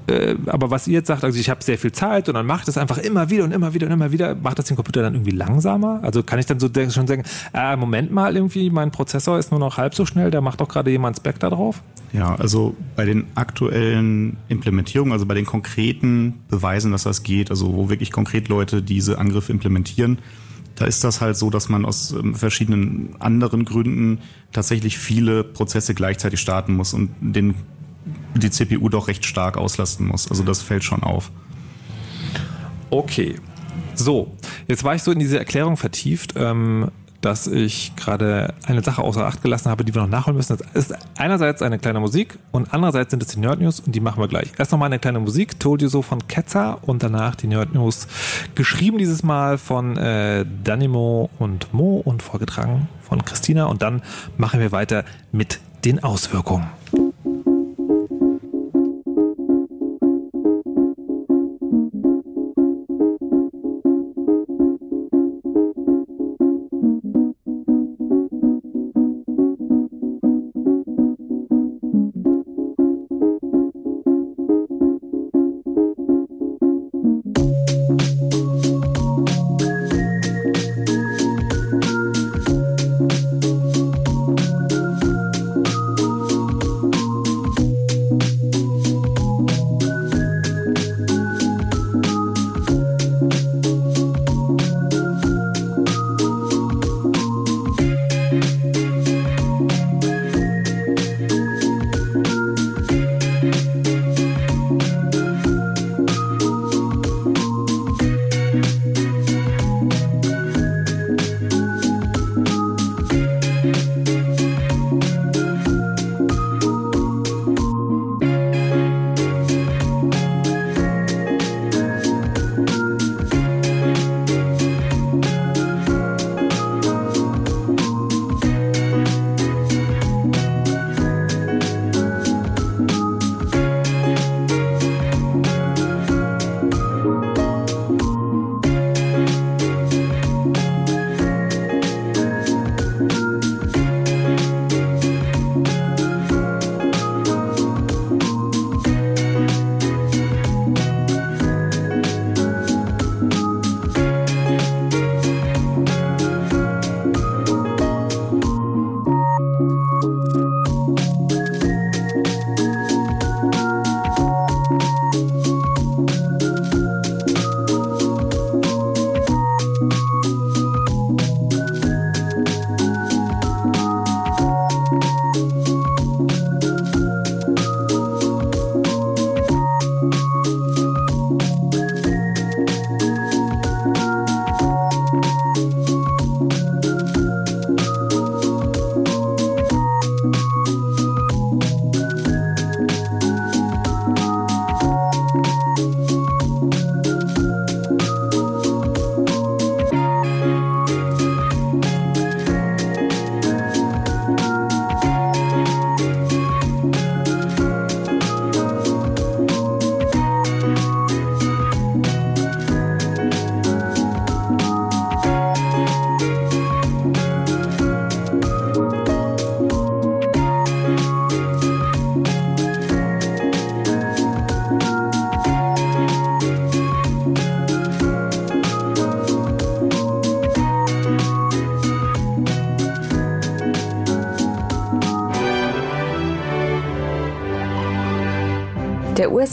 [0.09, 2.69] äh, aber was ihr jetzt sagt, also ich habe sehr viel Zeit und dann macht
[2.69, 5.15] es einfach immer wieder und immer wieder und immer wieder, macht das den Computer dann
[5.15, 6.01] irgendwie langsamer?
[6.03, 9.61] Also kann ich dann so schon sagen, äh, Moment mal, irgendwie mein Prozessor ist nur
[9.61, 11.83] noch halb so schnell, da macht doch gerade jemand Spec da drauf?
[12.13, 17.75] Ja, also bei den aktuellen Implementierungen, also bei den konkreten Beweisen, dass das geht, also
[17.75, 20.19] wo wirklich konkret Leute diese Angriffe implementieren,
[20.77, 24.19] da ist das halt so, dass man aus ähm, verschiedenen anderen Gründen
[24.53, 27.55] tatsächlich viele Prozesse gleichzeitig starten muss und den
[28.35, 30.31] die CPU doch recht stark auslasten muss.
[30.31, 31.31] Also das fällt schon auf.
[32.91, 33.37] Okay.
[33.95, 34.35] So,
[34.69, 39.27] jetzt war ich so in diese Erklärung vertieft, ähm, dass ich gerade eine Sache außer
[39.27, 40.59] Acht gelassen habe, die wir noch nachholen müssen.
[40.59, 44.01] Das ist einerseits eine kleine Musik und andererseits sind es die Nerd News und die
[44.01, 44.53] machen wir gleich.
[44.59, 48.07] Erst nochmal eine kleine Musik, Told You So von Ketzer und danach die Nerd News,
[48.55, 54.03] geschrieben dieses Mal von äh, Danimo und Mo und vorgetragen von Christina und dann
[54.37, 56.67] machen wir weiter mit den Auswirkungen.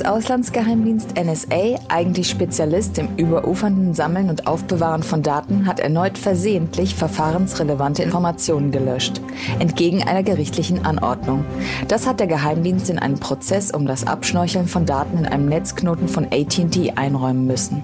[0.03, 8.03] US-Auslandsgeheimdienst NSA, eigentlich Spezialist im überufernden Sammeln und Aufbewahren von Daten, hat erneut versehentlich verfahrensrelevante
[8.03, 9.21] Informationen gelöscht,
[9.59, 11.45] entgegen einer gerichtlichen Anordnung.
[11.87, 16.09] Das hat der Geheimdienst in einem Prozess um das Abschnorcheln von Daten in einem Netzknoten
[16.09, 17.83] von AT&T einräumen müssen.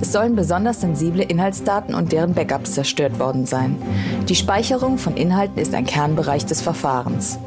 [0.00, 3.76] Es sollen besonders sensible Inhaltsdaten und deren Backups zerstört worden sein.
[4.28, 7.38] Die Speicherung von Inhalten ist ein Kernbereich des Verfahrens.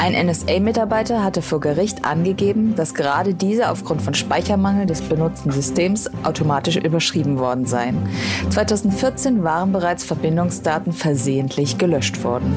[0.00, 6.08] Ein NSA-Mitarbeiter hatte vor Gericht angegeben, dass gerade diese aufgrund von Speichermangel des benutzten Systems
[6.24, 8.08] automatisch überschrieben worden seien.
[8.48, 12.54] 2014 waren bereits Verbindungsdaten versehentlich gelöscht worden.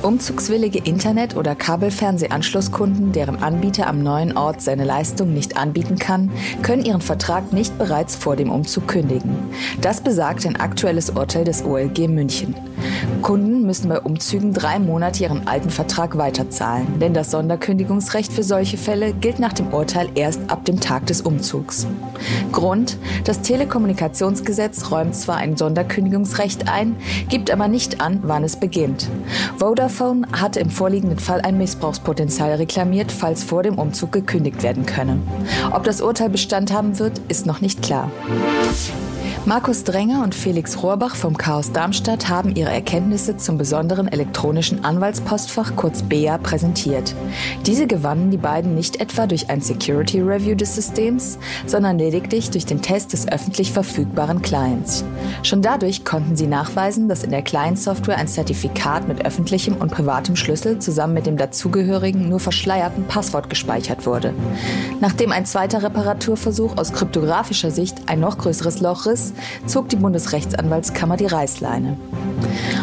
[0.00, 6.30] Umzugswillige Internet- oder Kabelfernsehanschlusskunden, deren Anbieter am neuen Ort seine Leistung nicht anbieten kann,
[6.62, 9.36] können ihren Vertrag nicht bereits vor dem Umzug kündigen.
[9.82, 12.54] Das besagt ein aktuelles Urteil des OLG München.
[13.22, 18.76] Kunden müssen bei Umzügen drei Monate ihren alten Vertrag weiterzahlen, denn das Sonderkündigungsrecht für solche
[18.76, 21.86] Fälle gilt nach dem Urteil erst ab dem Tag des Umzugs.
[22.52, 26.96] Grund, das Telekommunikationsgesetz räumt zwar ein Sonderkündigungsrecht ein,
[27.28, 29.08] gibt aber nicht an, wann es beginnt.
[29.58, 35.18] Vodafone hatte im vorliegenden Fall ein Missbrauchspotenzial reklamiert, falls vor dem Umzug gekündigt werden könne.
[35.72, 38.10] Ob das Urteil Bestand haben wird, ist noch nicht klar.
[39.46, 45.76] Markus Dränger und Felix Rohrbach vom Chaos Darmstadt haben ihre Erkenntnisse zum besonderen elektronischen Anwaltspostfach
[45.76, 47.14] kurz BEA präsentiert.
[47.66, 52.64] Diese gewannen die beiden nicht etwa durch ein Security Review des Systems, sondern lediglich durch
[52.64, 55.04] den Test des öffentlich verfügbaren Clients.
[55.42, 60.36] Schon dadurch konnten sie nachweisen, dass in der Client-Software ein Zertifikat mit öffentlichem und privatem
[60.36, 64.32] Schlüssel zusammen mit dem dazugehörigen, nur verschleierten Passwort gespeichert wurde.
[65.00, 69.33] Nachdem ein zweiter Reparaturversuch aus kryptografischer Sicht ein noch größeres Loch riss,
[69.66, 71.96] zog die Bundesrechtsanwaltskammer die Reißleine.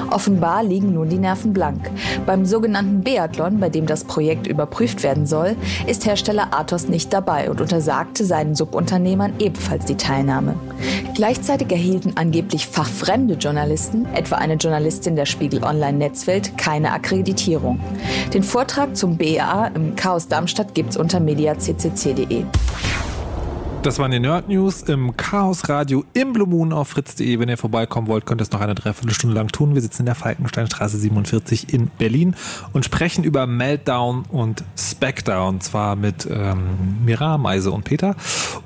[0.09, 1.89] Offenbar liegen nun die Nerven blank.
[2.25, 5.55] Beim sogenannten Beathlon, bei dem das Projekt überprüft werden soll,
[5.87, 10.55] ist Hersteller Athos nicht dabei und untersagte seinen Subunternehmern ebenfalls die Teilnahme.
[11.15, 17.79] Gleichzeitig erhielten angeblich fachfremde Journalisten, etwa eine Journalistin der Spiegel Online Netzwelt, keine Akkreditierung.
[18.33, 22.45] Den Vortrag zum BA im Chaos Darmstadt gibt's unter mediaccc.de.
[23.83, 27.39] Das waren die Nerd News im Chaos Radio im Blue Moon auf fritz.de.
[27.39, 29.73] Wenn ihr vorbeikommen wollt, könnt ihr es noch eine Dreiviertelstunde lang tun.
[29.73, 32.35] Wir sitzen in der Falkensteinstraße 47 in Berlin
[32.73, 35.61] und sprechen über Meltdown und Speckdown.
[35.61, 38.15] Zwar mit ähm, Mira, Meise und Peter.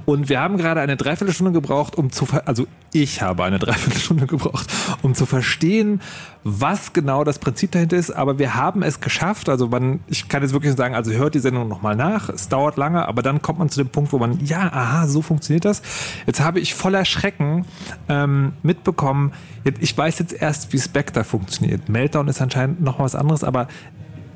[0.05, 4.67] Und wir haben gerade eine Dreiviertelstunde gebraucht, um zu, also ich habe eine Dreiviertelstunde gebraucht,
[5.01, 6.01] um zu verstehen,
[6.43, 9.49] was genau das Prinzip dahinter ist, aber wir haben es geschafft.
[9.49, 12.29] Also man, ich kann jetzt wirklich sagen, also hört die Sendung nochmal nach.
[12.29, 15.21] Es dauert lange, aber dann kommt man zu dem Punkt, wo man, ja, aha, so
[15.21, 15.81] funktioniert das.
[16.25, 17.65] Jetzt habe ich voller Schrecken
[18.09, 19.33] ähm, mitbekommen,
[19.79, 21.89] ich weiß jetzt erst, wie Spectre funktioniert.
[21.89, 23.67] Meltdown ist anscheinend noch was anderes, aber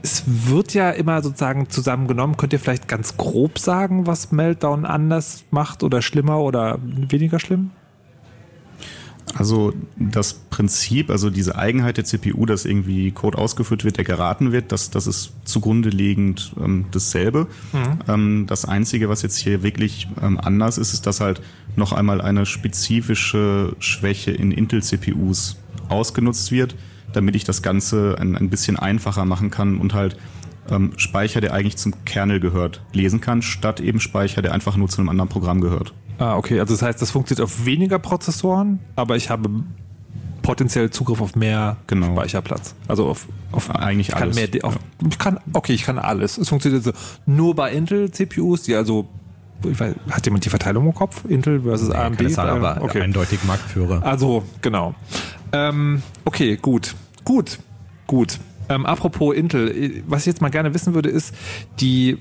[0.02, 2.38] es wird ja immer sozusagen zusammengenommen.
[2.38, 7.72] Könnt ihr vielleicht ganz grob sagen, was Meltdown anders macht oder schlimmer oder weniger schlimm?
[9.36, 14.52] Also das Prinzip, also diese Eigenheit der CPU, dass irgendwie Code ausgeführt wird, der geraten
[14.52, 17.48] wird, das, das ist zugrunde liegend ähm, dasselbe.
[17.72, 18.00] Mhm.
[18.08, 21.42] Ähm, das Einzige, was jetzt hier wirklich ähm, anders ist, ist, dass halt
[21.76, 25.58] noch einmal eine spezifische Schwäche in Intel-CPUs
[25.90, 26.76] ausgenutzt wird,
[27.14, 30.18] damit ich das Ganze ein, ein bisschen einfacher machen kann und halt
[30.70, 34.88] ähm, Speicher, der eigentlich zum Kernel gehört, lesen kann, statt eben Speicher, der einfach nur
[34.88, 35.94] zu einem anderen Programm gehört.
[36.20, 36.60] Ah, okay.
[36.60, 39.50] Also das heißt, das funktioniert auf weniger Prozessoren, aber ich habe
[40.42, 42.12] potenziell Zugriff auf mehr genau.
[42.14, 42.76] Speicherplatz.
[42.88, 44.36] Also auf, auf eigentlich kann alles.
[44.36, 44.78] Mehr, auf,
[45.08, 46.38] ich kann, okay, ich kann alles.
[46.38, 46.92] Es funktioniert so
[47.26, 49.08] nur bei Intel-CPUs, die also
[49.62, 51.24] weiß, hat jemand die Verteilung im Kopf?
[51.28, 52.32] Intel versus nee, AMD?
[52.32, 53.02] Zahl, aber okay.
[53.02, 54.04] eindeutig Marktführer.
[54.04, 54.96] Also, genau.
[55.52, 56.96] Ähm, okay, gut.
[57.24, 57.60] Gut.
[58.08, 58.40] Gut.
[58.70, 61.34] Ähm, apropos Intel, was ich jetzt mal gerne wissen würde, ist,
[61.80, 62.18] die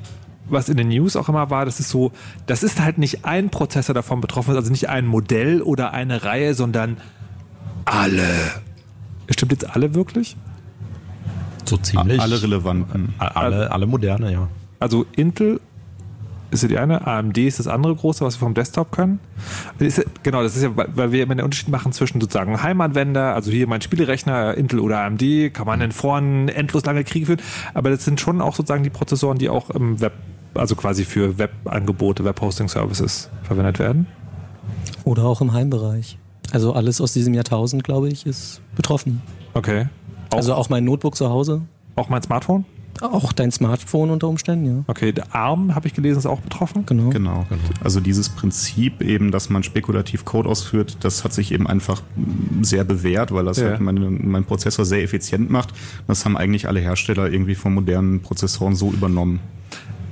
[0.48, 2.12] was in den News auch immer war, das ist so,
[2.46, 6.54] das ist halt nicht ein Prozessor davon betroffen, also nicht ein Modell oder eine Reihe,
[6.54, 6.98] sondern
[7.84, 8.28] alle.
[9.30, 10.36] Stimmt jetzt alle wirklich?
[11.64, 12.20] So ziemlich.
[12.20, 13.14] Alle relevanten.
[13.18, 14.48] Alle, alle moderne, ja.
[14.80, 15.60] Also Intel
[16.50, 19.20] ist ja die eine, AMD ist das andere große, was wir vom Desktop können.
[19.78, 23.50] Das genau, das ist ja, weil wir immer den Unterschied machen zwischen sozusagen Heimanwender, also
[23.50, 27.40] hier mein Spielerechner, Intel oder AMD, kann man in vorn endlos lange Kriege führen,
[27.74, 30.12] aber das sind schon auch sozusagen die Prozessoren, die auch im Web
[30.54, 34.06] also quasi für Webangebote, Webhosting-Services verwendet werden.
[35.04, 36.18] Oder auch im Heimbereich.
[36.52, 39.22] Also alles aus diesem Jahrtausend, glaube ich, ist betroffen.
[39.54, 39.88] Okay.
[40.30, 41.62] Auch also auch mein Notebook zu Hause.
[41.96, 42.64] Auch mein Smartphone?
[43.00, 44.84] Auch dein Smartphone unter Umständen, ja.
[44.88, 46.84] Okay, der ARM, habe ich gelesen, ist auch betroffen.
[46.84, 47.10] Genau.
[47.10, 47.46] genau.
[47.82, 52.02] Also dieses Prinzip eben, dass man spekulativ Code ausführt, das hat sich eben einfach
[52.60, 53.68] sehr bewährt, weil das ja.
[53.68, 55.72] halt meinen mein Prozessor sehr effizient macht.
[56.08, 59.40] Das haben eigentlich alle Hersteller irgendwie von modernen Prozessoren so übernommen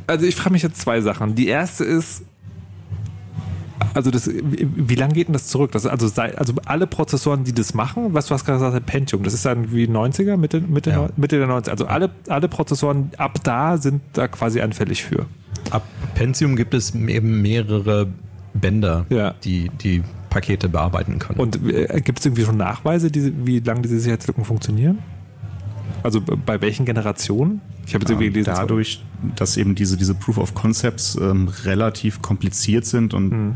[0.06, 1.34] also ich frage mich jetzt zwei Sachen.
[1.34, 2.24] Die erste ist,
[3.94, 5.72] also das, wie, lange geht denn das zurück?
[5.72, 9.34] Das, also, also alle Prozessoren, die das machen, was du hast gerade gesagt, Pentium, das
[9.34, 11.08] ist dann wie 90er, Mitte, Mitte, ja.
[11.16, 11.70] Mitte der 90er.
[11.70, 15.26] Also alle, alle Prozessoren ab da sind da quasi anfällig für.
[15.70, 15.82] Ab
[16.14, 18.08] Pentium gibt es eben mehrere
[18.54, 19.34] Bänder, ja.
[19.44, 21.40] die die Pakete bearbeiten können.
[21.40, 24.98] Und äh, gibt es irgendwie schon Nachweise, die, wie lange diese Sicherheitslücken funktionieren?
[26.06, 27.60] Also bei welchen Generationen?
[27.84, 28.52] Ich habe jetzt irgendwie gelesen.
[28.54, 29.02] Dadurch,
[29.34, 33.54] dass eben diese, diese Proof of Concepts ähm, relativ kompliziert sind und mhm.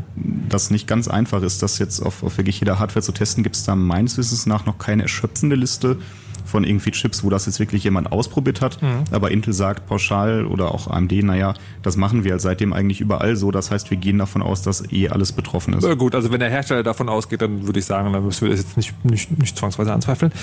[0.49, 3.55] das nicht ganz einfach ist, das jetzt auf, auf wirklich jeder Hardware zu testen, gibt
[3.55, 5.97] es da meines Wissens nach noch keine erschöpfende Liste.
[6.43, 8.81] von irgendwie Chips, wo das jetzt wirklich jemand ausprobiert hat.
[8.81, 9.03] Mhm.
[9.11, 11.53] Aber Intel sagt pauschal oder auch AMD, naja,
[11.83, 13.51] das machen wir halt seitdem eigentlich überall so.
[13.51, 15.83] Das heißt, wir gehen davon aus, dass eh alles betroffen ist.
[15.83, 18.49] Na gut, also wenn der Hersteller davon ausgeht, dann würde ich sagen, dann müssen wir
[18.49, 20.33] das jetzt nicht, nicht, nicht zwangsweise anzweifeln.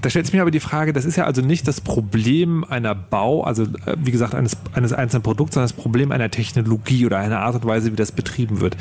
[0.00, 2.94] Da stellt sich mir aber die Frage, das ist ja also nicht das Problem einer
[2.94, 7.18] Bau, also äh, wie gesagt, eines, eines einzelnen Produkts, sondern das Problem einer Technologie oder
[7.18, 8.76] einer Art und Weise, wie das betrieben wird.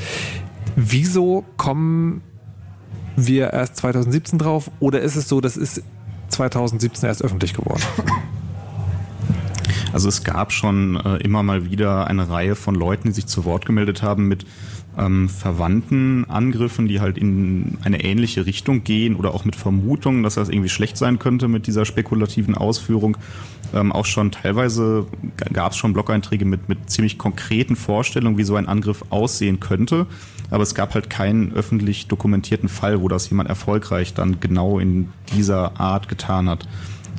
[0.75, 2.21] Wieso kommen
[3.15, 5.81] wir erst 2017 drauf oder ist es so, das ist
[6.29, 7.81] 2017 erst öffentlich geworden?
[9.93, 13.45] Also es gab schon äh, immer mal wieder eine Reihe von Leuten, die sich zu
[13.45, 14.45] Wort gemeldet haben mit
[14.97, 20.35] ähm, verwandten Angriffen, die halt in eine ähnliche Richtung gehen oder auch mit Vermutungen, dass
[20.35, 23.17] das irgendwie schlecht sein könnte mit dieser spekulativen Ausführung.
[23.73, 25.05] Ähm, auch schon teilweise
[25.53, 30.07] gab es schon Blog-Einträge mit, mit ziemlich konkreten Vorstellungen, wie so ein Angriff aussehen könnte.
[30.49, 35.09] Aber es gab halt keinen öffentlich dokumentierten Fall, wo das jemand erfolgreich dann genau in
[35.35, 36.67] dieser Art getan hat.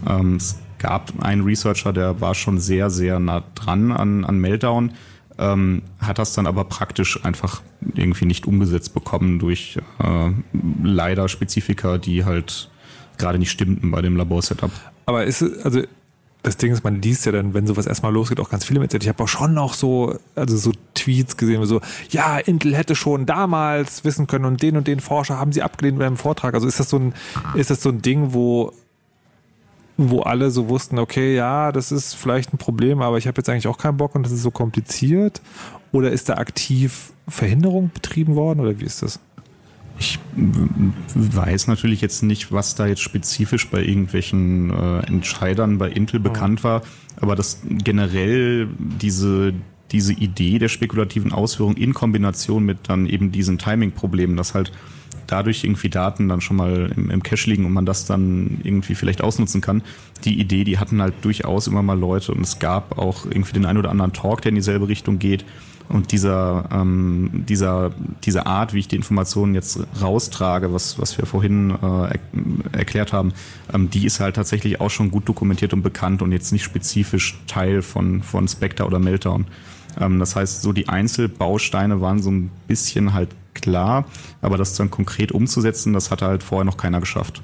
[0.09, 4.93] Ähm, es gab einen Researcher, der war schon sehr, sehr nah dran an, an Meltdown
[5.39, 7.63] ähm, hat das dann aber praktisch einfach
[7.95, 10.31] irgendwie nicht umgesetzt bekommen durch äh,
[10.83, 12.71] leider Spezifika, die halt
[13.19, 14.71] gerade nicht stimmten bei dem Labor-Setup.
[15.07, 15.83] Aber ist also
[16.43, 18.95] das Ding ist, man liest ja dann, wenn sowas erstmal losgeht, auch ganz viele mit.
[18.95, 23.27] Ich habe auch schon noch so, also so Tweets gesehen, so, ja, Intel hätte schon
[23.27, 26.55] damals wissen können und den und den Forscher haben sie abgelehnt beim Vortrag.
[26.55, 27.15] Also ist das so ein,
[27.55, 28.73] ist das so ein Ding, wo
[29.99, 33.49] wo alle so wussten, okay, ja, das ist vielleicht ein Problem, aber ich habe jetzt
[33.49, 35.43] eigentlich auch keinen Bock und das ist so kompliziert?
[35.91, 39.19] Oder ist da aktiv Verhinderung betrieben worden oder wie ist das?
[39.99, 46.21] Ich weiß natürlich jetzt nicht, was da jetzt spezifisch bei irgendwelchen äh, Entscheidern bei Intel
[46.21, 46.83] bekannt war,
[47.21, 49.53] aber dass generell diese,
[49.91, 54.71] diese Idee der spekulativen Ausführung in Kombination mit dann eben diesen Timing-Problemen, dass halt
[55.29, 58.95] dadurch irgendwie Daten dann schon mal im, im Cache liegen und man das dann irgendwie
[58.95, 59.83] vielleicht ausnutzen kann.
[60.25, 63.67] Die Idee, die hatten halt durchaus immer mal Leute und es gab auch irgendwie den
[63.67, 65.45] einen oder anderen Talk, der in dieselbe Richtung geht.
[65.89, 67.93] Und dieser, ähm, dieser,
[68.25, 73.33] diese Art, wie ich die Informationen jetzt raustrage, was, was wir vorhin äh, erklärt haben,
[73.73, 77.39] ähm, die ist halt tatsächlich auch schon gut dokumentiert und bekannt und jetzt nicht spezifisch
[77.47, 79.47] Teil von, von Spectre oder Meltdown.
[79.99, 83.31] Ähm, das heißt, so die Einzelbausteine waren so ein bisschen halt
[83.63, 84.05] klar,
[84.41, 87.43] aber das dann konkret umzusetzen, das hat halt vorher noch keiner geschafft.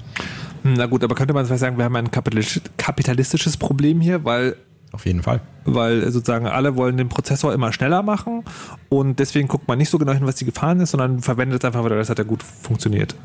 [0.63, 4.57] Hm, na gut, aber könnte man vielleicht sagen, wir haben ein kapitalistisches Problem hier, weil
[4.93, 5.41] auf jeden Fall.
[5.65, 8.45] Weil sozusagen alle wollen den Prozessor immer schneller machen
[8.89, 11.67] und deswegen guckt man nicht so genau hin, was die Gefahren ist, sondern verwendet es
[11.67, 13.17] einfach, weil das hat ja gut funktioniert.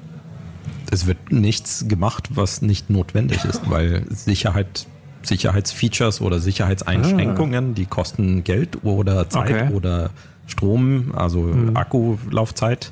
[0.90, 4.88] Es wird nichts gemacht, was nicht notwendig ist, weil Sicherheit
[5.22, 7.74] Sicherheitsfeatures oder Sicherheitseinschränkungen, ah.
[7.76, 9.74] die kosten Geld oder Zeit okay.
[9.74, 10.12] oder
[10.50, 11.76] Strom, also mhm.
[11.76, 12.92] Akkulaufzeit.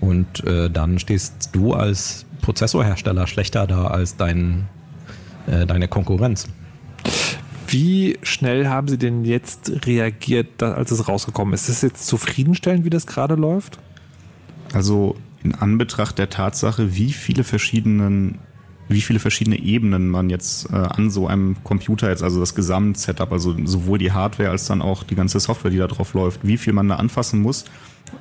[0.00, 4.68] Und äh, dann stehst du als Prozessorhersteller schlechter da als dein,
[5.46, 6.46] äh, deine Konkurrenz.
[7.68, 11.68] Wie schnell haben Sie denn jetzt reagiert, als es rausgekommen ist?
[11.68, 13.78] Ist es jetzt zufriedenstellend, wie das gerade läuft?
[14.72, 18.38] Also in Anbetracht der Tatsache, wie viele verschiedenen
[18.88, 23.32] wie viele verschiedene Ebenen man jetzt äh, an so einem Computer jetzt, also das Gesamtsetup,
[23.32, 26.56] also sowohl die Hardware als dann auch die ganze Software, die da drauf läuft, wie
[26.56, 27.64] viel man da anfassen muss,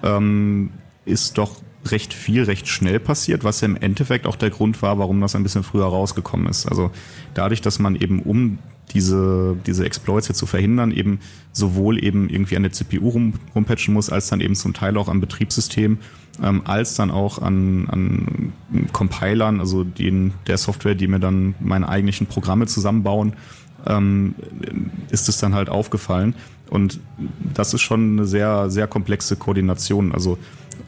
[0.04, 0.72] ähm,
[1.06, 4.98] ist doch recht viel, recht schnell passiert, was ja im Endeffekt auch der Grund war,
[4.98, 6.66] warum das ein bisschen früher rausgekommen ist.
[6.66, 6.92] Also
[7.36, 8.58] dadurch, dass man eben um
[8.94, 11.20] diese, diese Exploits jetzt zu verhindern, eben
[11.52, 15.10] sowohl eben irgendwie an der CPU rum, rumpatchen muss, als dann eben zum Teil auch
[15.10, 15.98] am Betriebssystem,
[16.44, 18.54] ähm, als dann auch an, an
[18.92, 23.34] Compilern, also den, der Software, die mir dann meine eigentlichen Programme zusammenbauen,
[23.88, 24.36] ähm,
[25.10, 26.36] ist es dann halt aufgefallen.
[26.70, 27.00] Und
[27.54, 30.12] das ist schon eine sehr, sehr komplexe Koordination.
[30.12, 30.38] Also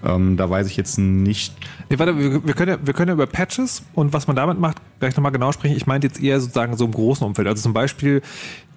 [0.04, 1.54] ähm, da weiß ich jetzt nicht.
[1.90, 4.60] Nee, warte, wir, wir, können ja, wir können ja über Patches und was man damit
[4.60, 5.76] macht, gleich nochmal genau sprechen.
[5.76, 7.48] Ich meinte jetzt eher sozusagen so im großen Umfeld.
[7.48, 8.22] Also zum Beispiel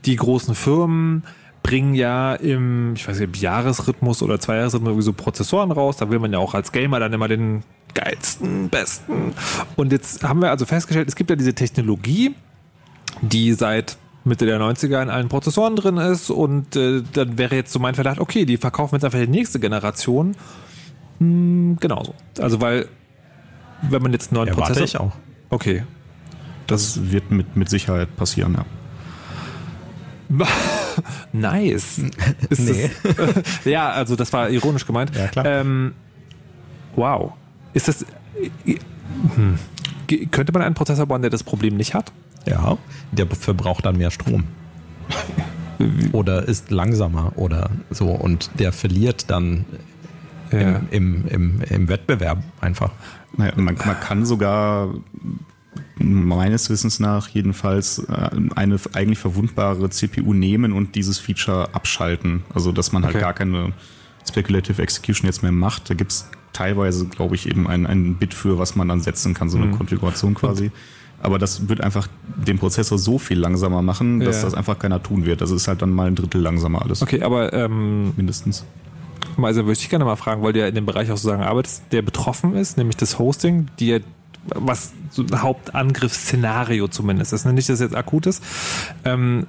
[0.04, 1.24] die großen Firmen
[1.62, 5.96] bringen ja im, ich weiß nicht, Jahresrhythmus oder Zweijahresrhythmus so Prozessoren raus.
[5.96, 7.62] Da will man ja auch als Gamer dann immer den
[7.94, 9.34] geilsten, besten.
[9.76, 12.34] Und jetzt haben wir also festgestellt, es gibt ja diese Technologie,
[13.20, 17.72] die seit Mitte der 90er in allen Prozessoren drin ist und äh, dann wäre jetzt
[17.72, 20.36] so mein Verdacht, okay, die verkaufen jetzt einfach die nächste Generation.
[21.20, 22.14] Hm, genauso.
[22.38, 22.88] Also weil,
[23.82, 24.84] wenn man jetzt einen neuen ja, Prozessor...
[24.84, 25.12] ich auch.
[25.50, 25.84] Okay.
[26.66, 28.64] Das wird mit, mit Sicherheit passieren, ja.
[31.32, 31.98] nice.
[32.48, 32.90] Ist nee.
[33.02, 35.14] Das, ja, also das war ironisch gemeint.
[35.14, 35.44] Ja, klar.
[35.44, 35.94] Ähm,
[36.94, 37.32] wow.
[37.74, 38.06] Ist das.
[39.34, 39.58] Hm.
[40.30, 42.12] Könnte man einen Prozessor bauen, der das Problem nicht hat?
[42.46, 42.78] Ja,
[43.12, 44.44] der verbraucht dann mehr Strom.
[46.12, 49.64] oder ist langsamer oder so und der verliert dann
[50.52, 50.80] ja.
[50.90, 52.92] im, im, im, im, Wettbewerb einfach.
[53.36, 54.94] Naja, man, man kann sogar
[55.98, 62.42] meines Wissens nach jedenfalls äh, eine eigentlich verwundbare CPU nehmen und dieses Feature abschalten.
[62.54, 63.22] Also dass man halt okay.
[63.22, 63.72] gar keine
[64.28, 65.90] Speculative Execution jetzt mehr macht.
[65.90, 69.34] Da gibt es teilweise, glaube ich, eben ein, ein Bit für, was man dann setzen
[69.34, 69.76] kann, so eine mhm.
[69.76, 70.70] Konfiguration quasi.
[71.22, 74.42] Aber das wird einfach den Prozessor so viel langsamer machen, dass ja.
[74.44, 75.42] das einfach keiner tun wird.
[75.42, 77.02] Das ist halt dann mal ein Drittel langsamer alles.
[77.02, 78.64] Okay, aber ähm, mindestens.
[79.44, 81.84] Also würde ich gerne mal fragen, weil du ja in dem Bereich auch sozusagen arbeitest,
[81.92, 83.98] der betroffen ist, nämlich das Hosting, die ja
[84.54, 87.44] was so ein Hauptangriffsszenario zumindest ist.
[87.44, 87.52] Ne?
[87.52, 88.42] Nicht, dass es jetzt akut ist.
[89.04, 89.46] Ähm,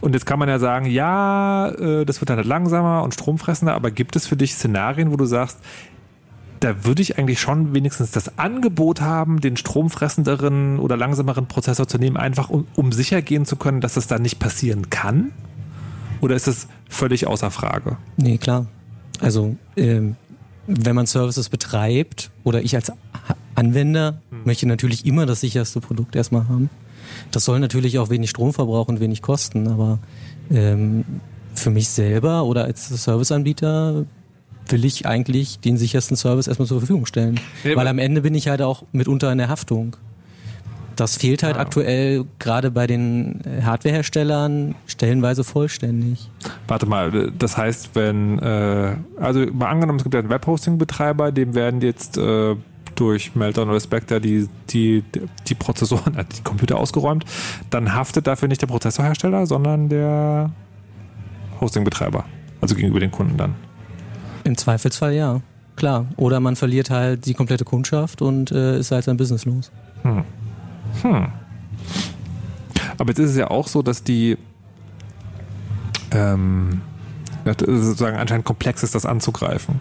[0.00, 3.74] und jetzt kann man ja sagen, ja, äh, das wird dann halt langsamer und stromfressender,
[3.74, 5.58] aber gibt es für dich Szenarien, wo du sagst,
[6.58, 11.98] da würde ich eigentlich schon wenigstens das Angebot haben, den stromfressenderen oder langsameren Prozessor zu
[11.98, 15.32] nehmen, einfach um, um sicher gehen zu können, dass das da nicht passieren kann?
[16.22, 17.98] Oder ist das völlig außer Frage?
[18.16, 18.66] Nee, klar.
[19.20, 20.16] Also, ähm,
[20.66, 22.92] wenn man Services betreibt oder ich als
[23.56, 24.42] Anwender hm.
[24.44, 26.70] möchte natürlich immer das sicherste Produkt erstmal haben.
[27.32, 29.98] Das soll natürlich auch wenig Strom verbrauchen und wenig kosten, aber
[30.50, 31.04] ähm,
[31.54, 34.06] für mich selber oder als Serviceanbieter
[34.68, 37.40] will ich eigentlich den sichersten Service erstmal zur Verfügung stellen.
[37.64, 39.96] Ja, Weil am Ende bin ich halt auch mitunter in der Haftung.
[40.96, 41.60] Das fehlt halt ah.
[41.60, 46.28] aktuell gerade bei den Hardwareherstellern stellenweise vollständig.
[46.68, 51.54] Warte mal, das heißt, wenn, äh, also mal angenommen, es gibt ja einen Webhosting-Betreiber, dem
[51.54, 52.56] werden jetzt äh,
[52.94, 55.04] durch Meltdown oder Spectre die, die,
[55.46, 57.24] die Prozessoren, die Computer ausgeräumt,
[57.70, 60.50] dann haftet dafür nicht der Prozessorhersteller, sondern der
[61.60, 62.24] Hosting-Betreiber.
[62.60, 63.54] Also gegenüber den Kunden dann.
[64.44, 65.40] Im Zweifelsfall ja,
[65.76, 66.06] klar.
[66.16, 69.70] Oder man verliert halt die komplette Kundschaft und äh, ist halt sein Business los.
[70.02, 70.24] Hm.
[71.00, 71.28] Hm.
[72.98, 74.36] Aber jetzt ist es ja auch so, dass die
[76.12, 76.82] ähm,
[77.44, 79.80] sozusagen anscheinend komplex ist, das anzugreifen.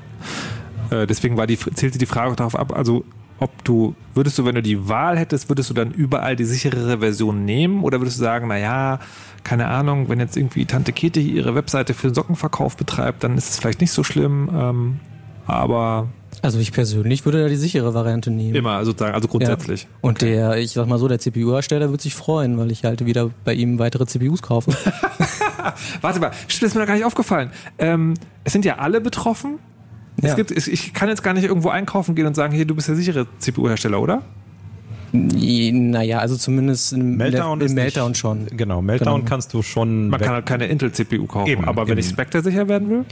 [0.89, 3.03] Äh, deswegen war die, zählte die Frage darauf ab, also
[3.39, 6.99] ob du, würdest du, wenn du die Wahl hättest, würdest du dann überall die sicherere
[6.99, 8.99] Version nehmen oder würdest du sagen, naja,
[9.43, 13.49] keine Ahnung, wenn jetzt irgendwie Tante Kete ihre Webseite für den Sockenverkauf betreibt, dann ist
[13.49, 14.99] es vielleicht nicht so schlimm, ähm,
[15.47, 16.09] aber
[16.41, 18.55] also ich persönlich würde da die sichere Variante nehmen.
[18.55, 19.83] Immer sozusagen, also grundsätzlich.
[19.83, 19.89] Ja.
[20.01, 20.33] Und okay.
[20.33, 23.53] der, ich sag mal so, der CPU-Hersteller wird sich freuen, weil ich halt wieder bei
[23.53, 24.71] ihm weitere CPUs kaufe.
[26.01, 27.51] Warte mal, das ist mir noch gar nicht aufgefallen.
[27.77, 29.59] Ähm, es sind ja alle betroffen.
[30.21, 30.29] Ja.
[30.29, 32.87] Es gibt, ich kann jetzt gar nicht irgendwo einkaufen gehen und sagen, hier, du bist
[32.87, 34.23] der sichere CPU-Hersteller, oder?
[35.13, 38.47] Naja, also zumindest im Meltdown, im Meltdown schon.
[38.47, 39.29] Genau, Meltdown genau.
[39.29, 40.07] kannst du schon.
[40.07, 41.99] Man kann halt keine Intel-CPU kaufen, eben, aber wenn eben.
[41.99, 43.05] ich Spectre sicher werden will?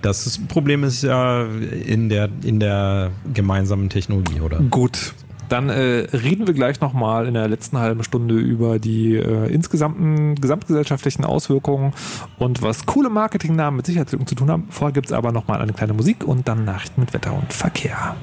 [0.00, 4.58] Das Problem ist ja in der, in der gemeinsamen Technologie, oder?
[4.58, 5.14] Gut.
[5.48, 10.34] Dann äh, reden wir gleich nochmal in der letzten halben Stunde über die äh, insgesamten
[10.34, 11.94] gesamtgesellschaftlichen Auswirkungen
[12.38, 14.66] und was coole Marketingnamen mit Sicherheitslücken zu tun haben.
[14.68, 18.14] Vorher gibt es aber nochmal eine kleine Musik und dann Nachrichten mit Wetter und Verkehr.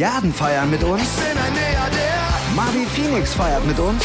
[0.00, 1.02] Milliarden feiern mit uns.
[1.02, 2.14] Ich bin ein Milliardär.
[2.56, 4.02] Marvi Phoenix feiert mit uns.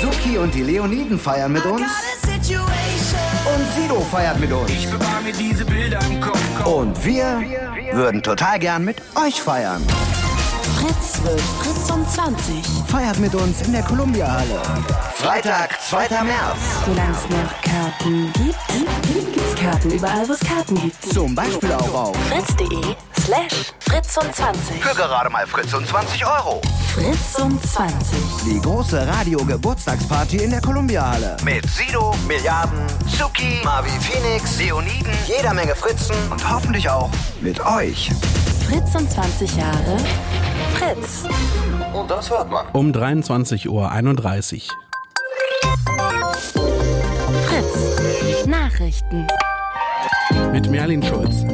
[0.00, 1.82] Suki und die Leoniden feiern mit uns.
[1.82, 4.70] Und Sido feiert mit uns.
[4.70, 6.64] Ich mir diese Bilder im Kopf.
[6.64, 7.42] Und wir
[7.92, 9.84] würden total gern mit euch feiern.
[10.78, 12.64] Fritz wird Fritz um 20.
[12.86, 14.62] Feiert mit uns in der Columbia-Halle.
[15.16, 16.08] Freitag, 2.
[16.22, 16.56] März.
[16.86, 21.12] Solange es noch Karten gibt, gibt's Karten überall, wo es Karten gibt.
[21.12, 22.94] Zum Beispiel auch auf fritz.de
[23.30, 24.82] slash fritz um 20.
[24.82, 26.60] Für gerade mal Fritz um 20 Euro.
[26.92, 28.18] Fritz um 20.
[28.44, 31.36] Die große Radio-Geburtstagsparty in der Columbia-Halle.
[31.44, 32.86] Mit Sido, Milliarden,
[33.16, 38.10] Zuki, Marvi Phoenix, Leoniden, jeder Menge Fritzen und hoffentlich auch mit euch.
[38.66, 39.96] Fritz um 20 Jahre
[40.74, 41.24] Fritz.
[41.92, 42.66] Und das hört man.
[42.72, 43.90] Um 23.31 Uhr.
[47.46, 48.46] Fritz.
[48.46, 49.26] Nachrichten.
[50.52, 51.44] Mit Merlin Schulz.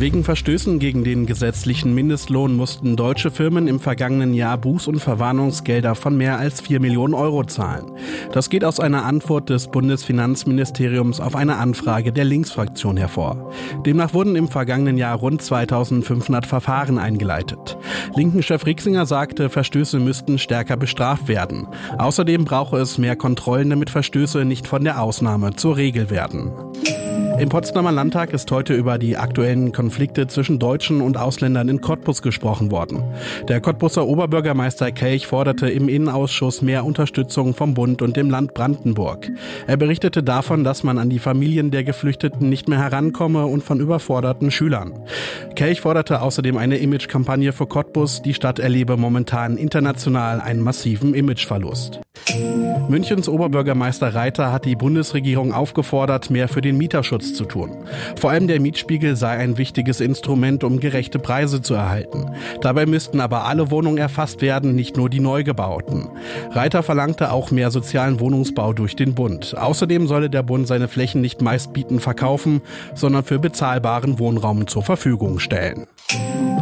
[0.00, 5.94] Wegen Verstößen gegen den gesetzlichen Mindestlohn mussten deutsche Firmen im vergangenen Jahr Buß- und Verwarnungsgelder
[5.94, 7.84] von mehr als 4 Millionen Euro zahlen.
[8.32, 13.52] Das geht aus einer Antwort des Bundesfinanzministeriums auf eine Anfrage der Linksfraktion hervor.
[13.84, 17.76] Demnach wurden im vergangenen Jahr rund 2500 Verfahren eingeleitet.
[18.16, 21.66] Linken-Chef Rixinger sagte, Verstöße müssten stärker bestraft werden.
[21.98, 26.52] Außerdem brauche es mehr Kontrollen, damit Verstöße nicht von der Ausnahme zur Regel werden.
[27.40, 32.20] Im Potsdamer Landtag ist heute über die aktuellen Konflikte zwischen Deutschen und Ausländern in Cottbus
[32.20, 33.02] gesprochen worden.
[33.48, 39.30] Der Cottbuser Oberbürgermeister Kelch forderte im Innenausschuss mehr Unterstützung vom Bund und dem Land Brandenburg.
[39.66, 43.80] Er berichtete davon, dass man an die Familien der Geflüchteten nicht mehr herankomme und von
[43.80, 44.92] überforderten Schülern.
[45.56, 48.20] Kelch forderte außerdem eine Imagekampagne für Cottbus.
[48.20, 52.02] Die Stadt erlebe momentan international einen massiven Imageverlust.
[52.90, 57.76] Münchens Oberbürgermeister Reiter hat die Bundesregierung aufgefordert, mehr für den Mieterschutz zu tun.
[58.16, 62.30] Vor allem der Mietspiegel sei ein wichtiges Instrument, um gerechte Preise zu erhalten.
[62.60, 66.08] Dabei müssten aber alle Wohnungen erfasst werden, nicht nur die neu gebauten.
[66.50, 69.56] Reiter verlangte auch mehr sozialen Wohnungsbau durch den Bund.
[69.56, 72.62] Außerdem solle der Bund seine Flächen nicht meistbietend verkaufen,
[72.94, 75.86] sondern für bezahlbaren Wohnraum zur Verfügung stellen.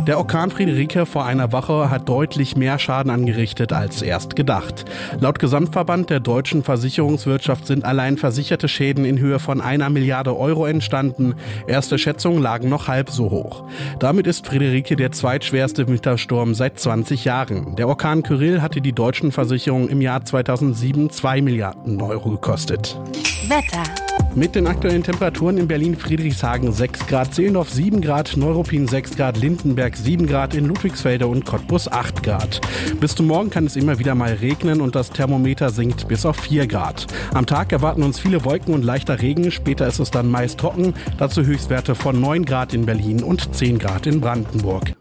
[0.07, 4.87] Der Orkan Friederike vor einer Woche hat deutlich mehr Schaden angerichtet als erst gedacht.
[5.21, 10.65] Laut Gesamtverband der deutschen Versicherungswirtschaft sind allein versicherte Schäden in Höhe von einer Milliarde Euro
[10.65, 11.35] entstanden.
[11.67, 13.65] Erste Schätzungen lagen noch halb so hoch.
[13.99, 17.77] Damit ist Friederike der zweitschwerste Wintersturm seit 20 Jahren.
[17.77, 22.99] Der Orkan Kyrill hatte die deutschen Versicherungen im Jahr 2007 2 Milliarden Euro gekostet.
[23.47, 24.18] Wetter.
[24.35, 29.37] Mit den aktuellen Temperaturen in Berlin Friedrichshagen 6 Grad, Zehlendorf 7 Grad, Neuruppin 6 Grad,
[29.37, 32.61] Lindenberg 7 Grad, in Ludwigsfelde und Cottbus 8 Grad.
[33.01, 36.37] Bis zum Morgen kann es immer wieder mal regnen und das Thermometer sinkt bis auf
[36.37, 37.07] 4 Grad.
[37.35, 40.95] Am Tag erwarten uns viele Wolken und leichter Regen, später ist es dann meist trocken,
[41.19, 44.95] dazu Höchstwerte von 9 Grad in Berlin und 10 Grad in Brandenburg.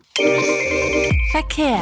[1.32, 1.82] Verkehr.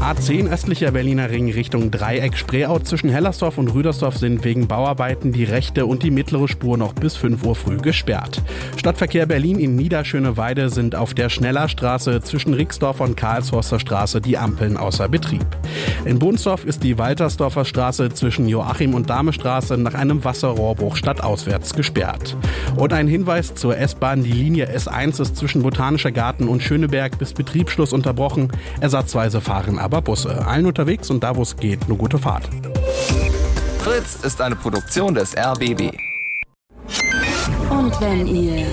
[0.00, 5.44] A10 östlicher Berliner Ring Richtung Dreieck Spreeau zwischen Hellersdorf und Rüdersdorf sind wegen Bauarbeiten die
[5.44, 8.42] rechte und die mittlere Spur noch bis 5 Uhr früh gesperrt.
[8.78, 14.78] Stadtverkehr Berlin in Niederschöneweide sind auf der Schnellerstraße zwischen Rixdorf und Karlshorster Straße die Ampeln
[14.78, 15.44] außer Betrieb.
[16.06, 22.38] In Bohnsdorf ist die Waltersdorfer Straße zwischen Joachim und Damestraße nach einem Wasserrohrbruch stadtauswärts gesperrt.
[22.74, 27.34] Und ein Hinweis zur S-Bahn, die Linie S1 ist zwischen Botanischer Garten und Schöneberg bis
[27.34, 28.48] Betriebsschluss unterbrochen.
[28.80, 30.46] Ersatzweise fahren aber aber Busse.
[30.46, 32.48] Allen unterwegs und da, wo es geht, eine gute Fahrt.
[33.80, 35.90] Fritz ist eine Produktion des RBB.
[37.70, 38.66] Und wenn ihr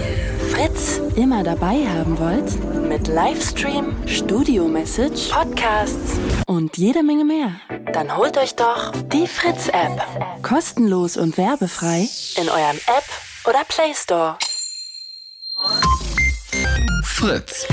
[0.51, 7.51] Fritz immer dabei haben wollt, mit Livestream, Studio-Message, Podcasts und jede Menge mehr,
[7.93, 9.99] dann holt euch doch die Fritz-App.
[10.43, 13.05] Kostenlos und werbefrei in eurem App
[13.47, 14.37] oder Play Store.
[17.03, 17.67] Fritz.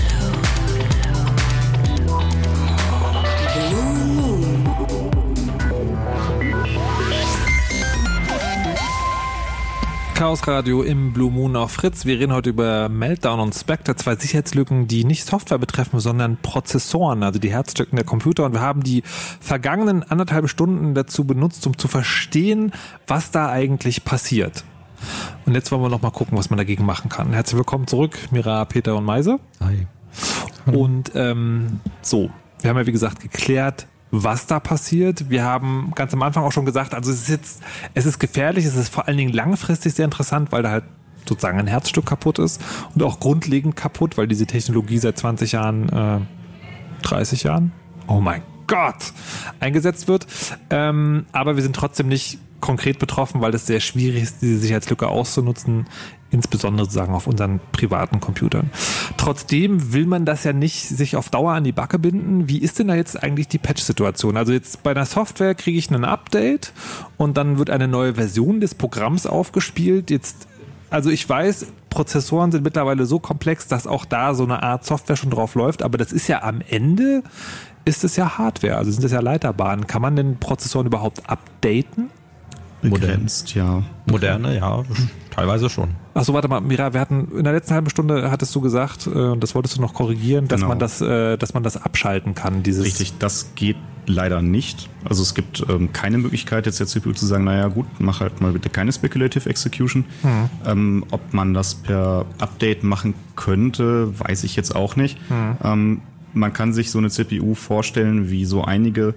[10.24, 12.06] Chaos Radio im Blue Moon auf Fritz.
[12.06, 17.22] Wir reden heute über Meltdown und Spectre, zwei Sicherheitslücken, die nicht Software betreffen, sondern Prozessoren,
[17.22, 18.46] also die Herzstücken der Computer.
[18.46, 22.72] Und wir haben die vergangenen anderthalb Stunden dazu benutzt, um zu verstehen,
[23.06, 24.64] was da eigentlich passiert.
[25.44, 27.34] Und jetzt wollen wir noch mal gucken, was man dagegen machen kann.
[27.34, 29.40] Herzlich willkommen zurück, Mira, Peter und Meise.
[29.60, 29.86] Hi.
[30.74, 32.30] Und ähm, so,
[32.62, 33.88] wir haben ja wie gesagt geklärt,
[34.22, 35.30] was da passiert.
[35.30, 37.62] Wir haben ganz am Anfang auch schon gesagt, also es ist jetzt,
[37.94, 40.84] es ist gefährlich, es ist vor allen Dingen langfristig sehr interessant, weil da halt
[41.26, 42.60] sozusagen ein Herzstück kaputt ist
[42.94, 46.20] und auch grundlegend kaputt, weil diese Technologie seit 20 Jahren, äh,
[47.02, 47.72] 30 Jahren,
[48.06, 49.12] oh mein Gott,
[49.60, 50.26] eingesetzt wird.
[50.70, 55.06] Ähm, aber wir sind trotzdem nicht konkret betroffen, weil es sehr schwierig ist, diese Sicherheitslücke
[55.08, 55.86] auszunutzen,
[56.34, 58.70] insbesondere sozusagen auf unseren privaten Computern.
[59.16, 62.48] Trotzdem will man das ja nicht sich auf Dauer an die Backe binden.
[62.48, 64.36] Wie ist denn da jetzt eigentlich die Patch-Situation?
[64.36, 66.72] Also jetzt bei einer Software kriege ich ein Update
[67.16, 70.10] und dann wird eine neue Version des Programms aufgespielt.
[70.10, 70.48] Jetzt,
[70.90, 75.16] also ich weiß, Prozessoren sind mittlerweile so komplex, dass auch da so eine Art Software
[75.16, 77.22] schon drauf läuft, aber das ist ja am Ende
[77.84, 79.86] ist es ja Hardware, also sind es ja Leiterbahnen.
[79.86, 82.10] Kann man den Prozessoren überhaupt updaten?
[82.90, 83.82] Begrenzt, ja.
[84.06, 84.82] Moderne, ja,
[85.30, 85.90] teilweise schon.
[86.14, 89.10] Achso, warte mal, Mira, wir hatten in der letzten halben Stunde hattest du gesagt, äh,
[89.10, 90.68] und das wolltest du noch korrigieren, dass Genau.
[90.68, 92.84] man das, äh, dass man das abschalten kann, dieses.
[92.84, 94.90] Richtig, das geht leider nicht.
[95.04, 98.40] Also es gibt ähm, keine Möglichkeit, jetzt der CPU zu sagen, naja gut, mach halt
[98.40, 100.04] mal bitte keine Speculative Execution.
[100.22, 100.50] Hm.
[100.66, 105.18] Ähm, ob man das per Update machen könnte, weiß ich jetzt auch nicht.
[105.28, 105.56] Hm.
[105.64, 106.00] Ähm,
[106.34, 109.14] man kann sich so eine CPU vorstellen wie so einige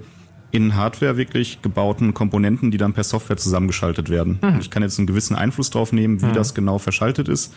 [0.51, 4.39] in Hardware wirklich gebauten Komponenten, die dann per Software zusammengeschaltet werden.
[4.41, 4.59] Mhm.
[4.61, 6.33] Ich kann jetzt einen gewissen Einfluss drauf nehmen, wie Mhm.
[6.33, 7.53] das genau verschaltet ist.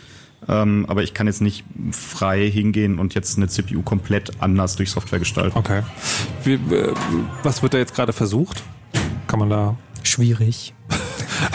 [0.49, 4.89] Ähm, aber ich kann jetzt nicht frei hingehen und jetzt eine CPU komplett anders durch
[4.89, 5.57] Software gestalten.
[5.57, 5.83] Okay.
[6.43, 6.93] Wie, äh,
[7.43, 8.63] was wird da jetzt gerade versucht?
[9.27, 9.77] Kann man da.
[10.03, 10.73] Schwierig,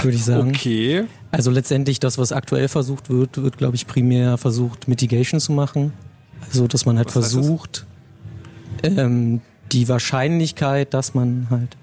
[0.02, 0.50] würde ich sagen.
[0.50, 1.04] Okay.
[1.32, 5.92] Also letztendlich das, was aktuell versucht wird, wird, glaube ich, primär versucht, Mitigation zu machen.
[6.48, 7.32] Also, dass man halt Was heißt das?
[7.34, 7.86] versucht,
[8.84, 9.40] ähm,
[9.72, 11.76] die Wahrscheinlichkeit, dass man halt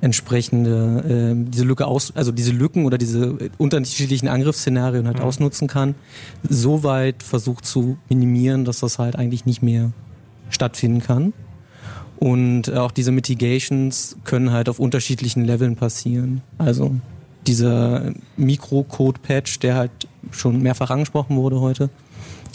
[0.00, 5.24] entsprechende ähm, diese Lücke aus, also diese Lücken oder diese unterschiedlichen Angriffsszenarien halt Mhm.
[5.24, 5.94] ausnutzen kann,
[6.48, 9.92] so weit versucht zu minimieren, dass das halt eigentlich nicht mehr
[10.50, 11.32] stattfinden kann.
[12.18, 16.42] Und auch diese Mitigations können halt auf unterschiedlichen Leveln passieren.
[16.58, 16.94] Also
[17.46, 19.90] dieser Mikrocode-Patch, der halt
[20.30, 21.90] schon mehrfach angesprochen wurde heute,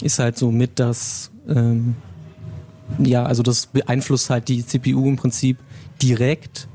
[0.02, 1.96] ist halt so mit das, ähm,
[2.98, 5.58] ja, also das beeinflusst halt die CPU im Prinzip
[6.02, 6.68] direkt.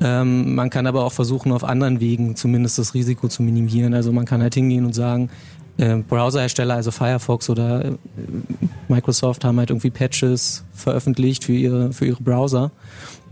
[0.00, 3.94] Ähm, man kann aber auch versuchen, auf anderen Wegen zumindest das Risiko zu minimieren.
[3.94, 5.30] Also man kann halt hingehen und sagen,
[5.78, 7.92] äh, Browserhersteller, also Firefox oder äh,
[8.88, 12.70] Microsoft haben halt irgendwie Patches veröffentlicht für ihre, für ihre Browser,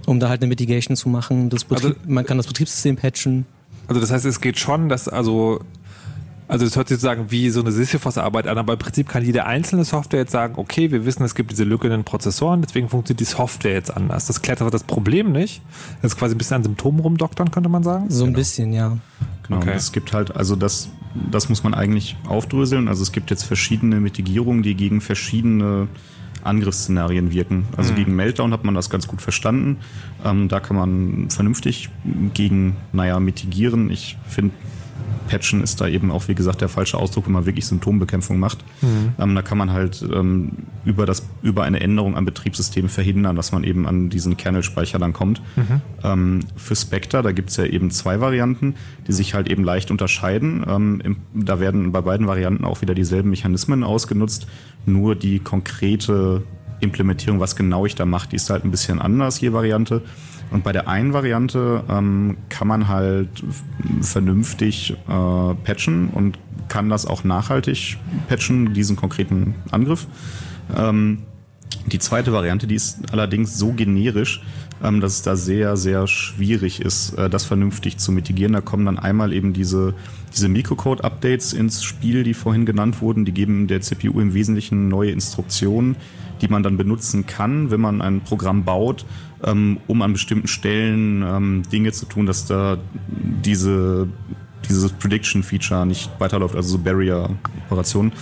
[0.06, 1.50] um da halt eine Mitigation zu machen.
[1.50, 3.46] Das Betrieb, man kann das Betriebssystem patchen.
[3.88, 5.60] Also das heißt, es geht schon, dass also
[6.48, 9.46] also das hört sich sozusagen wie so eine Sisyphos-Arbeit an, aber im Prinzip kann jede
[9.46, 12.88] einzelne Software jetzt sagen, okay, wir wissen, es gibt diese Lücke in den Prozessoren, deswegen
[12.88, 14.26] funktioniert die Software jetzt anders.
[14.26, 15.62] Das klärt aber das Problem nicht.
[16.02, 18.06] Das ist quasi ein bisschen an Symptomen rumdoktern, könnte man sagen.
[18.10, 18.96] So ein bisschen, ja.
[19.48, 19.72] Genau, Okay.
[19.74, 20.88] es gibt halt, also das,
[21.30, 22.88] das muss man eigentlich aufdröseln.
[22.88, 25.88] Also es gibt jetzt verschiedene Mitigierungen, die gegen verschiedene
[26.44, 27.64] Angriffsszenarien wirken.
[27.76, 27.96] Also Mhm.
[27.96, 29.78] gegen Meltdown hat man das ganz gut verstanden.
[30.24, 31.88] Ähm, da kann man vernünftig
[32.34, 33.90] gegen, naja, mitigieren.
[33.90, 34.54] Ich finde,
[35.26, 38.58] Patchen ist da eben auch, wie gesagt, der falsche Ausdruck, wenn man wirklich Symptombekämpfung macht.
[38.82, 39.12] Mhm.
[39.18, 40.52] Ähm, da kann man halt ähm,
[40.84, 45.12] über, das, über eine Änderung am Betriebssystem verhindern, dass man eben an diesen Kernelspeicher dann
[45.12, 45.42] kommt.
[45.56, 45.80] Mhm.
[46.02, 48.74] Ähm, für Spectre, da gibt's ja eben zwei Varianten,
[49.06, 50.64] die sich halt eben leicht unterscheiden.
[50.68, 54.46] Ähm, im, da werden bei beiden Varianten auch wieder dieselben Mechanismen ausgenutzt,
[54.86, 56.42] nur die konkrete
[56.80, 60.02] Implementierung, was genau ich da mache, die ist halt ein bisschen anders, je Variante.
[60.50, 63.28] Und bei der einen Variante ähm, kann man halt
[64.00, 67.98] vernünftig äh, patchen und kann das auch nachhaltig
[68.28, 70.06] patchen, diesen konkreten Angriff.
[70.76, 71.22] Ähm,
[71.86, 74.42] die zweite Variante, die ist allerdings so generisch,
[74.82, 78.52] ähm, dass es da sehr, sehr schwierig ist, äh, das vernünftig zu mitigieren.
[78.52, 79.94] Da kommen dann einmal eben diese,
[80.34, 83.24] diese Mikrocode-Updates ins Spiel, die vorhin genannt wurden.
[83.24, 85.96] Die geben der CPU im Wesentlichen neue Instruktionen,
[86.40, 89.04] die man dann benutzen kann, wenn man ein Programm baut,
[89.44, 94.08] ähm, um an bestimmten Stellen ähm, Dinge zu tun, dass da diese,
[94.68, 98.12] dieses Prediction-Feature nicht weiterläuft, also so Barrier-Operationen.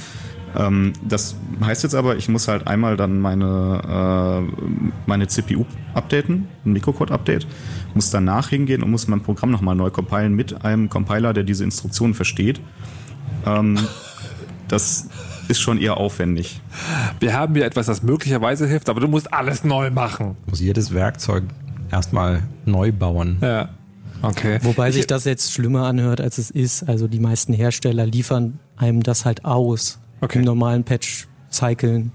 [0.56, 5.64] Ähm, das heißt jetzt aber, ich muss halt einmal dann meine, äh, meine CPU
[5.94, 7.46] updaten, ein Mikrocode-Update,
[7.94, 11.64] muss danach hingehen und muss mein Programm nochmal neu compilen mit einem Compiler, der diese
[11.64, 12.60] Instruktionen versteht.
[13.46, 13.78] Ähm,
[14.68, 15.08] das
[15.48, 16.60] ist schon eher aufwendig.
[17.20, 20.36] Wir haben hier etwas, das möglicherweise hilft, aber du musst alles neu machen.
[20.46, 21.44] Muss jedes Werkzeug
[21.90, 23.38] erstmal neu bauen.
[23.40, 23.68] Ja.
[24.22, 24.58] Okay.
[24.62, 26.88] Wobei sich das jetzt schlimmer anhört, als es ist.
[26.88, 29.98] Also die meisten Hersteller liefern einem das halt aus.
[30.20, 30.38] Okay.
[30.38, 32.10] Im normalen Patch-Cyclen.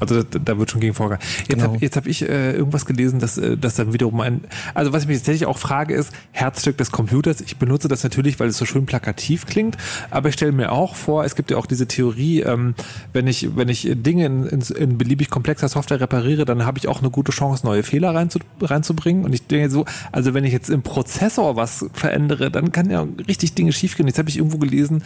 [0.00, 1.26] Also da, da wird schon gegen vorgegangen.
[1.48, 1.74] Jetzt Genau.
[1.74, 4.42] habe hab ich äh, irgendwas gelesen, dass, äh, dass dann wiederum ein.
[4.74, 7.40] Also was ich mich tatsächlich auch frage, ist Herzstück des Computers.
[7.40, 9.76] Ich benutze das natürlich, weil es so schön plakativ klingt,
[10.10, 12.74] aber ich stelle mir auch vor, es gibt ja auch diese Theorie, ähm,
[13.12, 16.88] wenn ich wenn ich Dinge in, in, in beliebig komplexer Software repariere, dann habe ich
[16.88, 19.24] auch eine gute Chance, neue Fehler reinzu, reinzubringen.
[19.24, 23.06] Und ich denke so, also wenn ich jetzt im Prozessor was verändere, dann kann ja
[23.28, 24.06] richtig Dinge schiefgehen.
[24.08, 25.02] Jetzt habe ich irgendwo gelesen,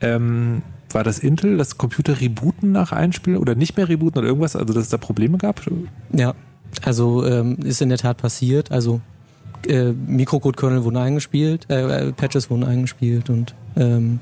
[0.00, 0.62] ähm,
[0.94, 4.72] war das Intel, das Computer rebooten nach Einspiel oder nicht mehr rebooten oder irgendwas, also
[4.72, 5.60] dass es da Probleme gab?
[6.12, 6.34] Ja,
[6.82, 8.70] also ähm, ist in der Tat passiert.
[8.70, 9.00] Also
[9.66, 14.20] äh, Mikrocode-Kernel wurden eingespielt, äh, äh, Patches wurden eingespielt und ähm,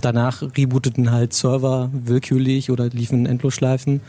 [0.00, 4.00] danach rebooteten halt Server willkürlich oder liefen Endlosschleifen.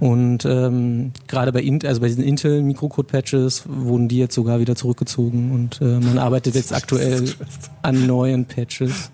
[0.00, 4.76] Und ähm, gerade bei, Int also bei diesen Intel Mikrocode-Patches wurden die jetzt sogar wieder
[4.76, 7.24] zurückgezogen und äh, man arbeitet jetzt aktuell
[7.82, 9.10] an neuen Patches.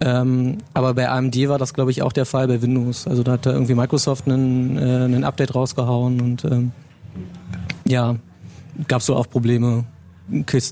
[0.00, 3.06] Ähm, aber bei AMD war das, glaube ich, auch der Fall bei Windows.
[3.06, 6.72] Also da hat da irgendwie Microsoft einen, äh, einen Update rausgehauen und ähm,
[7.86, 8.16] ja,
[8.86, 9.84] gab es so auch Probleme.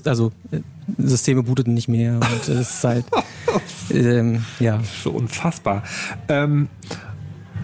[0.05, 0.59] Also äh,
[0.97, 3.05] Systeme booteten nicht mehr und es ist halt
[3.89, 4.79] ähm, ja.
[5.03, 5.83] So unfassbar.
[6.29, 6.69] Ähm,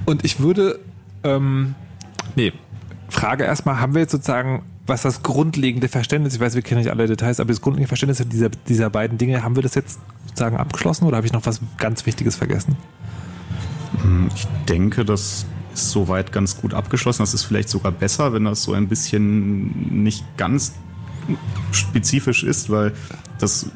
[0.06, 0.80] und ich würde
[1.24, 1.76] ähm,
[2.36, 2.54] nee,
[3.10, 6.92] Frage erstmal, haben wir jetzt sozusagen, was das grundlegende Verständnis, ich weiß, wir kennen nicht
[6.92, 10.58] alle Details, aber das grundlegende Verständnis dieser, dieser beiden Dinge, haben wir das jetzt sozusagen
[10.58, 12.76] abgeschlossen oder habe ich noch was ganz Wichtiges vergessen?
[14.02, 17.24] Hm, ich denke, das ist soweit ganz gut abgeschlossen.
[17.24, 20.74] Das ist vielleicht sogar besser, wenn das so ein bisschen nicht ganz
[21.72, 22.94] spezifisch ist, weil
[23.44, 23.68] das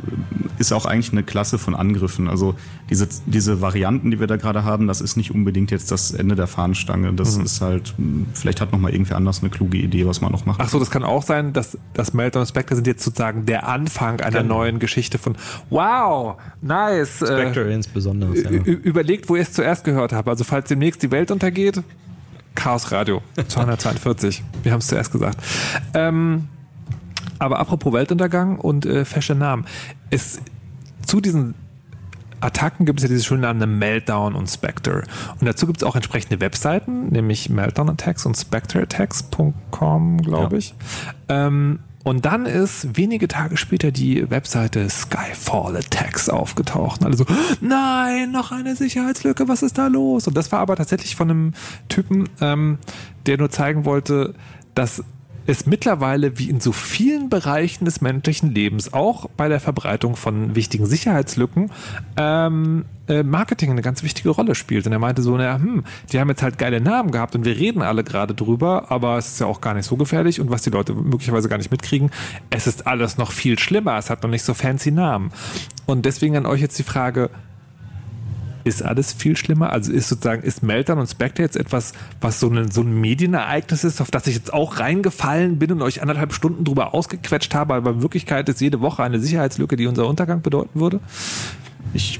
[0.59, 2.27] ist auch eigentlich eine Klasse von Angriffen.
[2.27, 2.55] Also
[2.89, 6.35] diese, diese Varianten, die wir da gerade haben, das ist nicht unbedingt jetzt das Ende
[6.35, 7.13] der Fahnenstange.
[7.13, 7.43] Das mhm.
[7.45, 7.93] ist halt,
[8.33, 10.59] vielleicht hat noch mal irgendwer anders eine kluge Idee, was man noch macht.
[10.61, 13.67] Ach so, das kann auch sein, dass das Meltdown und Spectre sind jetzt sozusagen der
[13.67, 14.59] Anfang einer genau.
[14.59, 15.35] neuen Geschichte von
[15.69, 17.17] Wow, nice.
[17.17, 18.35] Spectre äh, insbesondere.
[18.37, 18.49] Ja.
[18.49, 20.27] Überlegt, wo ihr es zuerst gehört habt.
[20.29, 21.83] Also falls demnächst die Welt untergeht,
[22.55, 24.43] Chaos Radio 242.
[24.63, 25.37] Wir haben es zuerst gesagt.
[25.93, 26.47] Ähm,
[27.39, 29.65] aber apropos Weltuntergang und äh, fesche Namen.
[30.09, 30.41] Es,
[31.05, 31.55] zu diesen
[32.39, 35.03] Attacken gibt es ja diese schönen Namen Meltdown und Spectre.
[35.39, 40.59] Und dazu gibt es auch entsprechende Webseiten, nämlich Meltdown Attacks und SpectreAttacks.com, glaube ja.
[40.59, 40.75] ich.
[41.29, 47.03] Ähm, und dann ist wenige Tage später die Webseite Skyfall Attacks aufgetaucht.
[47.03, 47.25] Also,
[47.59, 50.25] nein, noch eine Sicherheitslücke, was ist da los?
[50.25, 51.53] Und das war aber tatsächlich von einem
[51.89, 52.77] Typen, ähm,
[53.25, 54.35] der nur zeigen wollte,
[54.73, 55.03] dass
[55.47, 60.55] es mittlerweile wie in so vielen Bereichen des menschlichen Lebens, auch bei der Verbreitung von
[60.55, 61.71] wichtigen Sicherheitslücken,
[62.17, 64.85] ähm, äh, Marketing eine ganz wichtige Rolle spielt.
[64.85, 67.55] Und er meinte so, naja, hm, die haben jetzt halt geile Namen gehabt und wir
[67.55, 70.63] reden alle gerade drüber, aber es ist ja auch gar nicht so gefährlich und was
[70.63, 72.11] die Leute möglicherweise gar nicht mitkriegen,
[72.49, 75.31] es ist alles noch viel schlimmer, es hat noch nicht so fancy Namen.
[75.85, 77.29] Und deswegen an euch jetzt die Frage,
[78.67, 79.71] ist alles viel schlimmer?
[79.71, 83.83] Also ist sozusagen, ist Meltdown und Spectre jetzt etwas, was so ein, so ein Medienereignis
[83.83, 87.73] ist, auf das ich jetzt auch reingefallen bin und euch anderthalb Stunden drüber ausgequetscht habe,
[87.73, 90.99] aber in Wirklichkeit ist jede Woche eine Sicherheitslücke, die unser Untergang bedeuten würde?
[91.93, 92.19] Ich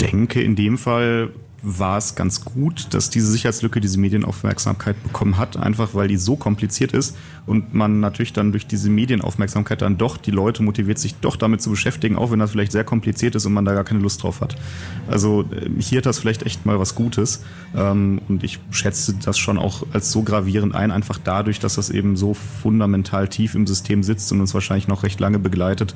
[0.00, 1.30] denke in dem Fall
[1.62, 6.36] war es ganz gut, dass diese Sicherheitslücke diese Medienaufmerksamkeit bekommen hat, einfach weil die so
[6.36, 7.16] kompliziert ist
[7.46, 11.62] und man natürlich dann durch diese Medienaufmerksamkeit dann doch die Leute motiviert, sich doch damit
[11.62, 14.22] zu beschäftigen, auch wenn das vielleicht sehr kompliziert ist und man da gar keine Lust
[14.22, 14.56] drauf hat.
[15.08, 17.42] Also äh, hier hat das vielleicht echt mal was Gutes
[17.74, 21.90] ähm, und ich schätze das schon auch als so gravierend ein, einfach dadurch, dass das
[21.90, 25.94] eben so fundamental tief im System sitzt und uns wahrscheinlich noch recht lange begleitet,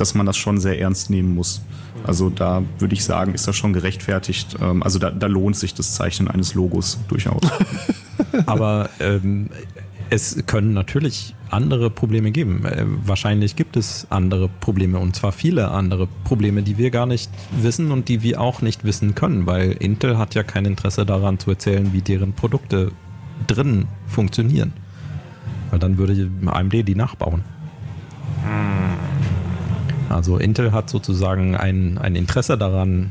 [0.00, 1.62] dass man das schon sehr ernst nehmen muss.
[2.04, 4.56] Also da würde ich sagen, ist das schon gerechtfertigt.
[4.60, 7.42] Ähm, also da, da lohnt sich das Zeichnen eines Logos durchaus.
[8.46, 9.50] Aber ähm,
[10.10, 12.64] es können natürlich andere Probleme geben.
[12.64, 17.30] Äh, wahrscheinlich gibt es andere Probleme und zwar viele andere Probleme, die wir gar nicht
[17.60, 21.38] wissen und die wir auch nicht wissen können, weil Intel hat ja kein Interesse daran
[21.38, 22.92] zu erzählen, wie deren Produkte
[23.46, 24.72] drin funktionieren.
[25.70, 27.42] Weil dann würde AMD die nachbauen.
[28.44, 29.17] Hm.
[30.08, 33.10] Also Intel hat sozusagen ein, ein Interesse daran.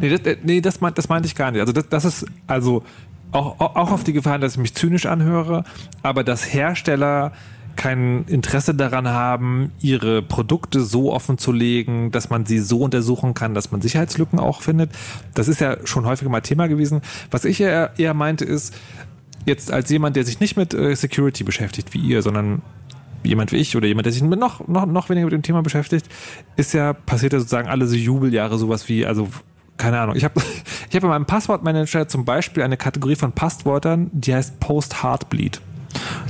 [0.00, 1.60] Nee, das, äh, nee, das, meint, das meinte ich gar nicht.
[1.60, 2.82] Also das, das ist also
[3.32, 5.64] auch, auch auf die Gefahr, dass ich mich zynisch anhöre,
[6.02, 7.32] aber dass Hersteller
[7.76, 13.32] kein Interesse daran haben, ihre Produkte so offen zu legen, dass man sie so untersuchen
[13.32, 14.90] kann, dass man Sicherheitslücken auch findet.
[15.34, 17.00] Das ist ja schon häufiger mal Thema gewesen.
[17.30, 18.74] Was ich eher, eher meinte ist,
[19.46, 22.62] jetzt als jemand, der sich nicht mit äh, Security beschäftigt wie ihr, sondern
[23.22, 26.06] jemand wie ich oder jemand, der sich noch, noch, noch weniger mit dem Thema beschäftigt,
[26.56, 29.28] ist ja, passiert ja sozusagen alle so Jubeljahre sowas wie, also
[29.76, 30.16] keine Ahnung.
[30.16, 30.40] Ich habe
[30.90, 35.60] ich hab in meinem Passwortmanager zum Beispiel eine Kategorie von Passwörtern, die heißt Post-Heartbleed.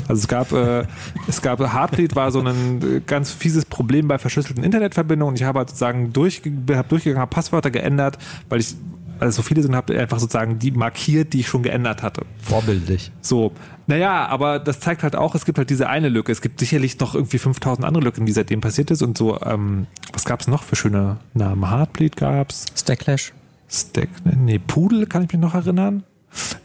[0.09, 0.85] Also es gab, äh,
[1.29, 5.37] es gab Heartbleed war so ein äh, ganz fieses Problem bei verschlüsselten Internetverbindungen.
[5.37, 8.75] Ich habe halt sozusagen durch, hab durchgegangen, Passwörter geändert, weil ich
[9.21, 12.25] es so viele sind, habe einfach sozusagen die markiert, die ich schon geändert hatte.
[12.43, 13.13] Vorbildlich.
[13.21, 13.53] So.
[13.87, 16.33] Naja, aber das zeigt halt auch, es gibt halt diese eine Lücke.
[16.33, 19.41] Es gibt sicherlich noch irgendwie 5000 andere Lücken, die seitdem passiert ist und so.
[19.43, 21.71] Ähm, was gab es noch für schöne Namen?
[21.71, 22.67] Heartbleed gab's.
[22.77, 23.33] Stacklash.
[23.69, 26.05] Stack, nee, Pudel kann ich mich noch erinnern.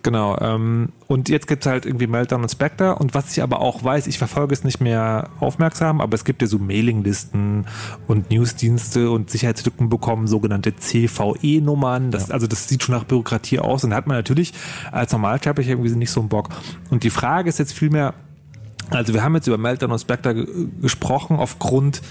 [0.04, 0.38] Genau.
[0.40, 2.96] Ähm, und jetzt gibt es halt irgendwie Meltdown und Spectre.
[2.96, 6.42] Und was ich aber auch weiß, ich verfolge es nicht mehr aufmerksam, aber es gibt
[6.42, 7.66] ja so Mailinglisten
[8.08, 12.12] und Newsdienste und Sicherheitslücken bekommen sogenannte CVE-Nummern.
[12.12, 12.20] Ja.
[12.30, 13.84] Also das sieht schon nach Bürokratie aus.
[13.84, 14.54] Und da hat man natürlich
[14.92, 16.50] als Normalsterblicher irgendwie nicht so einen Bock.
[16.90, 18.14] Und die Frage ist jetzt vielmehr,
[18.90, 20.48] Also wir haben jetzt über Meltdown und Spectre
[20.82, 22.02] gesprochen aufgrund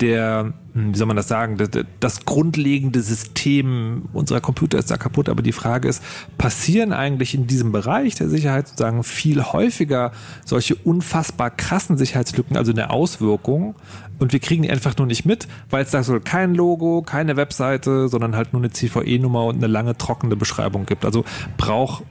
[0.00, 1.56] der, hm, wie soll man das sagen,
[2.00, 6.02] das, grundlegende System unserer Computer ist da kaputt, aber die Frage ist,
[6.38, 10.12] passieren eigentlich in diesem Bereich der Sicherheit sozusagen viel häufiger
[10.44, 13.74] solche unfassbar krassen Sicherheitslücken, also eine Auswirkung
[14.18, 17.36] und wir kriegen die einfach nur nicht mit, weil es da so kein Logo, keine
[17.36, 21.04] Webseite, sondern halt nur eine CVE-Nummer und eine lange trockene Beschreibung gibt.
[21.04, 21.24] Also
[21.56, 22.02] brauch,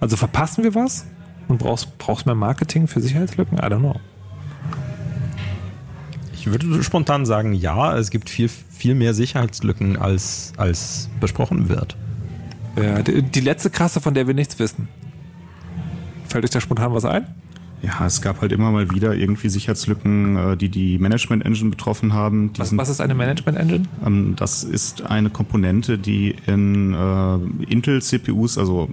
[0.00, 1.06] also verpassen wir was
[1.48, 3.58] und brauchst, brauchst mehr Marketing für Sicherheitslücken?
[3.58, 3.96] I don't know.
[6.42, 11.96] Ich würde spontan sagen, ja, es gibt viel, viel mehr Sicherheitslücken, als, als besprochen wird.
[12.76, 14.88] Ja, die, die letzte krasse, von der wir nichts wissen.
[16.26, 17.28] Fällt euch da spontan was ein?
[17.80, 22.12] Ja, es gab halt immer mal wieder irgendwie Sicherheitslücken, äh, die die Management Engine betroffen
[22.12, 22.50] haben.
[22.56, 23.84] Was, sind, was, ist eine Management Engine?
[24.04, 28.88] Ähm, das ist eine Komponente, die in äh, Intel CPUs, also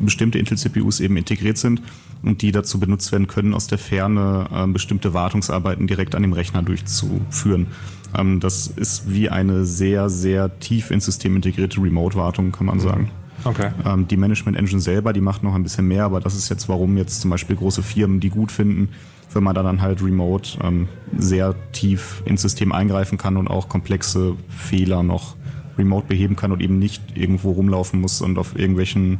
[0.00, 1.80] bestimmte Intel CPUs eben integriert sind
[2.22, 6.32] und die dazu benutzt werden können, aus der Ferne äh, bestimmte Wartungsarbeiten direkt an dem
[6.32, 7.68] Rechner durchzuführen.
[8.16, 12.80] Ähm, das ist wie eine sehr, sehr tief ins System integrierte Remote-Wartung, kann man mhm.
[12.80, 13.10] sagen.
[13.44, 13.70] Okay.
[13.84, 16.68] Ähm, die Management Engine selber, die macht noch ein bisschen mehr, aber das ist jetzt,
[16.68, 18.90] warum jetzt zum Beispiel große Firmen die gut finden,
[19.32, 23.68] wenn man da dann halt remote ähm, sehr tief ins System eingreifen kann und auch
[23.68, 25.36] komplexe Fehler noch
[25.78, 29.18] remote beheben kann und eben nicht irgendwo rumlaufen muss und auf irgendwelchen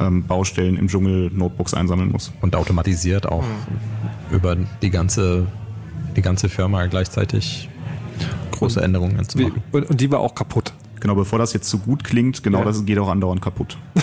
[0.00, 2.32] ähm, Baustellen im Dschungel Notebooks einsammeln muss.
[2.40, 4.34] Und automatisiert auch mhm.
[4.34, 5.46] über die ganze,
[6.16, 7.68] die ganze Firma gleichzeitig
[8.52, 9.62] große und Änderungen zu machen.
[9.72, 10.72] Und die war auch kaputt.
[11.00, 12.64] Genau, bevor das jetzt zu so gut klingt, genau ja.
[12.64, 13.78] das geht auch andauernd kaputt.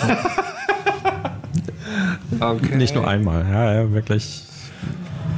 [2.40, 2.76] okay.
[2.76, 4.44] Nicht nur einmal, ja, ja wirklich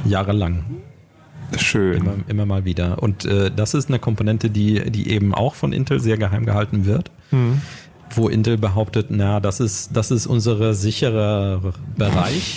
[0.06, 0.64] jahrelang.
[1.58, 1.98] Schön.
[1.98, 3.02] Immer, immer mal wieder.
[3.02, 6.86] Und äh, das ist eine Komponente, die, die eben auch von Intel sehr geheim gehalten
[6.86, 7.10] wird.
[7.30, 7.60] Mhm.
[8.12, 11.60] Wo Intel behauptet, na, das ist, das ist unser sicherer
[11.96, 12.56] Bereich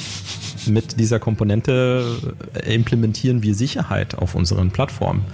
[0.68, 2.06] mit dieser Komponente
[2.54, 5.26] äh, implementieren wir Sicherheit auf unseren Plattformen.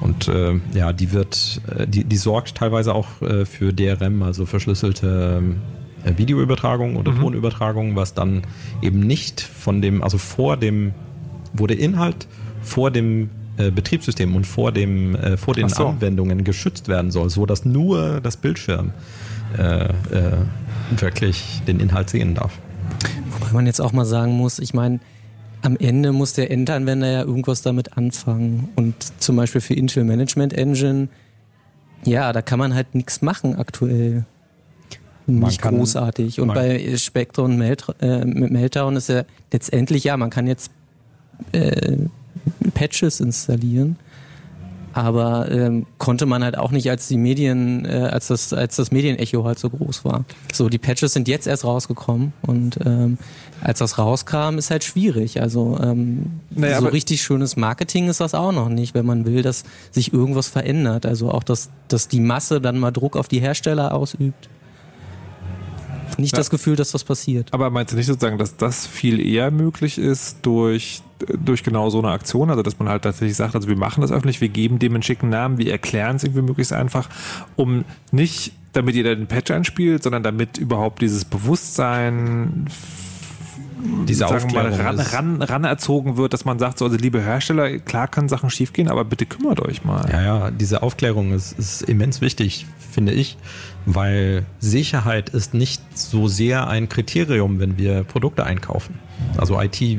[0.00, 4.46] Und äh, ja, die wird, äh, die, die sorgt teilweise auch äh, für DRM, also
[4.46, 5.42] verschlüsselte
[6.04, 7.20] äh, Videoübertragung oder mhm.
[7.20, 8.42] Tonübertragung, was dann
[8.82, 10.92] eben nicht von dem, also vor dem,
[11.52, 12.26] wo der Inhalt
[12.62, 15.86] vor dem Betriebssystem und vor dem vor den so.
[15.86, 18.90] Anwendungen geschützt werden soll, so dass nur das Bildschirm
[19.58, 19.90] äh, äh,
[20.90, 22.52] wirklich den Inhalt sehen darf.
[23.30, 25.00] Wobei man jetzt auch mal sagen muss, ich meine,
[25.62, 28.68] am Ende muss der Endanwender ja irgendwas damit anfangen.
[28.76, 31.08] Und zum Beispiel für Intel Management Engine,
[32.04, 34.24] ja, da kann man halt nichts machen aktuell.
[35.26, 36.40] Nicht großartig.
[36.40, 40.70] Und bei Spectre und Melt, äh, Meltdown ist ja letztendlich, ja, man kann jetzt
[41.50, 41.96] äh,
[42.74, 43.96] Patches installieren
[44.96, 48.90] aber ähm, konnte man halt auch nicht, als die Medien, äh, als das, als das
[48.90, 50.24] Medienecho halt so groß war.
[50.52, 53.18] So, die Patches sind jetzt erst rausgekommen und ähm,
[53.60, 55.42] als das rauskam, ist halt schwierig.
[55.42, 59.42] Also ähm, naja, so richtig schönes Marketing ist das auch noch nicht, wenn man will,
[59.42, 61.04] dass sich irgendwas verändert.
[61.04, 64.48] Also auch, dass, dass die Masse dann mal Druck auf die Hersteller ausübt
[66.18, 66.38] nicht ja.
[66.38, 67.52] das Gefühl, dass das passiert.
[67.52, 71.02] Aber meinst du nicht sozusagen, dass das viel eher möglich ist durch,
[71.44, 72.50] durch genau so eine Aktion?
[72.50, 75.02] Also, dass man halt tatsächlich sagt, also wir machen das öffentlich, wir geben dem einen
[75.02, 77.08] schicken Namen, wir erklären es irgendwie möglichst einfach,
[77.56, 82.66] um nicht damit jeder den Patch einspielt, sondern damit überhaupt dieses Bewusstsein
[84.06, 87.78] diese Aufklärung mal, ran, ran, ran, erzogen wird, dass man sagt, so, also liebe Hersteller,
[87.78, 90.08] klar können Sachen schiefgehen, aber bitte kümmert euch mal.
[90.10, 93.36] Ja, ja, diese Aufklärung ist, ist immens wichtig, finde ich,
[93.84, 98.98] weil Sicherheit ist nicht so sehr ein Kriterium, wenn wir Produkte einkaufen.
[99.36, 99.96] Also IT, äh,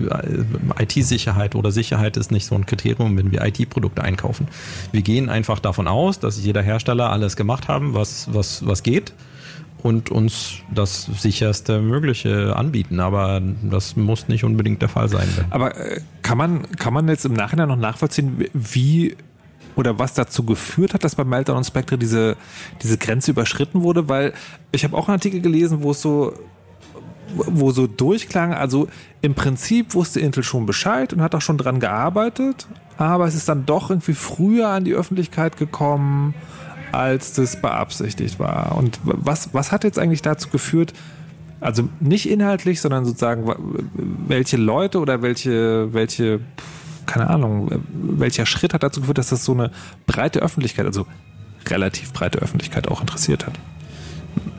[0.80, 4.48] IT-Sicherheit oder Sicherheit ist nicht so ein Kriterium, wenn wir IT-Produkte einkaufen.
[4.92, 9.14] Wir gehen einfach davon aus, dass jeder Hersteller alles gemacht haben, was, was, was geht
[9.84, 13.00] und uns das sicherste Mögliche anbieten.
[13.00, 15.28] Aber das muss nicht unbedingt der Fall sein.
[15.50, 19.16] Aber äh, kann man, kann man jetzt im Nachhinein noch nachvollziehen, wie
[19.76, 22.36] oder was dazu geführt hat, dass bei Meltdown und Spectre diese,
[22.82, 24.34] diese Grenze überschritten wurde, weil
[24.72, 26.34] ich habe auch einen Artikel gelesen, wo es so
[27.36, 28.88] wo so durchklang, also
[29.22, 32.68] im Prinzip wusste Intel schon Bescheid und hat auch schon dran gearbeitet,
[32.98, 36.34] aber es ist dann doch irgendwie früher an die Öffentlichkeit gekommen,
[36.92, 38.76] als das beabsichtigt war.
[38.78, 40.94] Und was, was hat jetzt eigentlich dazu geführt,
[41.60, 43.52] also nicht inhaltlich, sondern sozusagen,
[44.28, 46.40] welche Leute oder welche, welche
[47.08, 49.72] keine Ahnung, welcher Schritt hat dazu geführt, dass das so eine
[50.06, 51.08] breite Öffentlichkeit, also
[51.68, 53.54] relativ breite Öffentlichkeit auch interessiert hat?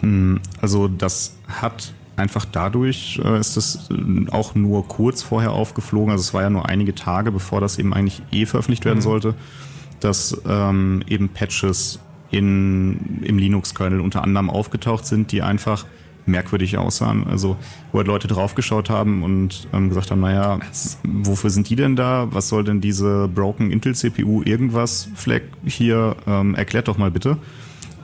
[0.01, 6.11] Hm, also das hat einfach dadurch äh, ist es äh, auch nur kurz vorher aufgeflogen.
[6.11, 9.03] Also es war ja nur einige Tage, bevor das eben eigentlich eh veröffentlicht werden mhm.
[9.03, 9.35] sollte,
[10.01, 12.01] dass ähm, eben Patches
[12.31, 15.87] in, im Linux-Kernel unter anderem aufgetaucht sind, die einfach
[16.29, 17.27] merkwürdig aussahen.
[17.27, 17.57] Also
[17.91, 20.61] wo halt Leute draufgeschaut haben und ähm, gesagt haben, naja,
[21.03, 22.29] wofür sind die denn da?
[22.31, 26.17] Was soll denn diese Broken Intel CPU irgendwas Flag hier?
[26.27, 27.39] Ähm, erklärt doch mal bitte.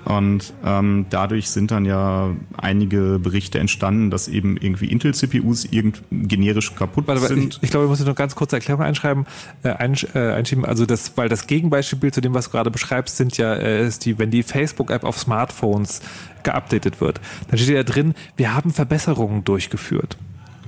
[0.04, 6.74] Und ähm, dadurch sind dann ja einige Berichte entstanden, dass eben irgendwie Intel-CPUs irgend generisch
[6.74, 7.56] kaputt warte, sind.
[7.56, 9.26] Ich, ich, glaube, ich muss noch ganz kurz Erklärung einschreiben,
[9.62, 10.64] äh, einsch, äh, einschieben.
[10.64, 14.04] Also das, weil das Gegenbeispiel zu dem, was du gerade beschreibst, sind ja, äh, ist
[14.04, 16.02] die, wenn die Facebook-App auf Smartphones
[16.42, 20.18] geupdatet wird, dann steht ja drin, wir haben Verbesserungen durchgeführt.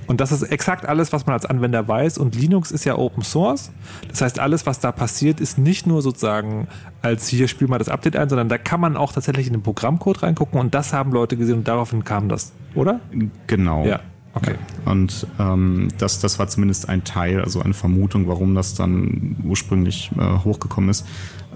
[0.07, 2.17] Und das ist exakt alles, was man als Anwender weiß.
[2.17, 3.71] Und Linux ist ja Open Source.
[4.07, 6.67] Das heißt, alles, was da passiert, ist nicht nur sozusagen
[7.01, 9.63] als hier spiel mal das Update ein, sondern da kann man auch tatsächlich in den
[9.63, 10.59] Programmcode reingucken.
[10.59, 12.99] Und das haben Leute gesehen und daraufhin kam das, oder?
[13.47, 13.85] Genau.
[13.85, 13.99] Ja.
[14.33, 14.55] Okay.
[14.85, 20.11] Und ähm, das, das war zumindest ein Teil, also eine Vermutung, warum das dann ursprünglich
[20.17, 21.05] äh, hochgekommen ist.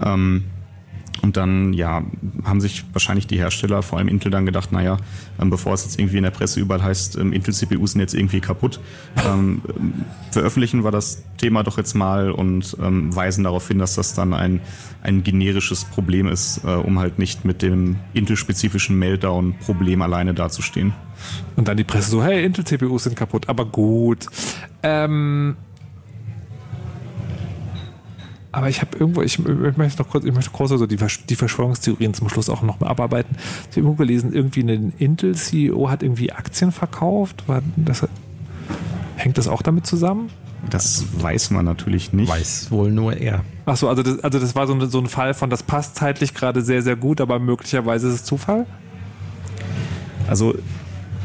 [0.03, 0.45] Ähm,
[1.21, 2.03] und dann, ja,
[2.43, 4.97] haben sich wahrscheinlich die Hersteller, vor allem Intel, dann gedacht, naja,
[5.39, 8.39] ähm, bevor es jetzt irgendwie in der Presse überall heißt, ähm, Intel-CPUs sind jetzt irgendwie
[8.39, 8.79] kaputt,
[9.27, 9.61] ähm,
[10.31, 14.33] veröffentlichen wir das Thema doch jetzt mal und ähm, weisen darauf hin, dass das dann
[14.33, 14.61] ein,
[15.03, 20.93] ein generisches Problem ist, äh, um halt nicht mit dem Intel-spezifischen Meltdown-Problem alleine dazustehen.
[21.55, 24.25] Und dann die Presse so, hey, Intel-CPUs sind kaputt, aber gut.
[24.81, 25.55] Ähm
[28.51, 30.97] aber ich habe irgendwo, ich, ich, möchte noch kurz, ich möchte kurz also die,
[31.29, 33.35] die Verschwörungstheorien zum Schluss auch noch mal abarbeiten.
[33.35, 37.47] Ich habe irgendwo gelesen, irgendwie ein Intel-CEO hat irgendwie Aktien verkauft.
[37.47, 38.05] War das,
[39.15, 40.29] hängt das auch damit zusammen?
[40.69, 42.29] Das weiß man natürlich nicht.
[42.29, 43.43] Weiß wohl nur er.
[43.65, 46.61] Achso, also das, also das war so, so ein Fall von, das passt zeitlich gerade
[46.61, 48.65] sehr, sehr gut, aber möglicherweise ist es Zufall?
[50.27, 50.55] Also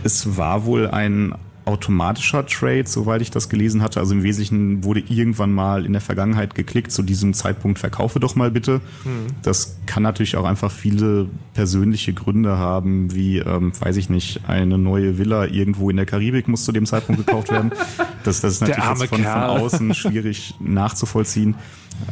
[0.04, 1.34] es war wohl ein
[1.66, 3.98] automatischer Trade, soweit ich das gelesen hatte.
[3.98, 8.36] Also im Wesentlichen wurde irgendwann mal in der Vergangenheit geklickt, zu diesem Zeitpunkt verkaufe doch
[8.36, 8.80] mal bitte.
[9.04, 9.26] Mhm.
[9.42, 14.78] Das kann natürlich auch einfach viele persönliche Gründe haben, wie, ähm, weiß ich nicht, eine
[14.78, 17.72] neue Villa irgendwo in der Karibik muss zu dem Zeitpunkt gekauft werden.
[18.24, 21.54] Das, das ist natürlich von, von, außen schwierig nachzuvollziehen.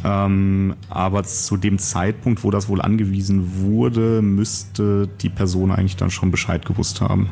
[0.05, 6.11] Ähm, aber zu dem Zeitpunkt, wo das wohl angewiesen wurde, müsste die Person eigentlich dann
[6.11, 7.31] schon Bescheid gewusst haben.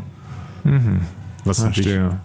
[0.65, 0.99] Mhm.
[1.45, 2.19] Was natürlich, ja,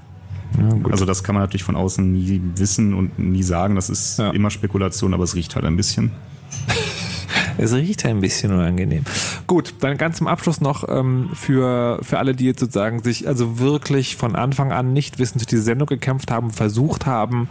[0.90, 3.74] also das kann man natürlich von außen nie wissen und nie sagen.
[3.74, 4.30] Das ist ja.
[4.30, 6.12] immer Spekulation, aber es riecht halt ein bisschen.
[7.60, 9.04] Es riecht ein bisschen unangenehm.
[9.48, 13.58] Gut, dann ganz zum Abschluss noch ähm, für, für alle, die jetzt sozusagen sich also
[13.58, 17.48] wirklich von Anfang an nicht wissen, durch diese Sendung gekämpft haben, versucht haben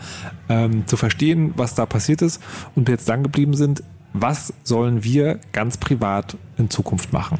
[0.47, 2.41] ähm, zu verstehen, was da passiert ist
[2.73, 3.83] und jetzt dann geblieben sind.
[4.13, 7.37] Was sollen wir ganz privat in Zukunft machen?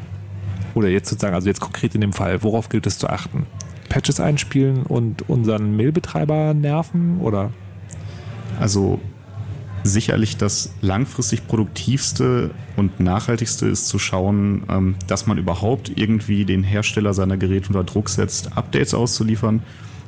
[0.74, 3.46] Oder jetzt sozusagen, also jetzt konkret in dem Fall, worauf gilt es zu achten?
[3.88, 7.52] Patches einspielen und unseren Mailbetreiber nerven oder?
[8.60, 9.00] Also
[9.84, 16.62] sicherlich das langfristig produktivste und nachhaltigste ist zu schauen, ähm, dass man überhaupt irgendwie den
[16.62, 19.62] Hersteller seiner Geräte unter Druck setzt, Updates auszuliefern.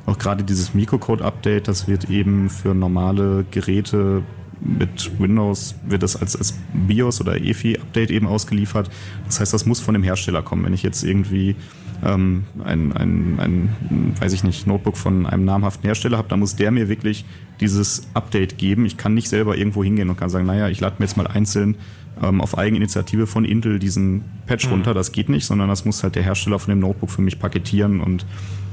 [0.05, 4.23] Auch gerade dieses Microcode-Update, das wird eben für normale Geräte
[4.63, 8.91] mit Windows wird das als, als BIOS oder EFI-Update eben ausgeliefert.
[9.25, 10.63] Das heißt, das muss von dem Hersteller kommen.
[10.63, 11.55] Wenn ich jetzt irgendwie
[12.03, 16.55] ähm, ein, ein, ein, weiß ich nicht, Notebook von einem namhaften Hersteller habe, dann muss
[16.55, 17.25] der mir wirklich
[17.59, 18.85] dieses Update geben.
[18.85, 21.27] Ich kann nicht selber irgendwo hingehen und kann sagen, naja, ich lade mir jetzt mal
[21.27, 21.75] einzeln
[22.21, 24.73] ähm, auf Eigeninitiative von Intel diesen Patch mhm.
[24.73, 24.93] runter.
[24.93, 28.01] Das geht nicht, sondern das muss halt der Hersteller von dem Notebook für mich paketieren
[28.01, 28.25] und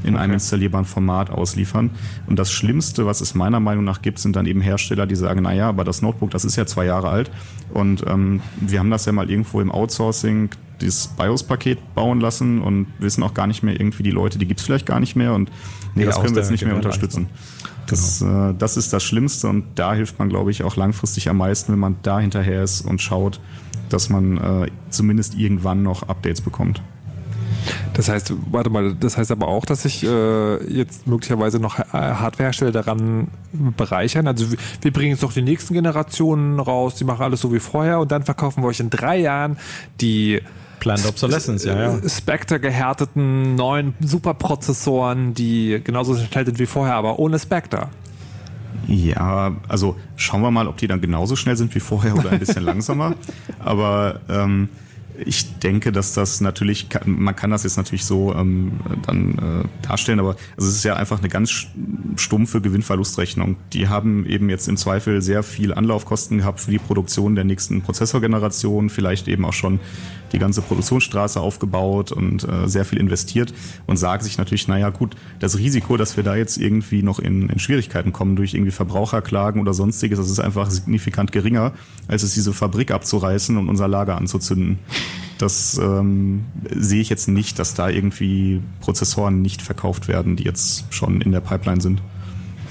[0.04, 0.22] in okay.
[0.22, 1.90] einem installierbaren Format ausliefern.
[2.26, 5.42] Und das Schlimmste, was es meiner Meinung nach gibt, sind dann eben Hersteller, die sagen,
[5.42, 7.30] naja, aber das Notebook, das ist ja zwei Jahre alt
[7.74, 10.50] und ähm, wir haben das ja mal irgendwo im Outsourcing
[10.80, 14.60] dieses BIOS-Paket bauen lassen und wissen auch gar nicht mehr irgendwie die Leute, die gibt
[14.60, 15.50] es vielleicht gar nicht mehr und
[15.94, 17.28] nee, das können wir jetzt nicht mehr unterstützen.
[17.86, 18.50] Das, genau.
[18.50, 21.72] äh, das ist das Schlimmste und da hilft man, glaube ich, auch langfristig am meisten,
[21.72, 23.40] wenn man da hinterher ist und schaut,
[23.88, 26.82] dass man äh, zumindest irgendwann noch Updates bekommt.
[27.94, 32.70] Das heißt, warte mal, das heißt aber auch, dass sich äh, jetzt möglicherweise noch Hardwarehersteller
[32.70, 33.28] daran
[33.76, 34.26] bereichern.
[34.26, 34.46] Also
[34.80, 38.12] wir bringen jetzt noch die nächsten Generationen raus, die machen alles so wie vorher und
[38.12, 39.58] dann verkaufen wir euch in drei Jahren
[40.00, 40.40] die
[40.80, 42.08] Planned Obsolescence, ja, ja.
[42.08, 47.88] Spectre gehärteten neuen Superprozessoren, die genauso schnell sind wie vorher, aber ohne Spectre.
[48.86, 52.38] Ja, also schauen wir mal, ob die dann genauso schnell sind wie vorher oder ein
[52.38, 53.14] bisschen langsamer.
[53.58, 54.68] Aber ähm,
[55.24, 58.72] ich denke, dass das natürlich, man kann das jetzt natürlich so ähm,
[59.04, 61.66] dann äh, darstellen, aber also es ist ja einfach eine ganz
[62.16, 63.56] stumpfe Gewinn-Verlust-Rechnung.
[63.72, 67.82] Die haben eben jetzt im Zweifel sehr viel Anlaufkosten gehabt für die Produktion der nächsten
[67.82, 69.80] Prozessorgeneration, vielleicht eben auch schon
[70.32, 73.52] die ganze Produktionsstraße aufgebaut und äh, sehr viel investiert
[73.86, 77.48] und sagt sich natürlich, naja gut, das Risiko, dass wir da jetzt irgendwie noch in,
[77.48, 81.72] in Schwierigkeiten kommen durch irgendwie Verbraucherklagen oder sonstiges, das ist einfach signifikant geringer,
[82.06, 84.78] als es diese Fabrik abzureißen und unser Lager anzuzünden.
[85.38, 86.44] Das ähm,
[86.74, 91.32] sehe ich jetzt nicht, dass da irgendwie Prozessoren nicht verkauft werden, die jetzt schon in
[91.32, 92.02] der Pipeline sind.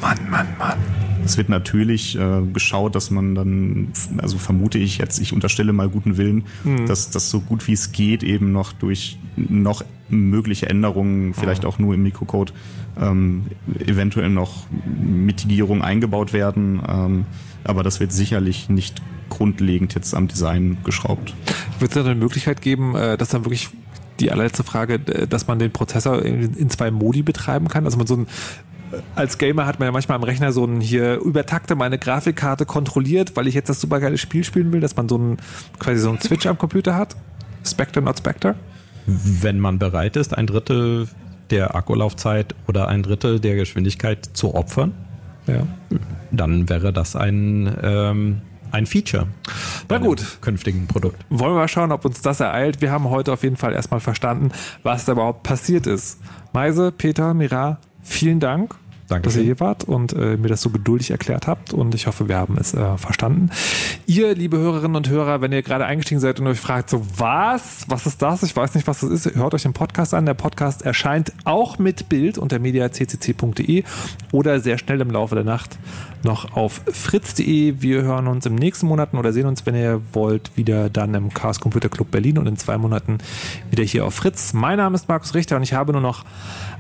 [0.02, 0.78] Mann, Mann, Mann.
[1.26, 5.90] Es wird natürlich äh, geschaut, dass man dann, also vermute ich jetzt, ich unterstelle mal
[5.90, 6.86] guten Willen, mhm.
[6.86, 11.70] dass das so gut wie es geht eben noch durch noch mögliche Änderungen, vielleicht mhm.
[11.70, 12.54] auch nur im Mikrocode,
[13.00, 13.48] ähm,
[13.86, 16.82] eventuell noch Mitigierung eingebaut werden.
[16.88, 17.26] Ähm,
[17.64, 21.36] aber das wird sicherlich nicht grundlegend jetzt am Design geschraubt.
[21.80, 23.70] Wird es da eine Möglichkeit geben, äh, dass dann wirklich
[24.20, 27.86] die allerletzte Frage, dass man den Prozessor in zwei Modi betreiben kann?
[27.86, 28.28] Also man so ein
[29.16, 33.36] als Gamer hat man ja manchmal am Rechner so ein hier übertakte meine Grafikkarte kontrolliert,
[33.36, 35.38] weil ich jetzt das supergeile Spiel spielen will, dass man so ein
[35.80, 37.16] quasi so ein Switch am Computer hat.
[37.66, 38.56] Spectre, not Spectre.
[39.06, 41.08] Wenn man bereit ist, ein Drittel
[41.50, 44.94] der Akkulaufzeit oder ein Drittel der Geschwindigkeit zu opfern,
[45.48, 45.66] ja.
[46.32, 48.42] dann wäre das ein, ähm,
[48.72, 49.28] ein Feature.
[49.90, 50.42] Na gut.
[50.42, 51.26] Künftigen Produkt.
[51.30, 52.82] Wollen wir mal schauen, ob uns das ereilt.
[52.82, 54.52] Wir haben heute auf jeden Fall erstmal verstanden,
[54.84, 56.20] was da überhaupt passiert ist.
[56.54, 58.76] Meise, Peter, Mira, vielen Dank.
[59.08, 62.08] Danke dass ihr hier wart und äh, mir das so geduldig erklärt habt und ich
[62.08, 63.52] hoffe, wir haben es äh, verstanden.
[64.06, 67.86] Ihr, liebe Hörerinnen und Hörer, wenn ihr gerade eingestiegen seid und euch fragt, so was,
[67.88, 68.44] was ist das?
[68.44, 69.36] Ich weiß nicht, was das ist.
[69.36, 70.26] Hört euch den Podcast an.
[70.26, 73.84] Der Podcast erscheint auch mit Bild unter mediaccc.de
[74.34, 75.78] oder sehr schnell im Laufe der Nacht
[76.24, 77.76] noch auf fritz.de.
[77.80, 81.34] Wir hören uns im nächsten Monaten oder sehen uns, wenn ihr wollt, wieder dann im
[81.34, 83.20] Chaos Computer Club Berlin und in zwei Monaten
[83.70, 84.54] wieder hier auf Fritz.
[84.54, 86.26] Mein Name ist Markus Richter und ich habe nur noch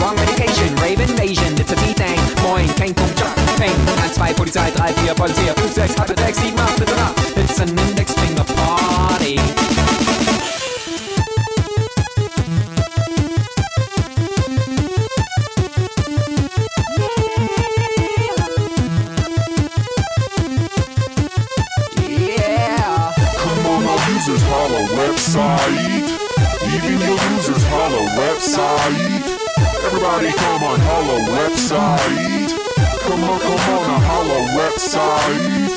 [0.00, 0.74] wrong medication.
[0.76, 2.18] Rave Invasion, it's a B-Thing.
[2.42, 3.20] Moin, kein Punkt,
[3.56, 3.74] Peng.
[3.86, 7.14] 1, 2, Polizei, 3, 4, Polizei, 5, 6, 8, 6, 7, 8, bitte nach.
[7.36, 9.40] It's an Index Finger Party.
[22.08, 23.12] Yeah.
[23.38, 23.82] Come on,
[24.14, 26.08] users holla website.
[26.74, 29.35] Even your users holla website.
[29.58, 32.50] Everybody come on holla website.
[33.06, 35.76] Come on, come on, a holla website.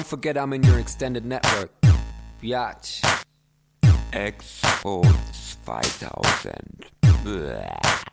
[0.00, 1.70] Forget I'm in your extended network.
[2.42, 3.02] Biatch.
[4.12, 5.02] Expo
[5.66, 6.86] 2000.
[7.22, 8.11] Blah.